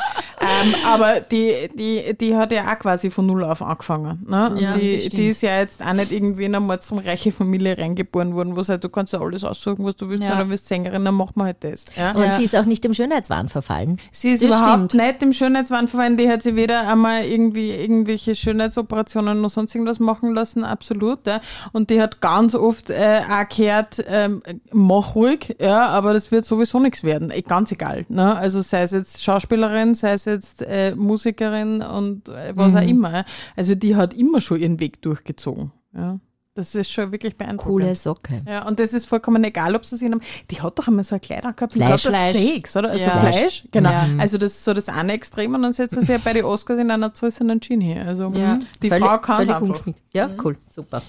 ähm, 0.41 0.75
aber 0.87 1.21
die, 1.21 1.69
die, 1.75 2.15
die 2.19 2.37
hat 2.37 2.53
ja 2.53 2.65
auch 2.73 2.79
quasi 2.79 3.11
von 3.11 3.27
null 3.27 3.45
auf 3.45 3.63
angefangen. 3.63 4.25
Ne? 4.29 4.57
Ja, 4.59 4.77
die, 4.77 5.09
die 5.09 5.29
ist 5.29 5.43
ja 5.43 5.59
jetzt 5.59 5.83
auch 5.85 5.93
nicht 5.93 6.13
irgendwie 6.13 6.45
in 6.45 6.55
eine 6.55 6.65
mordsreiche 6.65 7.33
Familie 7.33 7.77
reingeboren 7.79 8.35
worden, 8.35 8.57
wo 8.57 8.63
sie 8.63 8.73
halt, 8.73 8.85
du 8.85 8.89
kannst 8.89 9.13
ja 9.13 9.21
alles 9.21 9.45
aussuchen, 9.45 9.85
was 9.85 9.97
du 9.97 10.09
willst, 10.09 10.23
Ja. 10.23 10.31
ja. 10.31 10.37
dann 10.39 10.51
wirst 10.51 10.67
Sängerin, 10.69 11.05
dann 11.05 11.15
machen 11.15 11.33
wir 11.37 11.45
halt 11.45 11.59
das. 11.61 11.85
Ja? 11.97 12.13
Und 12.13 12.23
Ja. 12.23 12.33
sie 12.39 12.45
ist 12.45 12.57
auch 12.57 12.65
nicht 12.67 12.85
dem 12.85 12.95
Schönheitswahn 12.95 13.49
verfallen. 13.49 13.99
Sie 14.11 14.33
ist 14.33 14.43
Das 14.43 14.49
überhaupt 14.49 14.93
stimmt. 14.93 14.95
nicht 14.95 15.23
im 15.23 15.33
Schönheitswahn 15.33 15.89
verfallen. 15.89 16.17
Die 16.17 16.29
hat 16.29 16.43
sie 16.43 16.57
weder 16.57 16.89
einmal 16.89 17.25
irgendwie 17.25 17.71
irgendwelche 17.71 18.35
Schönheitsoperationen 18.35 19.41
noch 19.41 19.51
sonst 19.51 19.75
irgendwas 19.75 19.99
machen 20.01 20.35
lassen, 20.35 20.65
absolut. 20.65 21.27
Ja. 21.27 21.41
Und 21.73 21.91
die 21.91 22.01
hat 22.01 22.21
ganz 22.21 22.55
oft 22.55 22.91
äh, 22.91 23.21
auch 23.31 23.49
gehört, 23.55 24.02
ähm, 24.07 24.43
mach 24.73 25.15
ruhig, 25.15 25.57
ja, 25.61 25.87
aber 25.87 26.13
das 26.15 26.31
wird 26.31 26.45
sowieso 26.45 26.79
nichts 26.81 27.03
werden. 27.05 27.31
Eh, 27.31 27.43
Ganz 27.43 27.73
egal. 27.73 28.05
Ne? 28.09 28.37
Also 28.37 28.61
sei 28.63 28.83
es 28.83 28.91
jetzt 28.93 29.23
Schauspielerin, 29.23 29.95
sei 29.95 30.13
es 30.13 30.25
jetzt 30.25 30.63
äh, 30.63 30.95
Musikerin 30.97 31.83
und 31.83 32.29
äh, 32.29 32.53
was 32.57 32.73
Mhm. 32.73 32.79
auch 32.79 32.83
immer. 32.89 33.25
Also 33.57 33.75
die 33.75 33.97
hat 33.97 34.15
immer 34.15 34.41
schon 34.41 34.61
ihren 34.61 34.81
Weg 34.81 35.03
durchgezogen. 35.03 35.73
Ja. 35.95 36.19
Das 36.55 36.75
ist 36.75 36.93
schon 36.93 37.11
wirklich 37.13 37.35
beeindruckend. 37.37 37.65
Coole 37.73 37.95
Socke. 37.95 38.43
Ja, 38.47 38.67
und 38.67 38.79
das 38.79 38.93
ist 38.93 39.07
vollkommen 39.07 39.43
egal, 39.43 39.75
ob 39.75 39.87
sie 39.87 39.97
sich 39.97 40.07
in 40.07 40.13
einem, 40.13 40.21
die 40.51 40.61
hat 40.61 40.79
doch 40.79 40.87
immer 40.87 41.03
so 41.03 41.15
ein 41.15 41.21
Kleid 41.23 41.45
angehabt, 41.47 41.75
mit 41.75 41.83
Fleisch. 41.83 42.05
lauter 42.05 42.17
Fleisch. 42.19 42.37
Steaks, 42.37 42.77
oder? 42.77 42.91
Also 42.91 43.05
Ja. 43.07 43.21
Fleisch, 43.21 43.65
genau. 43.71 43.91
Ja. 43.91 44.09
Also 44.19 44.37
das 44.37 44.53
ist 44.53 44.65
so 44.65 44.75
das 44.75 44.91
eine 44.91 45.15
Extrem 45.15 45.55
und 45.55 45.63
dann 45.63 45.73
setzt 45.73 45.95
sie 45.95 46.01
sich 46.01 46.11
ja 46.11 46.19
bei 46.23 46.35
den 46.35 46.45
Oscars 46.45 46.79
in 46.79 46.91
einer 46.91 47.15
zerrissenen 47.15 47.59
Jean 47.63 47.81
hier. 47.81 48.07
Also 48.07 48.31
Ja. 48.37 48.59
die 48.83 48.89
Völlig- 48.91 49.03
Frau 49.05 49.19
kann 49.19 49.43
es 49.49 49.49
völlig 49.49 49.71
einfach. 49.79 49.93
Ja, 50.13 50.29
cool, 50.45 50.59
super. 50.69 51.01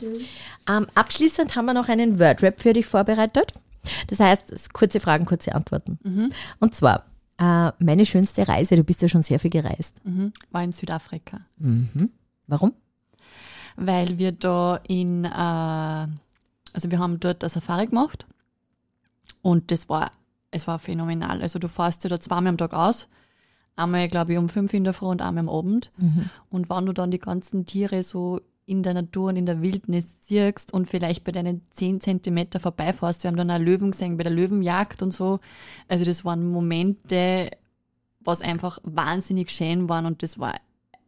Ähm, 0.70 0.88
abschließend 0.96 1.56
haben 1.58 1.66
wir 1.66 1.74
noch 1.74 1.90
einen 1.90 2.20
Wordrap 2.20 2.62
für 2.62 2.72
dich 2.72 2.86
vorbereitet. 2.86 3.52
Das 4.08 4.22
heißt, 4.22 4.50
es 4.50 4.70
kurze 4.70 5.02
Fragen, 5.02 5.26
kurze 5.26 5.54
Antworten. 5.54 6.00
Und 6.62 6.74
zwar, 6.74 7.04
äh, 7.38 7.72
meine 7.80 8.06
schönste 8.06 8.48
Reise, 8.48 8.78
du 8.78 8.86
bist 8.86 9.02
ja 9.02 9.10
schon 9.10 9.24
sehr 9.24 9.40
viel 9.40 9.52
gereist. 9.52 10.00
Mhm. 10.06 10.32
War 10.52 10.64
in 10.64 10.72
Südafrika. 10.72 11.42
Warum? 12.48 12.74
Weil 13.76 14.18
wir 14.18 14.32
da 14.32 14.80
in, 14.88 15.26
äh, 15.26 15.28
also 15.30 16.90
wir 16.90 17.00
haben 17.00 17.20
dort 17.20 17.44
eine 17.44 17.50
Safari 17.50 17.88
gemacht 17.88 18.26
und 19.42 19.72
das 19.72 19.90
war, 19.90 20.12
es 20.52 20.68
war 20.68 20.80
phänomenal. 20.80 21.42
Also 21.42 21.60
du 21.60 21.68
fährst 21.68 22.04
ja 22.04 22.10
da 22.10 22.20
zweimal 22.20 22.50
am 22.50 22.58
Tag 22.58 22.74
aus, 22.74 23.08
einmal 23.76 24.08
glaube 24.08 24.34
ich 24.34 24.38
um 24.38 24.50
fünf 24.50 24.74
in 24.74 24.84
der 24.84 24.94
Früh 24.94 25.08
und 25.08 25.22
einmal 25.22 25.48
am 25.48 25.50
Abend 25.50 25.92
und 26.50 26.70
wenn 26.70 26.86
du 26.86 26.94
dann 26.94 27.12
die 27.12 27.20
ganzen 27.20 27.66
Tiere 27.66 28.04
so 28.04 28.40
in 28.66 28.82
der 28.82 28.94
Natur 28.94 29.30
und 29.30 29.36
in 29.36 29.46
der 29.46 29.62
Wildnis 29.62 30.08
siehst 30.22 30.74
und 30.74 30.88
vielleicht 30.88 31.24
bei 31.26 31.32
deinen 31.32 31.62
10 31.72 32.00
Zentimeter 32.02 32.60
vorbeifährst, 32.60 33.24
wir 33.24 33.30
haben 33.30 33.36
dann 33.36 33.52
auch 33.52 33.60
Löwen 33.60 33.92
gesehen 33.92 34.16
bei 34.16 34.24
der 34.24 34.32
Löwenjagd 34.32 35.02
und 35.02 35.14
so, 35.14 35.40
also 35.90 36.06
das 36.06 36.24
waren 36.24 36.50
Momente, 36.50 37.52
was 38.22 38.42
einfach 38.42 38.80
wahnsinnig 38.84 39.52
schön 39.52 39.90
waren 39.90 40.06
und 40.06 40.24
das 40.24 40.40
war 40.40 40.54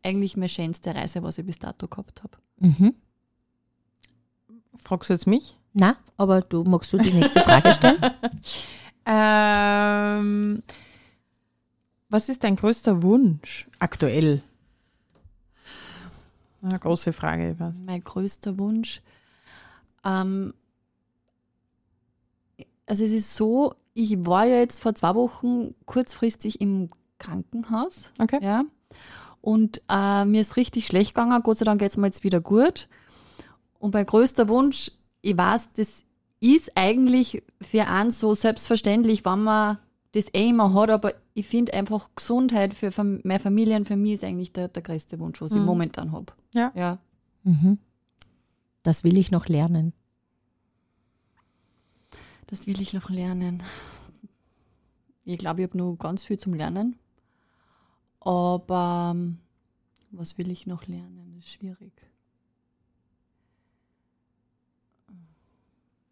eigentlich 0.04 0.38
meine 0.38 0.50
schönste 0.50 0.94
Reise, 0.94 1.24
was 1.24 1.38
ich 1.38 1.46
bis 1.46 1.60
dato 1.60 1.88
gehabt 1.88 2.24
habe. 2.24 2.38
Mhm. 2.58 2.96
Fragst 4.78 5.10
du 5.10 5.14
jetzt 5.14 5.28
mich? 5.28 5.58
Na, 5.74 5.98
aber 6.18 6.42
du 6.42 6.64
magst 6.64 6.94
du 6.94 6.98
die 6.98 7.12
nächste 7.12 7.42
Frage 7.42 7.74
stellen? 7.74 8.00
Ähm, 9.08 10.64
was 12.10 12.28
ist 12.28 12.44
dein 12.44 12.56
größter 12.56 13.04
Wunsch 13.04 13.68
aktuell? 13.78 14.42
Eine 16.64 16.80
große 16.80 17.14
Frage, 17.14 17.60
weiß. 17.60 17.76
Mein 17.86 18.04
größter 18.04 18.58
Wunsch. 18.58 19.04
Ähm, 20.04 20.56
also 22.88 23.04
es 23.04 23.12
ist 23.12 23.36
so, 23.36 23.76
ich 23.94 24.26
war 24.26 24.46
ja 24.46 24.58
jetzt 24.58 24.82
vor 24.82 24.96
zwei 24.96 25.14
Wochen 25.14 25.76
kurzfristig 25.86 26.60
im 26.62 26.90
Krankenhaus. 27.20 28.10
Okay. 28.18 28.40
Ja. 28.42 28.64
Und 29.46 29.80
äh, 29.90 30.26
mir 30.26 30.42
ist 30.42 30.58
richtig 30.58 30.88
schlecht 30.88 31.14
gegangen. 31.14 31.44
Gott 31.44 31.60
sei 31.60 31.66
Dank 31.66 31.80
geht 31.80 31.92
es 31.92 31.98
mir 31.98 32.08
jetzt 32.08 32.24
wieder 32.24 32.42
gut. 32.42 32.88
Und 33.78 33.94
mein 33.94 34.08
größter 34.08 34.48
Wunsch, 34.50 34.92
ich 35.22 35.38
weiß, 35.38 35.70
das 35.74 36.04
ist 36.40 36.72
eigentlich 36.76 37.44
für 37.62 37.86
einen 37.86 38.10
so 38.10 38.34
selbstverständlich, 38.34 39.24
wenn 39.24 39.44
man 39.44 39.78
das 40.14 40.26
eh 40.34 40.50
immer 40.50 40.74
hat, 40.74 40.90
aber 40.90 41.14
ich 41.36 41.46
finde 41.46 41.74
einfach 41.76 42.10
Gesundheit 42.16 42.74
für 42.74 42.88
Fam- 42.92 43.20
meine 43.24 43.40
Familie 43.40 43.76
und 43.76 43.86
für 43.86 43.96
mich 43.98 44.14
ist 44.14 44.24
eigentlich 44.24 44.52
der, 44.54 44.68
der 44.70 44.82
größte 44.82 45.20
Wunsch, 45.20 45.40
was 45.42 45.52
ich 45.52 45.60
Mhm. 45.60 45.66
momentan 45.66 46.12
habe. 46.12 46.34
Ja. 46.56 46.72
ja. 46.74 46.98
Mhm. 47.44 47.78
Das 48.82 49.04
will 49.04 49.16
ich 49.18 49.30
noch 49.30 49.48
lernen. 49.48 49.94
Das 52.48 52.66
will 52.66 52.82
ich 52.82 52.94
noch 52.94 53.10
lernen. 53.10 53.62
Ich 55.24 55.38
glaube, 55.38 55.62
ich 55.62 55.68
habe 55.68 55.78
noch 55.78 55.96
ganz 55.98 56.24
viel 56.24 56.38
zum 56.40 56.54
Lernen. 56.54 56.98
Aber 58.26 59.14
ähm, 59.16 59.38
was 60.12 60.38
will 60.38 60.52
ich 60.52 60.68
noch 60.68 60.88
lernen? 60.88 61.36
Das 61.38 61.46
ist 61.46 61.54
schwierig. 61.54 61.94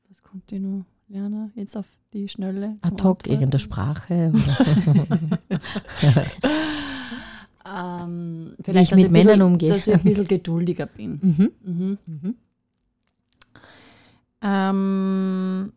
Was 0.07 0.23
konnte 0.23 0.55
ich 0.55 0.61
noch 0.61 0.85
lernen? 1.09 1.51
Jetzt 1.55 1.75
auf 1.75 1.87
die 2.13 2.29
Schnelle. 2.29 2.77
Ad 2.81 2.95
hoc, 3.03 3.19
Antworten? 3.19 3.31
irgendeine 3.31 3.59
Sprache. 3.59 4.31
Ähm, 7.65 8.55
ich 8.57 8.65
vielleicht, 8.65 8.91
dass 8.91 8.97
mit 8.97 9.07
ein 9.07 9.11
Männern 9.13 9.41
umgehe. 9.41 9.69
Dass 9.69 9.87
ich 9.87 9.93
ein 9.93 10.03
bisschen 10.03 10.27
geduldiger 10.27 10.85
bin. 10.85 11.19
mhm. 11.21 11.51
Mhm. 11.63 11.97
Mhm. 12.05 12.35
Ähm, 14.41 15.73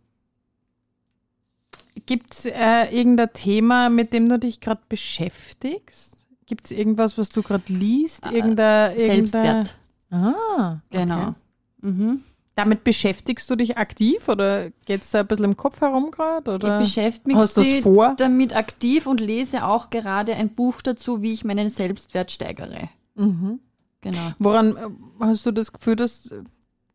Gibt 2.06 2.34
es 2.34 2.46
äh, 2.46 2.84
irgendein 2.90 3.32
Thema, 3.32 3.88
mit 3.88 4.12
dem 4.12 4.28
du 4.28 4.38
dich 4.38 4.60
gerade 4.60 4.82
beschäftigst? 4.88 6.15
Gibt 6.46 6.66
es 6.66 6.70
irgendwas, 6.70 7.18
was 7.18 7.28
du 7.28 7.42
gerade 7.42 7.72
liest? 7.72 8.26
Äh, 8.26 8.36
Irgendein, 8.36 8.96
irgendein- 8.96 9.16
Selbstwert. 9.30 9.76
Ah, 10.10 10.80
Genau. 10.90 11.20
Okay. 11.20 11.34
Mhm. 11.82 12.22
Damit 12.54 12.84
beschäftigst 12.84 13.50
du 13.50 13.56
dich 13.56 13.76
aktiv 13.76 14.28
oder 14.30 14.70
geht 14.86 15.02
es 15.02 15.10
da 15.10 15.20
ein 15.20 15.26
bisschen 15.26 15.44
im 15.44 15.56
Kopf 15.58 15.82
herum 15.82 16.10
gerade? 16.10 16.52
Ich 16.52 16.54
Oder 16.54 16.78
beschäftige 16.78 17.36
mich 17.36 17.82
damit 18.16 18.56
aktiv 18.56 19.06
und 19.06 19.20
lese 19.20 19.64
auch 19.66 19.90
gerade 19.90 20.34
ein 20.34 20.48
Buch 20.48 20.80
dazu, 20.80 21.20
wie 21.20 21.32
ich 21.34 21.44
meinen 21.44 21.68
Selbstwert 21.68 22.30
steigere. 22.32 22.88
Mhm. 23.14 23.60
Genau. 24.00 24.32
Woran 24.38 24.76
äh, 24.76 24.88
hast 25.20 25.44
du 25.44 25.50
das 25.50 25.70
Gefühl, 25.70 25.96
dass 25.96 26.30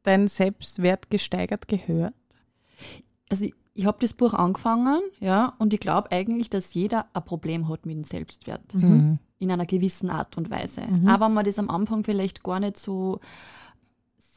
dein 0.02 0.28
Selbstwert 0.28 1.12
gesteigert 1.12 1.68
gehört? 1.68 2.16
Also 3.30 3.46
ich, 3.74 3.86
habe 3.86 3.98
das 4.02 4.14
Buch 4.14 4.34
angefangen, 4.34 5.02
ja, 5.20 5.54
und 5.60 5.74
ich 5.74 5.80
glaube 5.80 6.12
eigentlich, 6.12 6.50
dass 6.50 6.74
jeder 6.74 7.08
ein 7.14 7.24
Problem 7.24 7.70
hat 7.70 7.86
mit 7.86 7.96
dem 7.96 8.04
Selbstwert. 8.04 8.74
Mhm. 8.74 9.20
In 9.40 9.50
einer 9.50 9.66
gewissen 9.66 10.12
Art 10.12 10.38
und 10.38 10.52
Weise. 10.52 10.82
Mhm. 10.82 11.08
Aber 11.08 11.26
wenn 11.26 11.34
man 11.34 11.46
das 11.46 11.58
am 11.58 11.72
Anfang 11.72 12.04
vielleicht 12.04 12.44
gar 12.44 12.60
nicht 12.60 12.78
so 12.78 13.20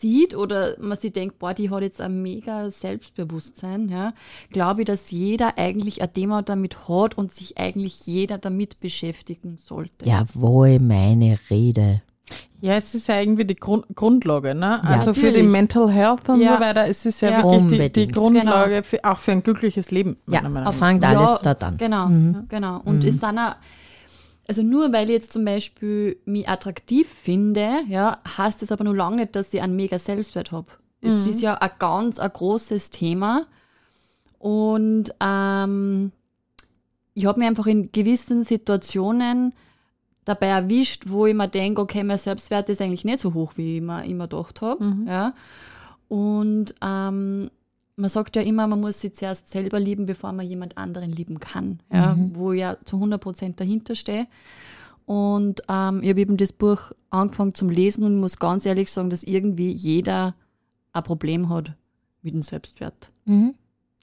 sieht 0.04 0.34
oder 0.34 0.76
man 0.80 0.98
sich 0.98 1.12
denkt, 1.12 1.38
boah, 1.38 1.54
die 1.54 1.70
hat 1.70 1.82
jetzt 1.82 2.00
ein 2.00 2.22
mega 2.22 2.70
Selbstbewusstsein, 2.70 3.88
ja, 3.88 4.12
glaube 4.50 4.82
ich, 4.82 4.86
dass 4.86 5.10
jeder 5.10 5.56
eigentlich 5.56 6.02
ein 6.02 6.12
Thema 6.12 6.42
damit 6.42 6.88
hat 6.88 7.16
und 7.16 7.32
sich 7.32 7.58
eigentlich 7.58 8.06
jeder 8.06 8.38
damit 8.38 8.80
beschäftigen 8.80 9.56
sollte. 9.56 10.06
Jawohl, 10.06 10.78
meine 10.78 11.38
Rede. 11.50 12.02
Ja, 12.60 12.74
es 12.76 12.94
ist 12.94 13.08
ja 13.08 13.20
irgendwie 13.20 13.44
die 13.44 13.56
Grund 13.56 13.84
Grundlage, 13.94 14.54
ne? 14.54 14.82
also 14.84 15.12
für 15.12 15.20
die 15.20 15.26
natürlich. 15.26 15.50
Mental 15.52 15.90
Health 15.90 16.28
und 16.30 16.40
Ja. 16.40 16.54
so 16.56 16.60
weiter, 16.64 16.86
es 16.88 17.04
ist 17.04 17.20
ja, 17.20 17.30
Ja. 17.30 17.42
wirklich 17.44 17.92
die, 17.92 18.06
die. 18.06 18.12
Grundlage 18.12 18.82
für, 18.82 19.04
auch 19.04 19.18
für 19.18 19.32
ein 19.32 19.42
glückliches 19.42 19.90
Leben. 19.90 20.16
Ja, 20.26 20.40
nach. 20.40 20.72
fängt 20.72 21.04
alles 21.04 21.40
dort 21.42 21.62
an. 21.62 21.76
Genau, 21.76 22.06
Mhm. 22.06 22.46
genau. 22.48 22.80
Und 22.84 23.04
es 23.04 23.20
sind 23.20 23.38
auch, 23.38 23.56
also 24.48 24.62
nur 24.62 24.92
weil 24.94 25.04
ich 25.10 25.14
jetzt 25.16 25.32
zum 25.32 25.44
Beispiel 25.44 26.16
mich 26.24 26.48
attraktiv 26.48 27.06
finde, 27.08 27.80
ja, 27.88 28.18
heißt 28.38 28.62
das 28.62 28.72
aber 28.72 28.84
nur 28.84 28.96
lange 28.96 29.16
nicht, 29.16 29.36
dass 29.36 29.52
ich 29.52 29.60
einen 29.60 29.76
mega 29.76 29.98
Selbstwert 29.98 30.50
habe. 30.52 30.68
Es 31.02 31.26
ist 31.26 31.42
ja 31.42 31.54
ein 31.56 31.70
ganz 31.78 32.18
ein 32.18 32.30
großes 32.32 32.88
Thema. 32.88 33.46
Und 34.38 35.14
ähm, 35.20 36.12
ich 37.12 37.26
habe 37.26 37.38
mich 37.40 37.48
einfach 37.48 37.66
in 37.66 37.92
gewissen 37.92 38.42
Situationen 38.42 39.52
dabei 40.24 40.48
erwischt, 40.48 41.04
wo 41.06 41.26
ich 41.26 41.34
mir 41.34 41.48
denke, 41.48 41.80
okay, 41.80 42.02
mein 42.02 42.18
Selbstwert 42.18 42.68
ist 42.68 42.80
eigentlich 42.80 43.04
nicht 43.04 43.18
so 43.18 43.34
hoch, 43.34 43.52
wie 43.56 43.76
ich 43.76 43.82
mir 43.82 44.04
immer 44.04 44.28
gedacht 44.28 44.60
habe. 44.60 44.96
Ja. 45.06 45.34
Und 46.08 46.74
ähm, 46.82 47.50
man 47.96 48.10
sagt 48.10 48.36
ja 48.36 48.42
immer, 48.42 48.66
man 48.66 48.80
muss 48.80 49.00
sich 49.00 49.14
zuerst 49.14 49.50
selber 49.50 49.78
lieben, 49.78 50.06
bevor 50.06 50.32
man 50.32 50.46
jemand 50.46 50.76
anderen 50.76 51.12
lieben 51.12 51.38
kann, 51.38 51.80
ja, 51.92 52.16
wo 52.32 52.52
ich 52.52 52.60
ja 52.60 52.76
zu 52.84 52.96
100 52.96 53.20
Prozent 53.20 53.60
dahinter 53.60 53.94
stehe. 53.94 54.26
Und 55.06 55.62
ähm, 55.68 56.02
ich 56.02 56.10
habe 56.10 56.20
eben 56.20 56.36
das 56.36 56.52
Buch 56.52 56.92
angefangen 57.10 57.54
zum 57.54 57.68
Lesen 57.68 58.04
und 58.04 58.18
muss 58.18 58.38
ganz 58.38 58.64
ehrlich 58.66 58.90
sagen, 58.90 59.10
dass 59.10 59.22
irgendwie 59.22 59.70
jeder 59.70 60.34
ein 60.92 61.02
Problem 61.02 61.50
hat 61.50 61.74
mit 62.22 62.34
dem 62.34 62.42
Selbstwert. 62.42 63.10
Mhm. 63.26 63.54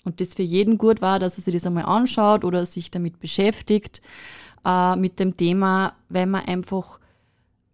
Und 0.04 0.22
das 0.22 0.34
für 0.34 0.44
jeden 0.44 0.78
gut 0.78 1.02
war, 1.02 1.20
dass 1.20 1.38
er 1.38 1.44
sich 1.44 1.54
das 1.54 1.66
einmal 1.66 1.86
anschaut 1.86 2.44
oder 2.44 2.66
sich 2.66 2.92
damit 2.92 3.20
beschäftigt, 3.20 4.02
äh, 4.66 4.96
mit 4.96 5.20
dem 5.20 5.38
Thema, 5.38 5.94
weil 6.10 6.26
man 6.26 6.46
einfach 6.46 7.00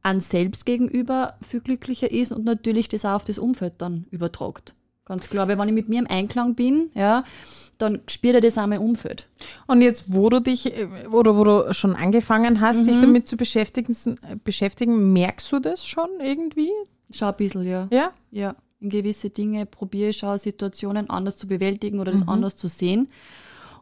an 0.04 0.22
selbst 0.22 0.66
gegenüber 0.66 1.36
viel 1.48 1.60
glücklicher 1.60 2.10
ist 2.10 2.32
und 2.32 2.46
natürlich 2.46 2.88
das 2.88 3.06
auch 3.06 3.16
auf 3.16 3.24
das 3.26 3.38
Umfeld 3.38 3.74
dann 3.80 4.06
übertragt. 4.12 4.74
Ganz 5.08 5.30
klar. 5.30 5.48
Weil 5.48 5.58
wenn 5.58 5.70
ich 5.70 5.74
mit 5.74 5.90
mir 5.90 6.00
im 6.00 6.08
Einklang 6.08 6.56
bin, 6.56 6.92
ja, 6.94 7.24
dann 7.78 8.02
spürt 8.08 8.36
er 8.36 8.42
das 8.42 8.58
auch 8.58 8.68
mein 8.68 8.80
Umfeld. 8.80 9.28
Und 9.66 9.82
jetzt, 9.82 10.14
wo 10.14 10.30
du 10.30 10.42
dich, 10.42 10.78
äh, 10.78 11.08
oder 11.12 11.38
wo 11.38 11.44
du 11.44 11.74
schon 11.74 11.96
angefangen 11.96 12.60
hast, 12.60 12.86
dich 12.86 13.00
damit 13.00 13.28
zu 13.28 13.38
beschäftigen, 13.38 13.96
beschäftigen, 14.44 15.14
merkst 15.14 15.52
du 15.52 15.60
das 15.60 15.86
schon 15.86 16.10
irgendwie? 16.22 16.72
Schau 17.12 17.28
ein 17.28 17.38
bisschen, 17.38 17.66
ja. 17.66 17.88
Ja? 17.90 18.12
Ja. 18.32 18.56
In 18.80 18.90
gewisse 18.90 19.30
Dinge 19.30 19.66
probiere 19.66 20.10
ich 20.10 20.24
auch 20.24 20.38
Situationen 20.38 21.10
anders 21.10 21.38
zu 21.38 21.48
bewältigen 21.48 22.00
oder 22.00 22.12
das 22.12 22.28
anders 22.28 22.56
zu 22.58 22.68
sehen. 22.68 23.08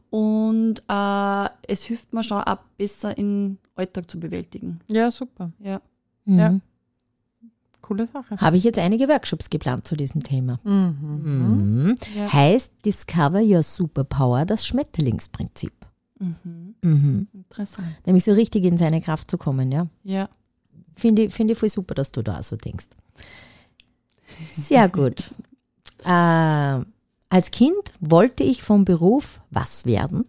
Und 0.10 0.84
äh, 0.88 1.50
es 1.68 1.84
hilft 1.84 2.14
mir 2.14 2.24
schon 2.24 2.42
auch 2.42 2.58
besser 2.78 3.18
in 3.18 3.58
Alltag 3.76 4.10
zu 4.10 4.20
bewältigen. 4.20 4.80
Ja, 4.88 5.12
super. 5.12 5.52
Ja. 5.60 5.82
Ja. 6.26 6.52
Mhm. 6.52 6.62
Coole 7.82 8.08
Sache. 8.08 8.38
Habe 8.38 8.58
ich 8.58 8.64
jetzt 8.64 8.80
einige 8.80 9.08
Workshops 9.08 9.50
geplant 9.50 9.88
zu 9.88 9.96
diesem 9.96 10.24
Thema. 10.24 10.60
Mhm. 10.64 11.22
Mhm. 11.24 11.96
Ja. 12.16 12.34
Heißt 12.34 12.72
Discover 12.84 13.42
Your 13.42 13.62
Superpower, 13.62 14.46
das 14.46 14.66
Schmetterlingsprinzip. 14.66 15.74
Mhm. 16.20 16.76
Mhm. 16.82 17.28
Interessant. 17.34 17.88
Nämlich 18.06 18.24
so 18.24 18.34
richtig 18.34 18.64
in 18.64 18.78
seine 18.78 19.02
Kraft 19.02 19.30
zu 19.30 19.38
kommen, 19.38 19.72
ja. 19.72 19.88
Ja. 20.04 20.30
Finde 20.96 21.24
ich, 21.24 21.34
finde 21.34 21.54
ich 21.54 21.60
voll 21.60 21.70
super, 21.70 21.94
dass 21.94 22.12
du 22.12 22.24
da 22.24 22.42
so 22.42 22.56
denkst. 22.56 22.88
Sehr 24.58 24.90
gut. 24.90 25.30
äh, 26.06 26.80
als 27.30 27.52
Kind 27.52 27.94
wollte 28.00 28.44
ich 28.44 28.64
vom 28.64 28.86
Beruf 28.86 29.42
was 29.50 29.86
werden? 29.86 30.26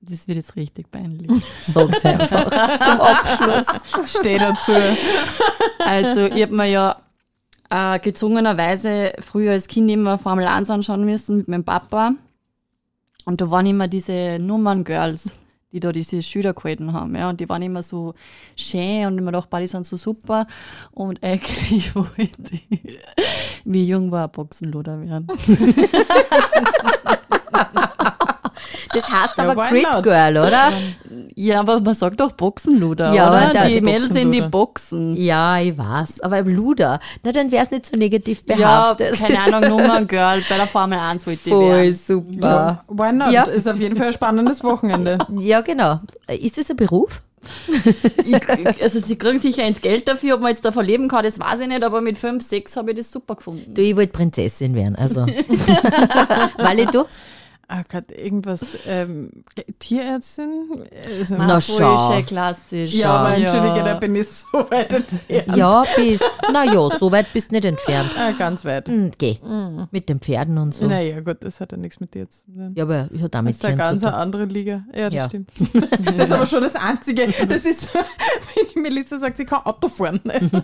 Das 0.00 0.26
wird 0.26 0.36
jetzt 0.36 0.56
richtig 0.56 0.90
peinlich. 0.90 1.30
Sag's 1.62 2.04
einfach 2.04 2.46
zum 2.46 3.00
Abschluss. 3.00 4.18
Steh 4.18 4.36
dazu. 4.36 4.72
Also, 5.78 6.26
ich 6.26 6.42
habe 6.42 6.56
mir 6.56 6.66
ja 6.66 6.96
äh, 7.70 8.00
gezwungenerweise 8.00 9.12
früher 9.20 9.52
als 9.52 9.68
Kind 9.68 9.90
immer 9.90 10.18
Formel 10.18 10.46
1 10.46 10.70
anschauen 10.70 11.04
müssen 11.04 11.38
mit 11.38 11.48
meinem 11.48 11.64
Papa. 11.64 12.14
Und 13.24 13.40
da 13.40 13.50
waren 13.50 13.66
immer 13.66 13.86
diese 13.86 14.38
Nummern-Girls, 14.40 15.30
die 15.72 15.80
da 15.80 15.92
diese 15.92 16.22
Schüler 16.22 16.52
gehalten 16.52 16.92
haben. 16.92 17.14
Ja, 17.16 17.30
und 17.30 17.40
die 17.40 17.48
waren 17.48 17.62
immer 17.62 17.82
so 17.82 18.14
schön 18.56 19.06
und 19.06 19.24
gedacht, 19.24 19.48
boah, 19.50 19.60
die 19.60 19.66
sind 19.66 19.86
so 19.86 19.96
super. 19.96 20.46
Und 20.92 21.22
eigentlich 21.22 21.94
wollte 21.94 22.54
ich, 22.70 22.98
wie 23.64 23.84
jung 23.84 24.10
war, 24.10 24.28
Boxenluder 24.28 25.00
werden. 25.00 25.26
Das 28.92 29.08
heißt 29.08 29.34
Ja, 29.38 29.44
aber 29.50 29.62
why 29.62 29.68
Crit 29.68 29.92
not? 29.92 30.02
Girl, 30.02 30.36
oder? 30.36 30.72
Ja, 31.34 31.60
aber 31.60 31.80
man 31.80 31.94
sagt 31.94 32.20
doch 32.20 32.32
Boxenluder, 32.32 33.12
Ja, 33.14 33.28
oder? 33.30 33.40
aber 33.42 33.54
da- 33.54 33.66
die 33.66 33.80
Mädels 33.80 34.14
in 34.14 34.30
die. 34.32 34.42
Boxen. 34.42 35.16
Ja, 35.16 35.58
ich 35.58 35.76
weiß. 35.78 36.20
Aber 36.20 36.38
im 36.38 36.48
Luder, 36.48 37.00
na 37.22 37.32
dann 37.32 37.50
wär's 37.50 37.70
nicht 37.70 37.86
so 37.86 37.96
negativ 37.96 38.42
Ja, 38.46 38.54
behaftet. 38.94 39.18
keine 39.18 39.56
Ahnung, 39.56 39.70
Nummern-Girl 39.70 40.42
bei 40.48 40.56
der 40.56 40.66
Formel 40.66 40.98
1 40.98 41.26
wollte 41.26 41.40
ich 41.44 41.52
Voll 41.52 41.68
werden. 41.76 41.98
super. 42.06 42.84
Why 42.88 43.12
not? 43.12 43.30
Ja. 43.32 43.44
Ist 43.44 43.68
auf 43.68 43.78
jeden 43.78 43.96
Fall 43.96 44.08
ein 44.08 44.12
spannendes 44.12 44.62
Wochenende. 44.62 45.18
Ja, 45.38 45.60
genau. 45.62 46.00
Ist 46.28 46.58
das 46.58 46.70
ein 46.70 46.76
Beruf? 46.76 47.22
Ich, 48.24 48.82
also 48.82 49.00
sie 49.00 49.16
kriegen 49.16 49.38
sicher 49.40 49.64
ins 49.66 49.80
Geld 49.80 50.06
dafür, 50.06 50.34
ob 50.36 50.40
man 50.42 50.50
jetzt 50.50 50.64
davon 50.64 50.84
leben 50.84 51.08
kann, 51.08 51.24
das 51.24 51.40
weiß 51.40 51.60
ich 51.60 51.66
nicht, 51.68 51.82
aber 51.82 52.00
mit 52.00 52.16
5, 52.16 52.42
6 52.42 52.76
habe 52.76 52.92
ich 52.92 52.98
das 52.98 53.10
super 53.10 53.34
gefunden. 53.34 53.74
Du, 53.74 53.82
ich 53.82 53.96
wollte 53.96 54.12
Prinzessin 54.12 54.74
werden, 54.74 54.94
also. 54.96 55.26
Weil 56.58 56.86
du? 56.86 57.04
Ah 57.74 57.84
Gott, 57.90 58.12
irgendwas, 58.12 58.76
ähm, 58.86 59.30
Tierärztin? 59.78 60.84
Also, 61.18 61.36
Na, 61.38 61.58
schau. 61.58 62.20
klassisch. 62.26 62.92
ja, 62.92 63.14
aber 63.14 63.34
entschuldige, 63.34 63.82
da 63.82 63.94
bin 63.94 64.14
ich 64.14 64.28
so 64.28 64.58
weit 64.70 64.92
entfernt. 64.92 65.56
Ja, 65.56 65.82
bist. 65.96 66.22
Na 66.52 66.64
ja, 66.64 66.88
so 66.98 67.10
weit 67.10 67.32
bist 67.32 67.50
du 67.50 67.54
nicht 67.54 67.64
entfernt. 67.64 68.10
Ah, 68.18 68.32
ganz 68.32 68.62
weit. 68.66 68.88
Hm, 68.88 69.10
geh. 69.16 69.38
Mit 69.90 70.10
den 70.10 70.20
Pferden 70.20 70.58
und 70.58 70.74
so. 70.74 70.86
Naja, 70.86 71.20
gut, 71.20 71.38
das 71.40 71.60
hat 71.62 71.72
ja 71.72 71.78
nichts 71.78 71.98
mit 71.98 72.12
dir 72.12 72.28
zu 72.28 72.44
tun. 72.44 72.74
Ja, 72.76 72.84
aber 72.84 73.08
ich 73.10 73.22
habe 73.22 73.30
Das 73.30 73.30
damit 73.30 73.54
ist 73.54 73.64
eine 73.64 73.76
Tieren 73.76 73.88
ganz 73.88 74.02
zu 74.02 74.08
tun. 74.08 74.14
andere 74.18 74.44
Liga. 74.44 74.84
Ja, 74.94 75.04
das 75.08 75.14
Ja. 75.14 75.28
stimmt. 75.28 75.48
Das 76.18 76.26
ist 76.28 76.32
aber 76.32 76.46
schon 76.46 76.60
das 76.62 76.76
Einzige. 76.76 77.26
Das 77.48 77.64
ist, 77.64 77.94
wenn 77.94 78.66
die 78.74 78.80
Melissa 78.80 79.16
sagt, 79.16 79.38
sie 79.38 79.46
kann 79.46 79.62
Auto 79.64 79.88
fahren. 79.88 80.20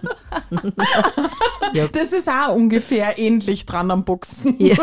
Ja. 1.75 1.87
Das 1.89 2.13
ist 2.13 2.29
auch 2.29 2.55
ungefähr 2.55 3.19
ähnlich 3.19 3.67
dran 3.67 3.91
am 3.91 4.03
Boxen. 4.05 4.57
Ja. 4.59 4.75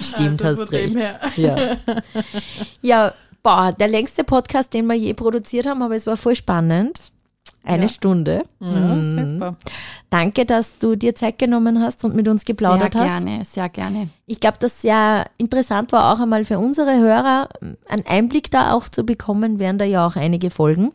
Stimmt, 0.00 0.42
Also 0.42 0.62
hast 0.62 0.72
recht. 0.72 0.96
Ja. 1.36 1.76
ja, 2.82 3.12
boah, 3.42 3.72
der 3.72 3.88
längste 3.88 4.24
Podcast, 4.24 4.72
den 4.74 4.86
wir 4.86 4.94
je 4.94 5.14
produziert 5.14 5.66
haben, 5.66 5.82
aber 5.82 5.96
es 5.96 6.06
war 6.06 6.16
voll 6.16 6.34
spannend. 6.34 7.00
Eine 7.64 7.82
Ja. 7.82 7.88
Stunde. 7.88 8.44
Ja, 8.60 9.02
super. 9.02 9.56
Danke, 10.10 10.46
dass 10.46 10.78
du 10.78 10.96
dir 10.96 11.14
Zeit 11.14 11.38
genommen 11.38 11.80
hast 11.82 12.02
und 12.04 12.14
mit 12.14 12.26
uns 12.28 12.42
Sehr 12.42 12.54
geplaudert 12.54 12.94
hast. 12.94 13.04
gerne, 13.04 13.44
sehr 13.44 13.68
gerne. 13.68 14.08
Ich 14.26 14.40
glaube, 14.40 14.56
dass 14.58 14.80
sehr 14.80 15.26
interessant 15.36 15.92
war, 15.92 16.12
auch 16.14 16.20
einmal 16.20 16.44
für 16.46 16.58
unsere 16.58 16.96
Hörer 16.98 17.48
einen 17.88 18.06
Einblick 18.06 18.50
da 18.50 18.72
auch 18.72 18.88
zu 18.88 19.04
bekommen, 19.04 19.58
werden 19.58 19.76
da 19.76 19.84
ja 19.84 20.06
auch 20.06 20.16
einige 20.16 20.48
Folgen. 20.50 20.92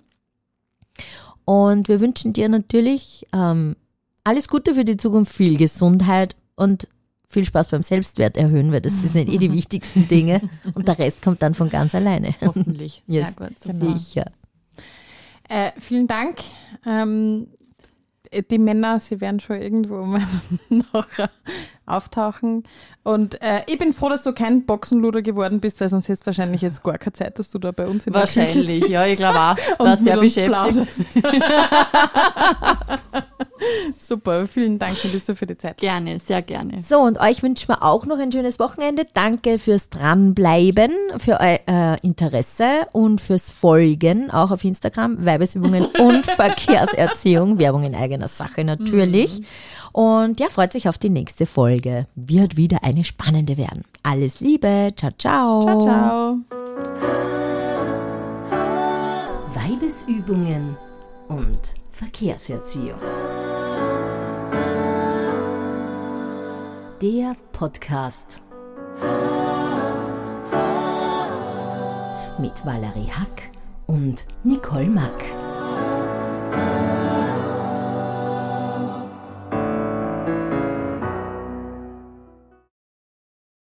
Und 1.46 1.90
wir 1.90 2.00
wünschen 2.00 2.34
dir 2.34 2.50
natürlich 2.50 3.26
ähm, 3.34 3.76
alles 4.24 4.48
Gute 4.48 4.74
für 4.76 4.86
die 4.86 4.98
Zukunft, 4.98 5.34
viel 5.36 5.58
Gesundheit 5.58 6.36
und 6.56 6.88
viel 7.34 7.46
Spaß 7.46 7.70
beim 7.70 7.84
Selbstwert 7.84 8.38
erhöhen, 8.38 8.72
weil 8.72 8.82
das 8.82 8.94
sind 9.02 9.28
eh 9.30 9.38
die 9.38 9.52
wichtigsten 9.52 10.08
Dinge 10.08 10.42
und 10.76 10.88
der 10.88 10.98
Rest 11.00 11.22
kommt 11.22 11.42
dann 11.42 11.54
von 11.56 11.70
ganz 11.70 11.94
alleine. 11.96 12.36
Hoffentlich. 12.42 13.04
Sehr 13.08 13.22
Yes. 13.24 13.36
gut. 13.36 13.50
Genau. 13.64 13.96
Sicher. 13.96 14.32
Äh, 15.50 15.72
vielen 15.80 16.08
Dank. 16.08 16.38
Ähm, 16.86 17.48
die 18.50 18.58
Männer, 18.58 19.00
sie 19.00 19.20
werden 19.22 19.40
schon 19.40 19.62
irgendwo 19.62 20.06
noch 20.70 21.08
auftauchen. 21.86 22.64
Und 23.04 23.42
äh, 23.42 23.62
ich 23.68 23.78
bin 23.78 23.94
froh, 23.94 24.08
dass 24.10 24.24
du 24.24 24.32
kein 24.34 24.66
Boxenluder 24.66 25.22
geworden 25.22 25.60
bist, 25.60 25.82
weil 25.82 25.90
sonst 25.90 26.08
hättest 26.08 26.24
du 26.24 26.28
wahrscheinlich 26.28 26.62
jetzt 26.62 26.84
gar 26.84 26.98
keine 26.98 27.14
Zeit, 27.14 27.38
dass 27.38 27.52
du 27.52 27.60
da 27.60 27.72
bei 27.72 27.86
uns 27.86 28.08
in 28.08 28.14
der 28.14 28.22
Küche 28.24 28.40
Wahrscheinlich, 28.40 28.88
ja, 28.88 29.06
ich 29.06 29.18
glaube 29.18 29.40
auch. 29.40 29.98
sehr 29.98 30.20
uns 30.20 30.36
beschäftigt. 30.36 31.44
Super, 33.98 34.48
vielen 34.48 34.80
Dank, 34.80 35.04
Melissa, 35.04 35.36
für 35.36 35.46
die 35.46 35.58
Zeit. 35.58 35.78
Gerne, 35.78 36.20
sehr 36.20 36.42
gerne. 36.42 36.82
So, 36.88 37.00
und 37.00 37.20
euch 37.20 37.44
wünschen 37.44 37.68
wir 37.70 37.84
auch 37.84 38.06
noch 38.06 38.20
ein 38.20 38.32
schönes 38.32 38.60
Wochenende. 38.60 39.06
Danke 39.14 39.60
fürs 39.60 39.90
Dranbleiben, 39.90 40.92
für 41.18 41.40
euer 41.40 41.60
äh, 41.68 41.98
Interesse 42.02 42.88
und 42.92 43.22
fürs 43.22 43.50
Folgen, 43.50 44.32
auch 44.32 44.52
auf 44.52 44.64
Instagram, 44.64 45.26
Weibesübungen 45.26 45.86
und 45.86 46.26
Verkehrserziehung, 46.36 47.60
Werbung 47.60 47.84
in 47.84 47.96
eigener 47.96 48.28
Sache 48.28 48.64
natürlich. 48.64 49.42
Und 49.94 50.40
ja, 50.40 50.50
freut 50.50 50.74
sich 50.74 50.90
auf 50.90 50.98
die 50.98 51.12
nächste 51.12 51.46
Folge. 51.46 52.08
Wird 52.16 52.58
wieder 52.58 52.84
eine 52.84 53.04
spannende 53.04 53.58
werden. 53.58 53.84
Alles 54.02 54.40
Liebe, 54.42 54.92
ciao, 54.96 55.12
ciao. 55.18 55.62
Ciao, 55.62 55.82
ciao. 55.82 56.38
Weibesübungen 59.54 60.76
und 61.30 61.60
Verkehrserziehung. 61.92 63.00
Der 67.02 67.36
Podcast 67.52 68.42
mit 72.40 72.66
Valerie 72.66 73.12
Hack 73.12 73.52
und 73.86 74.26
Nicole 74.44 74.88
Mack. 74.88 75.24